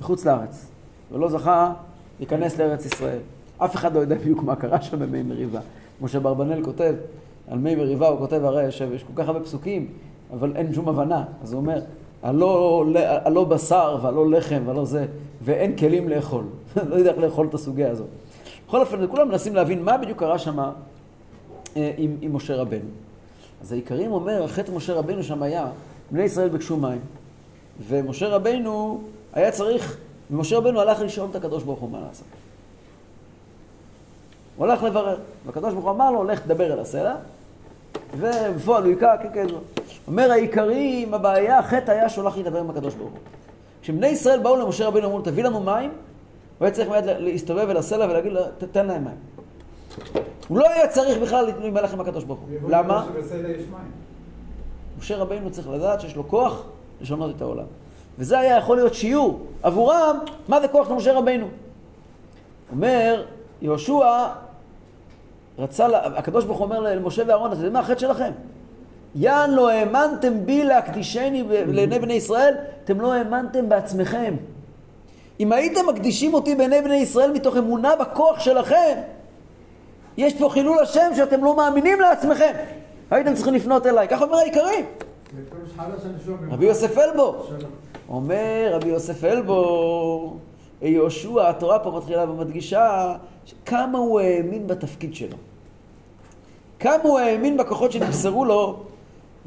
מחוץ 0.00 0.24
לארץ, 0.24 0.66
ולא 1.14 1.28
זכה 1.28 1.72
להיכנס 2.18 2.58
לארץ 2.58 2.86
ישראל. 2.86 3.18
אף 3.58 3.76
אחד 3.76 3.94
לא 3.94 4.00
יודע 4.00 4.14
בדיוק 4.14 4.42
מה 4.42 4.56
קרה 4.56 4.82
שם 4.82 4.98
במי 4.98 5.22
מריבה. 5.22 5.60
משה 6.00 6.20
ברבנאל 6.20 6.64
כותב 6.64 6.94
על 7.48 7.58
מי 7.58 7.74
מריבה, 7.74 8.08
הוא 8.08 8.18
כותב 8.18 8.44
הרי 8.44 8.72
שיש 8.72 9.02
כל 9.02 9.22
כך 9.22 9.28
הרבה 9.28 9.40
פסוקים, 9.40 9.86
אבל 10.32 10.52
אין 10.56 10.74
שום 10.74 10.88
הבנה. 10.88 11.24
אז 11.42 11.52
הוא 11.52 11.60
אומר, 11.60 11.80
הלא, 12.22 12.84
הלא 12.96 13.44
בשר 13.44 13.98
והלא 14.02 14.30
לחם 14.30 14.62
והלא 14.66 14.84
זה, 14.84 15.06
ואין 15.42 15.76
כלים 15.76 16.08
לאכול. 16.08 16.44
לא 16.90 16.94
יודע 16.94 17.10
איך 17.10 17.18
לאכול 17.18 17.46
את 17.46 17.54
הסוגיה 17.54 17.90
הזאת. 17.90 18.06
בכל 18.66 18.80
אופן, 18.80 19.06
כולם 19.10 19.28
מנסים 19.28 19.54
להבין 19.54 19.82
מה 19.82 19.98
בדיוק 19.98 20.18
קרה 20.18 20.38
שם 20.38 20.58
אה, 20.58 21.92
עם, 21.96 22.16
עם 22.20 22.36
משה 22.36 22.56
רבנו. 22.56 22.88
אז 23.62 23.72
העיקרים 23.72 24.12
אומר, 24.12 24.46
חטא 24.46 24.72
משה 24.72 24.94
רבנו 24.94 25.22
שם 25.22 25.42
היה, 25.42 25.66
בני 26.10 26.22
ישראל 26.22 26.48
ביקשו 26.48 26.76
מים, 26.76 27.00
ומשה 27.88 28.28
רבנו 28.28 29.00
היה 29.32 29.50
צריך, 29.50 29.98
ומשה 30.30 30.56
רבנו 30.56 30.80
הלך 30.80 31.00
לשאול 31.00 31.28
את 31.30 31.36
הקדוש 31.36 31.62
ברוך 31.62 31.80
הוא 31.80 31.90
מה 31.90 32.00
לעשות. 32.00 32.26
הוא 34.56 34.66
הלך 34.66 34.82
לברר, 34.82 35.16
והקדוש 35.46 35.72
ברוך 35.72 35.84
הוא 35.84 35.92
אמר 35.92 36.10
לו, 36.10 36.24
לך 36.24 36.40
תדבר 36.40 36.72
אל 36.72 36.78
הסלע, 36.78 37.14
ובפועל 38.16 38.82
הוא 38.82 38.90
היכה, 38.90 39.14
כן, 39.22 39.28
כן. 39.34 39.46
אומר 40.06 40.30
העיקרים, 40.30 41.14
הבעיה, 41.14 41.58
החטא 41.58 41.90
היה 41.90 42.08
שהולך 42.08 42.38
לדבר 42.38 42.58
עם 42.58 42.70
הקדוש 42.70 42.94
ברוך 42.94 43.10
הוא. 43.10 43.18
כשבני 43.82 44.06
ישראל 44.06 44.38
באו 44.38 44.56
למשה 44.56 44.86
רבנו, 44.86 45.06
אמרו 45.06 45.20
תביא 45.20 45.44
לנו 45.44 45.60
מים, 45.60 45.90
הוא 46.58 46.66
היה 46.66 46.70
צריך 46.70 46.88
מיד 46.88 47.04
להסתובב 47.04 47.68
אל 47.70 47.76
הסלע 47.76 48.04
ולהגיד 48.04 48.32
לו, 48.32 48.40
תן 48.72 48.86
להם 48.86 49.04
מים. 49.04 49.16
הוא 50.48 50.58
לא 50.58 50.68
היה 50.68 50.88
צריך 50.88 51.18
בכלל 51.18 51.44
להתמלך 51.44 51.92
עם 51.92 52.00
הקדוש 52.00 52.24
ברוך 52.24 52.40
הוא. 52.40 52.70
למה? 52.70 53.06
משה 54.98 55.16
רבינו 55.16 55.50
צריך 55.50 55.68
לדעת 55.68 56.00
שיש 56.00 56.16
לו 56.16 56.28
כוח 56.28 56.62
לשנות 57.00 57.36
את 57.36 57.42
העולם. 57.42 57.64
וזה 58.18 58.38
היה 58.38 58.56
יכול 58.56 58.76
להיות 58.76 58.94
שיעור 58.94 59.40
עבורם, 59.62 60.18
מה 60.48 60.60
זה 60.60 60.68
כוח 60.68 60.90
למשה 60.90 61.12
רבינו. 61.12 61.46
אומר, 62.72 63.24
יהושע 63.62 64.26
רצה, 65.58 65.86
הקדוש 65.92 66.44
ברוך 66.44 66.58
הוא 66.58 66.64
אומר 66.64 66.80
למשה 66.80 67.22
ואהרון, 67.26 67.46
אתם 67.46 67.56
יודעים 67.56 67.72
מה 67.72 67.78
החטא 67.78 68.00
שלכם? 68.00 68.30
יען 69.14 69.50
לא 69.50 69.70
האמנתם 69.70 70.46
בי 70.46 70.64
להקדישני 70.64 71.44
לעיני 71.66 71.98
בני 71.98 72.14
ישראל, 72.14 72.54
אתם 72.84 73.00
לא 73.00 73.12
האמנתם 73.12 73.68
בעצמכם. 73.68 74.34
אם 75.40 75.52
הייתם 75.52 75.86
מקדישים 75.88 76.34
אותי 76.34 76.54
בעיני 76.54 76.82
בני 76.82 76.96
ישראל 76.96 77.32
מתוך 77.32 77.56
אמונה 77.56 77.96
בכוח 77.96 78.40
שלכם, 78.40 78.94
יש 80.16 80.34
פה 80.34 80.48
חילול 80.48 80.78
השם 80.78 81.10
שאתם 81.16 81.44
לא 81.44 81.56
מאמינים 81.56 82.00
לעצמכם. 82.00 82.52
הייתם 83.10 83.34
צריכים 83.34 83.54
לפנות 83.54 83.86
אליי. 83.86 84.08
כך 84.08 84.22
אומר 84.22 84.36
העיקרים. 84.36 84.84
רבי 86.50 86.66
יוסף 86.66 86.98
אלבו. 86.98 87.36
אומר 88.08 88.70
רבי 88.74 88.88
יוסף 88.88 89.24
אלבו, 89.24 90.36
יהושע, 90.82 91.48
התורה 91.48 91.78
פה 91.78 91.90
מתחילה 91.90 92.30
ומדגישה 92.30 93.14
כמה 93.66 93.98
הוא 93.98 94.20
האמין 94.20 94.66
בתפקיד 94.66 95.14
שלו. 95.14 95.36
כמה 96.80 97.02
הוא 97.02 97.18
האמין 97.18 97.56
בכוחות 97.56 97.92
שנמסרו 97.92 98.44
לו, 98.44 98.76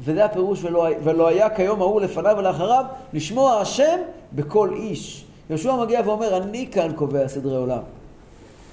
וזה 0.00 0.24
הפירוש, 0.24 0.64
ולא, 0.64 0.86
ולא 1.04 1.28
היה 1.28 1.50
כיום 1.50 1.80
ההוא 1.80 2.00
לפניו 2.00 2.34
ולאחריו, 2.38 2.84
לשמוע 3.12 3.60
השם 3.60 3.98
בכל 4.32 4.72
איש. 4.72 5.24
יהושע 5.50 5.76
מגיע 5.76 6.00
ואומר, 6.04 6.36
אני 6.36 6.68
כאן 6.72 6.92
קובע 6.94 7.28
סדרי 7.28 7.56
עולם. 7.56 7.82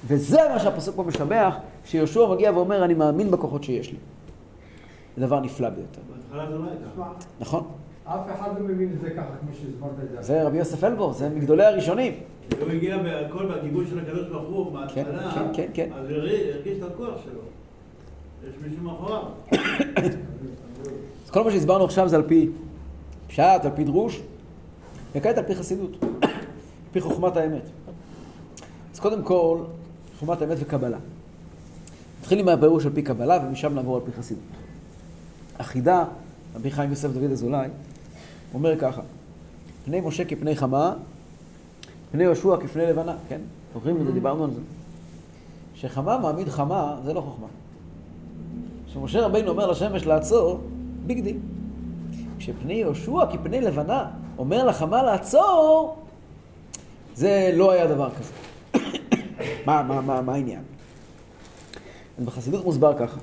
וזה 0.08 0.40
מה 0.54 0.60
שהפסוק 0.60 0.96
פה 0.96 1.04
משבח, 1.04 1.56
שיהושע 1.86 2.26
מגיע 2.26 2.52
ואומר, 2.52 2.86
אני 2.86 2.94
מאמין 2.94 3.32
בכוחות 3.32 3.64
שיש 3.64 3.92
לי. 3.92 3.98
זה 5.18 5.26
דבר 5.26 5.40
נפלא 5.40 5.70
ביותר. 5.70 6.02
בהתחלה 6.14 6.52
זה 6.52 6.58
לא. 6.58 7.06
נכון? 7.40 7.64
אף 8.06 8.28
אחד 8.36 8.50
לא 8.60 8.68
מבין 8.68 8.94
את 8.94 9.02
זה 9.02 9.10
ככה, 9.10 9.36
כמו 9.42 9.50
שהסברת 9.54 9.92
את 10.04 10.10
זה. 10.12 10.22
זה 10.22 10.44
רבי 10.44 10.58
יוסף 10.58 10.84
אלבור, 10.84 11.14
זה 11.14 11.30
מגדולי 11.30 11.66
הראשונים. 11.66 12.14
הוא 12.62 12.70
הגיע 12.70 12.98
בהכל 12.98 13.46
בגיבוי 13.46 13.86
של 13.90 14.00
הקדוש 14.00 14.28
ברוך 14.28 14.48
הוא, 14.48 14.78
כן, 14.96 15.04
בהתחלה, 15.04 15.32
כן, 15.34 15.44
כן, 15.54 15.68
כן. 15.74 15.90
אז 15.94 16.10
הוא 16.10 16.18
הרגיש 16.18 16.78
את 16.78 16.84
הכוח 16.84 17.16
שלו. 17.24 17.42
יש 18.50 18.56
מישהו 18.68 18.84
מאחוריו. 18.84 19.24
אז 21.26 21.30
כל 21.32 21.44
מה 21.44 21.52
שהסברנו 21.52 21.84
עכשיו 21.84 22.10
זה 22.10 22.16
על 22.16 22.24
פי 22.24 22.50
פשט, 23.28 23.42
על 23.64 23.72
פי 23.76 23.84
דרוש, 23.84 24.22
וכעת 25.16 25.38
על 25.38 25.44
פי 25.44 25.56
חסידות, 25.56 26.04
על 26.22 26.30
פי 26.92 27.02
חוכמת 27.02 27.38
האמת. 27.38 27.70
אז 28.94 29.00
קודם 29.00 29.24
כל, 29.24 29.58
חוכמת 30.20 30.42
האמת 30.42 30.58
וקבלה. 30.60 30.98
נתחיל 32.20 32.40
עם 32.40 32.50
הפירוש 32.50 32.86
על 32.86 32.92
פי 32.94 33.02
קבלה, 33.02 33.40
ומשם 33.48 33.74
נעבור 33.74 33.96
על 33.96 34.02
פי 34.06 34.12
חסידות. 34.12 34.44
החידה, 35.60 36.04
רבי 36.56 36.72
חיים 36.72 36.90
יוסף 36.90 37.10
דוד 37.10 37.32
אזולאי, 37.32 37.68
אומר 38.54 38.80
ככה, 38.80 39.02
פני 39.86 40.02
משה 40.02 40.26
כפני 40.26 40.56
חמה, 40.56 40.94
פני 42.12 42.24
יהושע 42.24 42.58
כפני 42.62 42.86
לבנה, 42.86 43.16
כן? 43.30 43.42
זוכרים 43.74 44.02
את 44.02 44.06
זה? 44.06 44.12
דיברנו 44.12 44.44
על 44.44 44.52
זה. 44.52 44.60
שחמה 45.76 46.18
מעמיד 46.18 46.50
חמה, 46.50 46.98
זה 47.06 47.14
לא 47.14 47.22
חוכמה. 47.22 47.48
כשמשה 48.88 49.22
רבינו 49.26 49.52
אומר 49.52 49.72
לשמש 49.72 50.06
לעצור, 50.06 50.62
big 51.06 51.24
deal. 51.24 51.38
כשפני 52.38 52.74
יהושע 52.74 53.26
כפני 53.32 53.62
לבנה 53.62 54.10
אומר 54.38 54.66
לחמה 54.66 55.04
לעצור, 55.04 55.98
זה 57.16 57.52
לא 57.56 57.72
היה 57.72 57.88
דבר 57.88 58.10
כזה. 58.10 58.32
מה, 59.68 59.84
מה, 59.84 60.02
מה, 60.02 60.22
מה 60.22 60.34
העניין? 60.34 60.62
אז 62.20 62.26
בחסידות 62.26 62.66
מוסבר 62.66 62.94
ככה. 62.98 63.20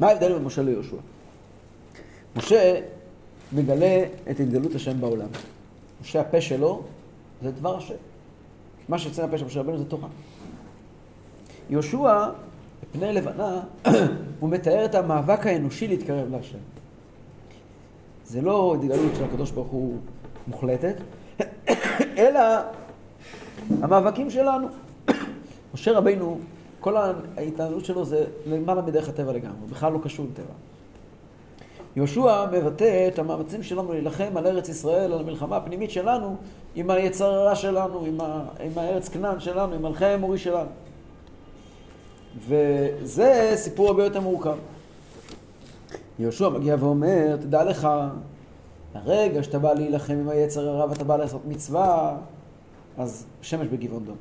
מה 0.00 0.08
ההבדל 0.08 0.32
בין 0.32 0.44
משה 0.44 0.62
ליהושע? 0.62 0.96
משה 2.36 2.80
מגלה 3.52 4.04
את 4.30 4.40
התגלות 4.40 4.74
השם 4.74 5.00
בעולם. 5.00 5.28
משה 6.02 6.20
הפה 6.20 6.40
שלו 6.40 6.82
זה 7.42 7.50
דבר 7.50 7.76
השם. 7.76 7.94
מה 8.88 8.98
שיוצא 8.98 9.22
מהפה 9.22 9.38
של 9.38 9.44
משה 9.44 9.60
רבינו 9.60 9.78
זה 9.78 9.84
תורה. 9.84 10.08
יהושע, 11.70 12.28
בפני 12.82 13.12
לבנה, 13.12 13.60
הוא 14.40 14.50
מתאר 14.50 14.84
את 14.84 14.94
המאבק 14.94 15.46
האנושי 15.46 15.88
להתקרב 15.88 16.30
להשם. 16.30 16.58
זה 18.26 18.42
לא 18.42 18.74
התגלות 18.74 19.12
של 19.16 19.24
הקדוש 19.24 19.50
ברוך 19.50 19.68
הוא 19.68 19.98
מוחלטת, 20.48 20.96
אלא 22.18 22.40
המאבקים 23.82 24.30
שלנו. 24.30 24.68
משה 25.74 25.92
רבינו, 25.92 26.38
כל 26.86 26.96
ההתנהלות 27.36 27.84
שלו 27.84 28.04
זה 28.04 28.24
למעלה 28.46 28.82
מדרך 28.82 29.08
הטבע 29.08 29.32
לגמרי, 29.32 29.56
הוא 29.60 29.68
בכלל 29.68 29.92
לא 29.92 29.98
קשור 30.02 30.26
עם 30.26 30.32
טבע. 30.34 30.54
יהושע 31.96 32.46
מבטא 32.52 33.08
את 33.08 33.18
המאמצים 33.18 33.62
שלנו 33.62 33.92
להילחם 33.92 34.36
על 34.36 34.46
ארץ 34.46 34.68
ישראל, 34.68 35.12
על 35.12 35.20
המלחמה 35.20 35.56
הפנימית 35.56 35.90
שלנו, 35.90 36.36
עם 36.74 36.90
היצר 36.90 37.34
הרע 37.34 37.54
שלנו, 37.54 38.04
עם, 38.04 38.20
ה... 38.20 38.44
עם 38.60 38.72
הארץ 38.76 39.08
כנען 39.08 39.40
שלנו, 39.40 39.74
עם 39.74 39.82
מלכי 39.82 40.04
האמורי 40.04 40.38
שלנו. 40.38 40.68
וזה 42.46 43.52
סיפור 43.56 43.88
הרבה 43.88 44.04
יותר 44.04 44.20
מורכב. 44.20 44.56
יהושע 46.18 46.48
מגיע 46.48 46.76
ואומר, 46.80 47.36
תדע 47.36 47.64
לך, 47.64 47.88
הרגע 48.94 49.42
שאתה 49.42 49.58
בא 49.58 49.72
להילחם 49.72 50.14
עם 50.14 50.28
היצר 50.28 50.68
הרע 50.68 50.90
ואתה 50.90 51.04
בא 51.04 51.16
לעשות 51.16 51.40
מצווה, 51.46 52.16
אז 52.98 53.26
שמש 53.42 53.68
בגבעון 53.68 54.04
דום. 54.04 54.16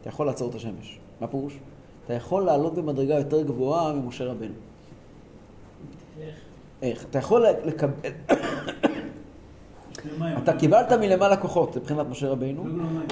אתה 0.00 0.08
יכול 0.08 0.26
לעצור 0.26 0.50
את 0.50 0.54
השמש. 0.54 0.98
מה 1.20 1.26
פירוש? 1.26 1.58
אתה 2.04 2.14
יכול 2.14 2.44
לעלות 2.44 2.74
במדרגה 2.74 3.14
יותר 3.14 3.42
גבוהה 3.42 3.92
ממשה 3.92 4.24
רבנו. 4.24 4.54
איך? 6.20 6.34
איך? 6.82 7.04
אתה 7.10 7.18
יכול 7.18 7.46
לקבל... 7.64 7.92
אתה 10.42 10.52
קיבלת 10.52 10.92
מלמעלה 10.92 11.36
כוחות 11.36 11.76
מבחינת 11.76 12.06
משה 12.10 12.28
רבינו, 12.28 12.64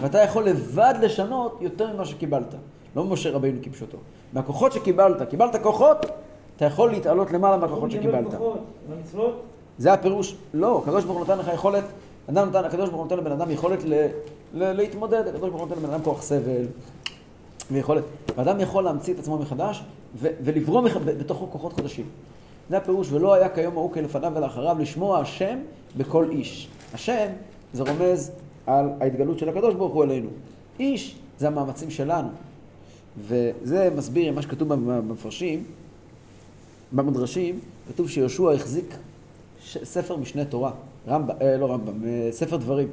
ואתה 0.02 0.18
יכול 0.18 0.44
לבד 0.44 0.94
לשנות 1.02 1.58
יותר 1.60 1.94
ממה 1.94 2.04
שקיבלת. 2.04 2.54
לא 2.96 3.04
משה 3.04 3.30
רבינו 3.30 3.58
כפשוטו. 3.62 3.98
מהכוחות 4.32 4.72
שקיבלת, 4.72 5.28
קיבלת 5.30 5.56
כוחות, 5.62 6.06
אתה 6.56 6.64
יכול 6.64 6.90
להתעלות 6.90 7.30
למעלה 7.30 7.56
מהכוחות 7.56 7.90
שקיבלת. 7.90 8.34
זה 9.78 9.92
הפירוש, 9.92 10.36
לא, 10.54 10.78
הקדוש 10.82 11.04
ברוך 11.04 11.16
הוא 11.16 11.24
נתן 11.24 11.38
לך 11.38 11.50
יכולת, 11.54 11.84
אדם 12.30 12.48
נתן, 12.48 12.64
הקדוש 12.64 12.88
ברוך 12.88 13.00
הוא 13.00 13.04
נותן 13.04 13.16
לבן 13.16 13.32
אדם 13.32 13.50
יכולת 13.50 13.78
להתמודד, 14.54 15.26
הקדוש 15.28 15.50
ברוך 15.50 15.62
הוא 15.62 15.68
נותן 15.68 15.82
לבן 15.82 15.90
אדם 15.90 16.02
כוח 16.02 16.22
סבל, 16.22 16.66
ויכולת. 17.74 18.02
ואדם 18.36 18.60
יכול 18.60 18.84
להמציא 18.84 19.14
את 19.14 19.18
עצמו 19.18 19.38
מחדש 19.38 19.82
ו- 20.16 20.28
ולברום 20.44 20.84
מח- 20.84 20.96
בתוכו 20.96 21.46
כוחות 21.50 21.72
חדשים. 21.72 22.04
זה 22.70 22.76
הפירוש, 22.76 23.12
ולא 23.12 23.34
היה 23.34 23.48
כיום 23.48 23.76
ההוא 23.76 23.92
כלפניו 23.92 24.32
ולאחריו 24.34 24.76
לשמוע 24.80 25.18
השם 25.18 25.58
בכל 25.96 26.26
איש. 26.30 26.68
השם 26.94 27.26
זה 27.72 27.82
רומז 27.82 28.30
על 28.66 28.88
ההתגלות 29.00 29.38
של 29.38 29.48
הקדוש 29.48 29.74
ברוך 29.74 29.92
הוא 29.92 30.04
אלינו. 30.04 30.28
איש 30.80 31.16
זה 31.38 31.46
המאמצים 31.46 31.90
שלנו. 31.90 32.28
וזה 33.18 33.90
מסביר 33.96 34.32
מה 34.32 34.42
שכתוב 34.42 34.68
במפרשים, 34.74 35.64
במדרשים, 36.92 37.58
כתוב 37.88 38.08
שיהושע 38.08 38.52
החזיק 38.52 38.96
ש- 39.64 39.78
ספר 39.84 40.16
משנה 40.16 40.44
תורה, 40.44 40.70
רמב"ם, 41.08 41.34
אה, 41.40 41.56
לא 41.56 41.72
רמב"ם, 41.72 42.04
אה, 42.04 42.28
ספר 42.32 42.56
דברים. 42.56 42.88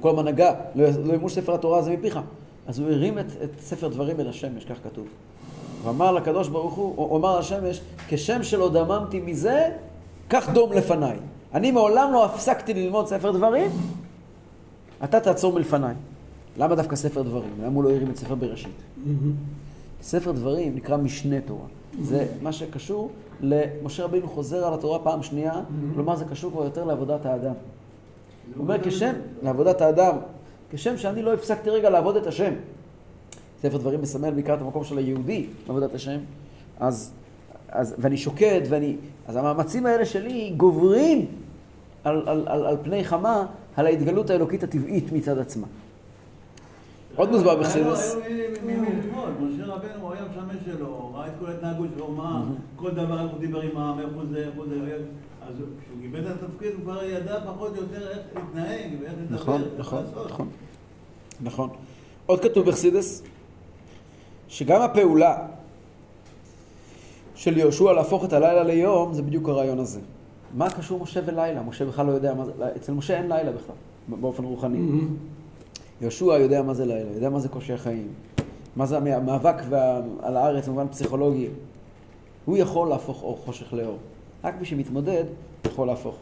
כל 0.00 0.22
נגע, 0.22 0.54
לא 0.74 0.84
לא 1.04 1.14
ימוש 1.14 1.34
ספר 1.34 1.54
התורה 1.54 1.78
הזה 1.78 1.90
מפיך. 1.90 2.18
אז 2.66 2.78
הוא 2.78 2.90
הרים 2.90 3.18
את, 3.18 3.26
את 3.44 3.60
ספר 3.60 3.88
דברים 3.88 4.20
אל 4.20 4.28
השמש, 4.28 4.64
כך 4.64 4.76
כתוב. 4.84 5.06
הוא 5.82 5.90
אמר 5.90 6.12
לקדוש 6.12 6.48
ברוך 6.48 6.74
הוא, 6.74 6.94
הוא 6.96 7.18
אמר 7.18 7.38
לשמש, 7.38 7.80
כשם 8.08 8.42
שלא 8.42 8.68
דממתי 8.72 9.20
מזה, 9.20 9.68
כך 10.30 10.48
דום 10.48 10.72
לפניי. 10.72 11.16
אני 11.54 11.70
מעולם 11.70 12.12
לא 12.12 12.24
הפסקתי 12.24 12.74
ללמוד 12.74 13.06
ספר 13.06 13.30
דברים, 13.30 13.70
אתה 15.04 15.20
תעצור 15.20 15.52
מלפניי. 15.52 15.94
למה 16.58 16.74
דווקא 16.74 16.96
ספר 16.96 17.22
דברים? 17.22 17.50
למה 17.62 17.74
הוא 17.74 17.84
לא 17.84 17.90
הרים 17.90 18.10
את 18.10 18.16
ספר 18.16 18.34
בראשית? 18.34 18.82
ספר 20.02 20.32
דברים 20.32 20.74
נקרא 20.74 20.96
משנה 20.96 21.40
תורה. 21.40 21.66
זה 22.02 22.26
מה 22.42 22.52
שקשור 22.52 23.10
למשה 23.40 24.04
רבינו 24.04 24.28
חוזר 24.28 24.66
על 24.66 24.74
התורה 24.74 24.98
פעם 24.98 25.22
שנייה, 25.22 25.54
כלומר 25.94 26.16
זה 26.16 26.24
קשור 26.24 26.50
כבר 26.50 26.64
יותר 26.64 26.84
לעבודת 26.84 27.26
האדם. 27.26 27.54
הוא 28.56 28.62
אומר 28.62 28.76
כשם, 28.82 29.12
לעבודת 29.42 29.80
האדם, 29.80 30.16
כשם 30.70 30.96
שאני 30.96 31.22
לא 31.22 31.34
הפסקתי 31.34 31.70
רגע 31.70 31.90
לעבוד 31.90 32.16
את 32.16 32.26
השם. 32.26 32.52
ספר 33.62 33.76
דברים 33.76 34.02
מסמל 34.02 34.30
בעיקר 34.30 34.54
את 34.54 34.60
המקום 34.60 34.84
של 34.84 34.98
היהודי 34.98 35.46
לעבודת 35.66 35.94
השם, 35.94 36.18
אז, 36.80 37.12
אז, 37.68 37.94
ואני 37.98 38.16
שוקד, 38.16 38.60
ואני, 38.68 38.96
אז 39.28 39.36
המאמצים 39.36 39.86
האלה 39.86 40.04
שלי 40.04 40.52
גוברים 40.56 41.26
על, 42.04 42.22
על, 42.28 42.48
על, 42.48 42.66
על 42.66 42.76
פני 42.82 43.04
חמה, 43.04 43.46
על 43.76 43.86
ההתגלות 43.86 44.30
האלוקית 44.30 44.62
הטבעית 44.62 45.12
מצד 45.12 45.38
עצמה. 45.38 45.66
עוד 47.16 47.30
מוסבר 47.30 47.60
בחסידס. 47.60 48.16
ללמוד, 48.28 49.30
משה 49.40 49.64
רבנו 49.64 50.00
הוא 50.00 50.12
היה 50.12 50.22
משמש 50.30 50.56
שלו, 50.64 51.12
ראה 51.14 51.26
את 51.26 51.32
כל 51.40 51.46
ההתנהגות 51.46 51.88
שלו, 51.96 52.08
מה, 52.08 52.44
כל 52.76 52.90
דבר 52.90 53.22
איך 53.22 53.30
הוא 53.30 53.40
דיבר 53.40 53.60
עם 53.60 53.76
העם, 53.76 54.00
איך 54.00 54.08
הוא 54.14 54.22
זה, 54.30 54.38
איך 54.38 54.54
הוא 54.56 54.64
זה, 54.68 54.96
אז 55.48 55.54
כשהוא 55.54 56.00
קיבל 56.02 56.20
את 56.20 56.42
התפקיד 56.42 56.72
הוא 56.74 56.80
כבר 56.82 57.04
ידע 57.04 57.40
פחות 57.46 57.70
או 57.76 57.82
יותר 57.82 58.08
איך 58.10 58.18
להתנהג 58.34 58.90
ואיך 59.00 59.12
לדבר, 59.22 59.34
נכון, 59.36 59.62
נכון. 59.78 60.04
נכון. 60.26 60.48
נכון. 61.42 61.68
עוד 62.26 62.40
כתוב 62.40 62.66
בחסידס, 62.66 63.22
שגם 64.48 64.82
הפעולה 64.82 65.46
של 67.34 67.58
יהושע 67.58 67.92
להפוך 67.92 68.24
את 68.24 68.32
הלילה 68.32 68.62
ליום, 68.62 69.14
זה 69.14 69.22
בדיוק 69.22 69.48
הרעיון 69.48 69.78
הזה. 69.78 70.00
מה 70.54 70.70
קשור 70.70 71.00
משה 71.02 71.20
ולילה? 71.26 71.62
משה 71.62 71.84
בכלל 71.84 72.06
לא 72.06 72.12
יודע 72.12 72.34
מה 72.34 72.44
זה, 72.44 72.52
אצל 72.76 72.92
משה 72.92 73.16
אין 73.16 73.28
לילה 73.28 73.52
בכלל, 73.52 73.74
באופן 74.20 74.44
רוחני. 74.44 74.78
יהושע 76.00 76.24
יודע 76.24 76.62
מה 76.62 76.74
זה 76.74 76.86
לילה, 76.86 77.10
יודע 77.14 77.30
מה 77.30 77.40
זה 77.40 77.48
קושי 77.48 77.72
החיים, 77.72 78.08
מה 78.76 78.86
זה 78.86 78.96
המא- 78.96 79.08
המאבק 79.08 79.54
וה... 79.68 80.00
על 80.22 80.36
הארץ 80.36 80.68
במובן 80.68 80.88
פסיכולוגי. 80.88 81.48
הוא 82.44 82.56
יכול 82.56 82.88
להפוך 82.88 83.22
אור 83.22 83.38
חושך 83.44 83.72
לאור. 83.72 83.98
רק 84.44 84.54
מי 84.60 84.66
שמתמודד 84.66 85.24
יכול 85.66 85.86
להפוך. 85.86 86.14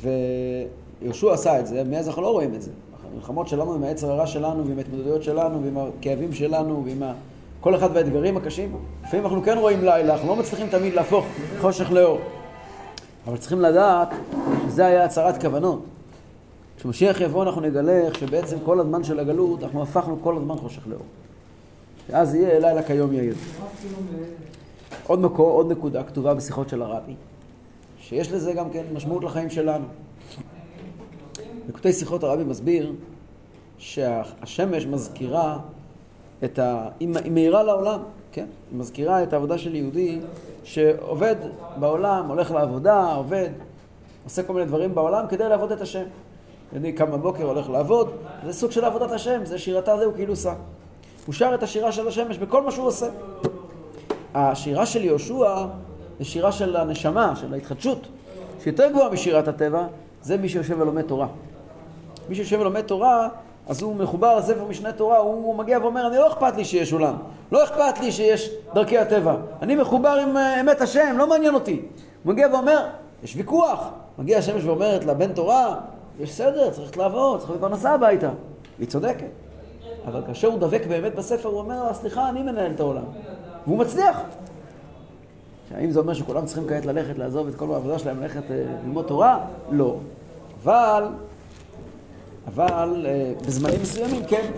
ויהושע 0.00 1.32
עשה 1.32 1.60
את 1.60 1.66
זה, 1.66 1.84
מאז 1.84 2.08
אנחנו 2.08 2.22
לא 2.22 2.30
רואים 2.30 2.54
את 2.54 2.62
זה. 2.62 2.70
המלחמות 3.12 3.48
שלנו 3.48 3.74
עם 3.74 3.82
היצר 3.82 4.10
הרע 4.10 4.26
שלנו 4.26 4.66
ועם 4.66 4.78
ההתמודדויות 4.78 5.22
שלנו 5.22 5.62
ועם 5.62 5.78
הכאבים 5.78 6.32
שלנו 6.32 6.82
ועם 6.84 7.02
ה... 7.02 7.12
כל 7.60 7.74
אחד 7.74 7.88
והאתגרים 7.94 8.36
הקשים, 8.36 8.76
לפעמים 9.04 9.26
אנחנו 9.26 9.42
כן 9.42 9.58
רואים 9.58 9.84
לילה, 9.84 10.14
אנחנו 10.14 10.28
לא 10.28 10.36
מצליחים 10.36 10.66
תמיד 10.68 10.94
להפוך 10.94 11.24
חושך 11.60 11.90
לאור. 11.90 12.18
אבל 13.26 13.36
צריכים 13.36 13.60
לדעת 13.60 14.08
שזה 14.68 14.86
היה 14.86 15.04
הצהרת 15.04 15.40
כוונות. 15.40 15.82
כשמשיח 16.76 17.20
יבוא 17.20 17.42
אנחנו 17.42 17.60
נגלה 17.60 17.92
איך 17.92 18.18
שבעצם 18.18 18.56
כל 18.64 18.80
הזמן 18.80 19.04
של 19.04 19.20
הגלות 19.20 19.62
אנחנו 19.62 19.82
הפכנו 19.82 20.18
כל 20.22 20.36
הזמן 20.36 20.56
חושך 20.56 20.88
לאור. 20.88 21.02
ואז 22.10 22.34
יהיה 22.34 22.58
לילה 22.58 22.82
כיום 22.82 23.12
יאיר. 23.12 23.34
עוד 25.06 25.20
מקור, 25.20 25.50
עוד 25.50 25.72
נקודה 25.72 26.02
כתובה 26.02 26.34
בשיחות 26.34 26.68
של 26.68 26.82
הרבי, 26.82 27.14
שיש 27.98 28.32
לזה 28.32 28.52
גם 28.52 28.70
כן 28.70 28.84
משמעות 28.92 29.24
לחיים 29.24 29.50
שלנו. 29.50 29.84
בקוטעי 31.68 31.92
שיחות 31.92 32.24
הרבי 32.24 32.44
מסביר 32.44 32.92
שהשמש 33.78 34.86
מזכירה 34.86 35.58
את 36.44 36.58
ה... 36.58 36.88
היא 37.00 37.08
מאירה 37.30 37.62
לעולם, 37.62 38.00
כן? 38.32 38.46
היא 38.70 38.78
מזכירה 38.78 39.22
את 39.22 39.32
העבודה 39.32 39.58
של 39.58 39.74
יהודי 39.74 40.20
שעובד 40.64 41.36
בעולם, 41.80 42.28
הולך 42.28 42.50
לעבודה, 42.50 43.14
עובד, 43.14 43.48
עושה 44.24 44.42
כל 44.42 44.52
מיני 44.52 44.66
דברים 44.66 44.94
בעולם 44.94 45.26
כדי 45.28 45.48
לעבוד 45.48 45.72
את 45.72 45.80
השם. 45.80 46.04
יהודי 46.72 46.92
קם 46.92 47.10
בבוקר, 47.10 47.44
הולך 47.44 47.70
לעבוד, 47.70 48.10
זה 48.44 48.52
סוג 48.52 48.70
של 48.70 48.84
עבודת 48.84 49.10
השם, 49.10 49.44
זה 49.44 49.58
שירתה 49.58 49.96
זהו 49.96 50.14
כאילו 50.14 50.36
שא. 50.36 50.54
הוא 51.26 51.34
שר 51.34 51.54
את 51.54 51.62
השירה 51.62 51.92
של 51.92 52.08
השמש 52.08 52.38
בכל 52.38 52.62
מה 52.62 52.70
שהוא 52.70 52.86
עושה. 52.86 53.06
השירה 54.38 54.86
של 54.86 55.04
יהושע 55.04 55.66
זה 56.18 56.24
שירה 56.24 56.52
של 56.52 56.76
הנשמה, 56.76 57.36
של 57.36 57.54
ההתחדשות, 57.54 58.06
שיותר 58.62 58.90
גבוהה 58.90 59.10
משירת 59.10 59.48
הטבע, 59.48 59.86
זה 60.22 60.36
מי 60.36 60.48
שיושב 60.48 60.80
ולומד 60.80 61.02
תורה. 61.02 61.26
מי 62.28 62.34
שיושב 62.34 62.60
ולומד 62.60 62.80
תורה, 62.80 63.28
אז 63.68 63.82
הוא 63.82 63.96
מחובר 63.96 64.38
לספר 64.38 64.64
משנה 64.64 64.92
תורה, 64.92 65.18
הוא 65.18 65.56
מגיע 65.56 65.78
ואומר, 65.78 66.06
אני 66.06 66.16
לא 66.16 66.28
אכפת 66.28 66.56
לי 66.56 66.64
שיש 66.64 66.92
עולם, 66.92 67.14
לא 67.52 67.64
אכפת 67.64 68.00
לי 68.00 68.12
שיש 68.12 68.50
דרכי 68.74 68.98
הטבע, 68.98 69.36
אני 69.62 69.76
מחובר 69.76 70.18
עם 70.22 70.36
אה, 70.36 70.60
אמת 70.60 70.80
השם, 70.80 71.14
לא 71.18 71.28
מעניין 71.28 71.54
אותי. 71.54 71.82
הוא 72.24 72.32
מגיע 72.32 72.48
ואומר, 72.52 72.86
יש 73.22 73.36
ויכוח. 73.36 73.88
מגיע 74.18 74.38
השמש 74.38 74.64
ואומרת 74.64 75.04
לבן 75.04 75.32
תורה, 75.32 75.74
יש 76.20 76.32
סדר, 76.32 76.70
צריך 76.70 76.98
לעבוד, 76.98 77.38
צריך 77.38 77.50
להביא 77.50 77.68
פרנסה 77.68 77.90
הביתה. 77.90 78.30
היא 78.78 78.88
צודקת. 78.88 79.26
אבל 80.06 80.22
כאשר 80.26 80.48
הוא 80.48 80.58
דבק 80.58 80.82
באמת 80.88 81.14
בספר, 81.14 81.48
הוא 81.48 81.58
אומר 81.58 81.84
לה, 81.84 81.94
סליחה, 81.94 82.28
אני 82.28 82.42
מנהל 82.42 82.70
את 82.70 82.80
העולם. 82.80 83.02
והוא 83.68 83.78
מצליח. 83.78 84.16
האם 85.74 85.90
זה 85.90 86.00
אומר 86.00 86.14
שכולם 86.14 86.46
צריכים 86.46 86.68
כעת 86.68 86.86
ללכת, 86.86 87.18
לעזוב 87.18 87.48
את 87.48 87.54
כל 87.54 87.72
העבודה 87.72 87.98
שלהם, 87.98 88.20
ללכת 88.20 88.50
אה, 88.50 88.64
ללמוד 88.84 89.04
תורה? 89.06 89.46
לא. 89.70 89.96
אבל, 90.62 91.04
אבל 92.46 93.06
אה, 93.08 93.32
בזמנים 93.46 93.82
מסוימים 93.82 94.24
כן. 94.26 94.50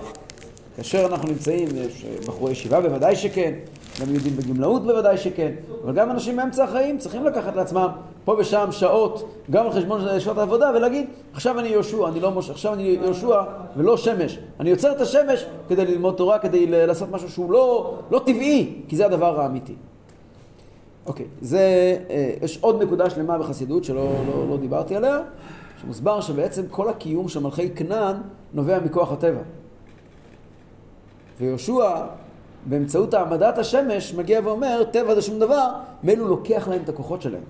כאשר 0.77 1.07
אנחנו 1.07 1.29
נמצאים, 1.29 1.69
יש 1.75 2.05
אה, 2.05 2.17
בחורי 2.27 2.53
ישיבה 2.53 2.81
בוודאי 2.81 3.17
שכן, 3.17 3.55
גם 4.01 4.11
יהודים 4.11 4.37
בגמלאות 4.37 4.83
בוודאי 4.83 5.17
שכן, 5.17 5.53
אבל 5.85 5.93
גם 5.93 6.11
אנשים 6.11 6.37
באמצע 6.37 6.65
החיים 6.65 6.99
צריכים 6.99 7.25
לקחת 7.25 7.57
לעצמם 7.57 7.89
פה 8.25 8.37
ושם 8.39 8.69
שעות, 8.71 9.33
גם 9.51 9.67
על 9.67 9.73
חשבון 9.73 10.21
שעות 10.21 10.39
העבודה, 10.39 10.71
ולהגיד, 10.75 11.07
עכשיו 11.33 11.59
אני 11.59 11.69
יהושע, 11.69 12.09
אני 12.09 12.21
לא 12.21 12.31
משה, 12.31 12.53
עכשיו 12.53 12.75
אני 12.75 12.83
יהושע 12.83 13.43
ולא 13.77 13.97
שמש. 13.97 14.39
אני 14.61 14.71
יוצר 14.71 14.93
את 14.93 15.01
השמש 15.01 15.45
כדי 15.69 15.87
ללמוד 15.87 16.15
תורה, 16.15 16.39
כדי 16.39 16.67
לעשות 16.67 17.11
משהו 17.11 17.31
שהוא 17.31 17.53
לא, 17.53 17.99
לא 18.11 18.19
טבעי, 18.19 18.83
כי 18.89 18.97
זה 18.97 19.07
הדבר 19.07 19.41
האמיתי. 19.41 19.75
אוקיי, 21.07 21.27
זה, 21.41 21.59
אה, 22.11 22.31
יש 22.43 22.59
עוד 22.61 22.83
נקודה 22.83 23.11
שלמה 23.11 23.39
בחסידות 23.39 23.85
שלא 23.85 24.13
לא, 24.27 24.49
לא 24.49 24.57
דיברתי 24.57 24.97
עליה, 24.97 25.19
שמוסבר 25.81 26.21
שבעצם 26.21 26.63
כל 26.71 26.89
הקיום 26.89 27.29
של 27.29 27.41
מלכי 27.41 27.71
כנען 27.71 28.17
נובע 28.55 28.79
מכוח 28.81 29.13
הטבע. 29.13 29.41
ויהושע, 31.41 31.91
באמצעות 32.67 33.15
העמדת 33.15 33.59
השמש, 33.59 34.15
מגיע 34.15 34.41
ואומר, 34.45 34.85
טבע 34.93 35.15
זה 35.15 35.23
שום 35.23 35.39
דבר, 35.39 35.69
מאלו 36.05 36.29
לוקח 36.29 36.69
להם 36.69 36.83
את 36.85 36.89
הכוחות 36.89 37.23
שלהם. 37.23 37.43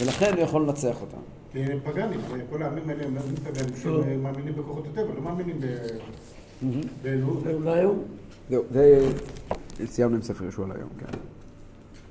ולכן 0.00 0.32
הוא 0.34 0.40
יכול 0.42 0.62
לנצח 0.62 1.00
אותם. 1.00 1.16
כי 1.52 1.58
הם 1.62 1.78
פגאנים, 1.84 2.20
כל 2.50 2.62
העמים 2.62 2.88
האלה 2.90 3.04
הם 3.04 3.16
פגאנים 3.44 4.22
מאמינים 4.22 4.52
בכוחות 4.52 4.84
הטבע, 4.92 5.14
לא 5.14 5.20
מאמינים 5.22 5.60
ב- 5.60 6.66
באלוהות. 7.02 7.42
הוא 7.46 7.62
זהו, 8.50 8.62
זה... 8.70 9.06
סיימנו 9.86 10.16
עם 10.16 10.22
ספר 10.22 10.44
יהושע 10.44 10.62
להיום, 10.62 10.88
כן. 10.98 11.18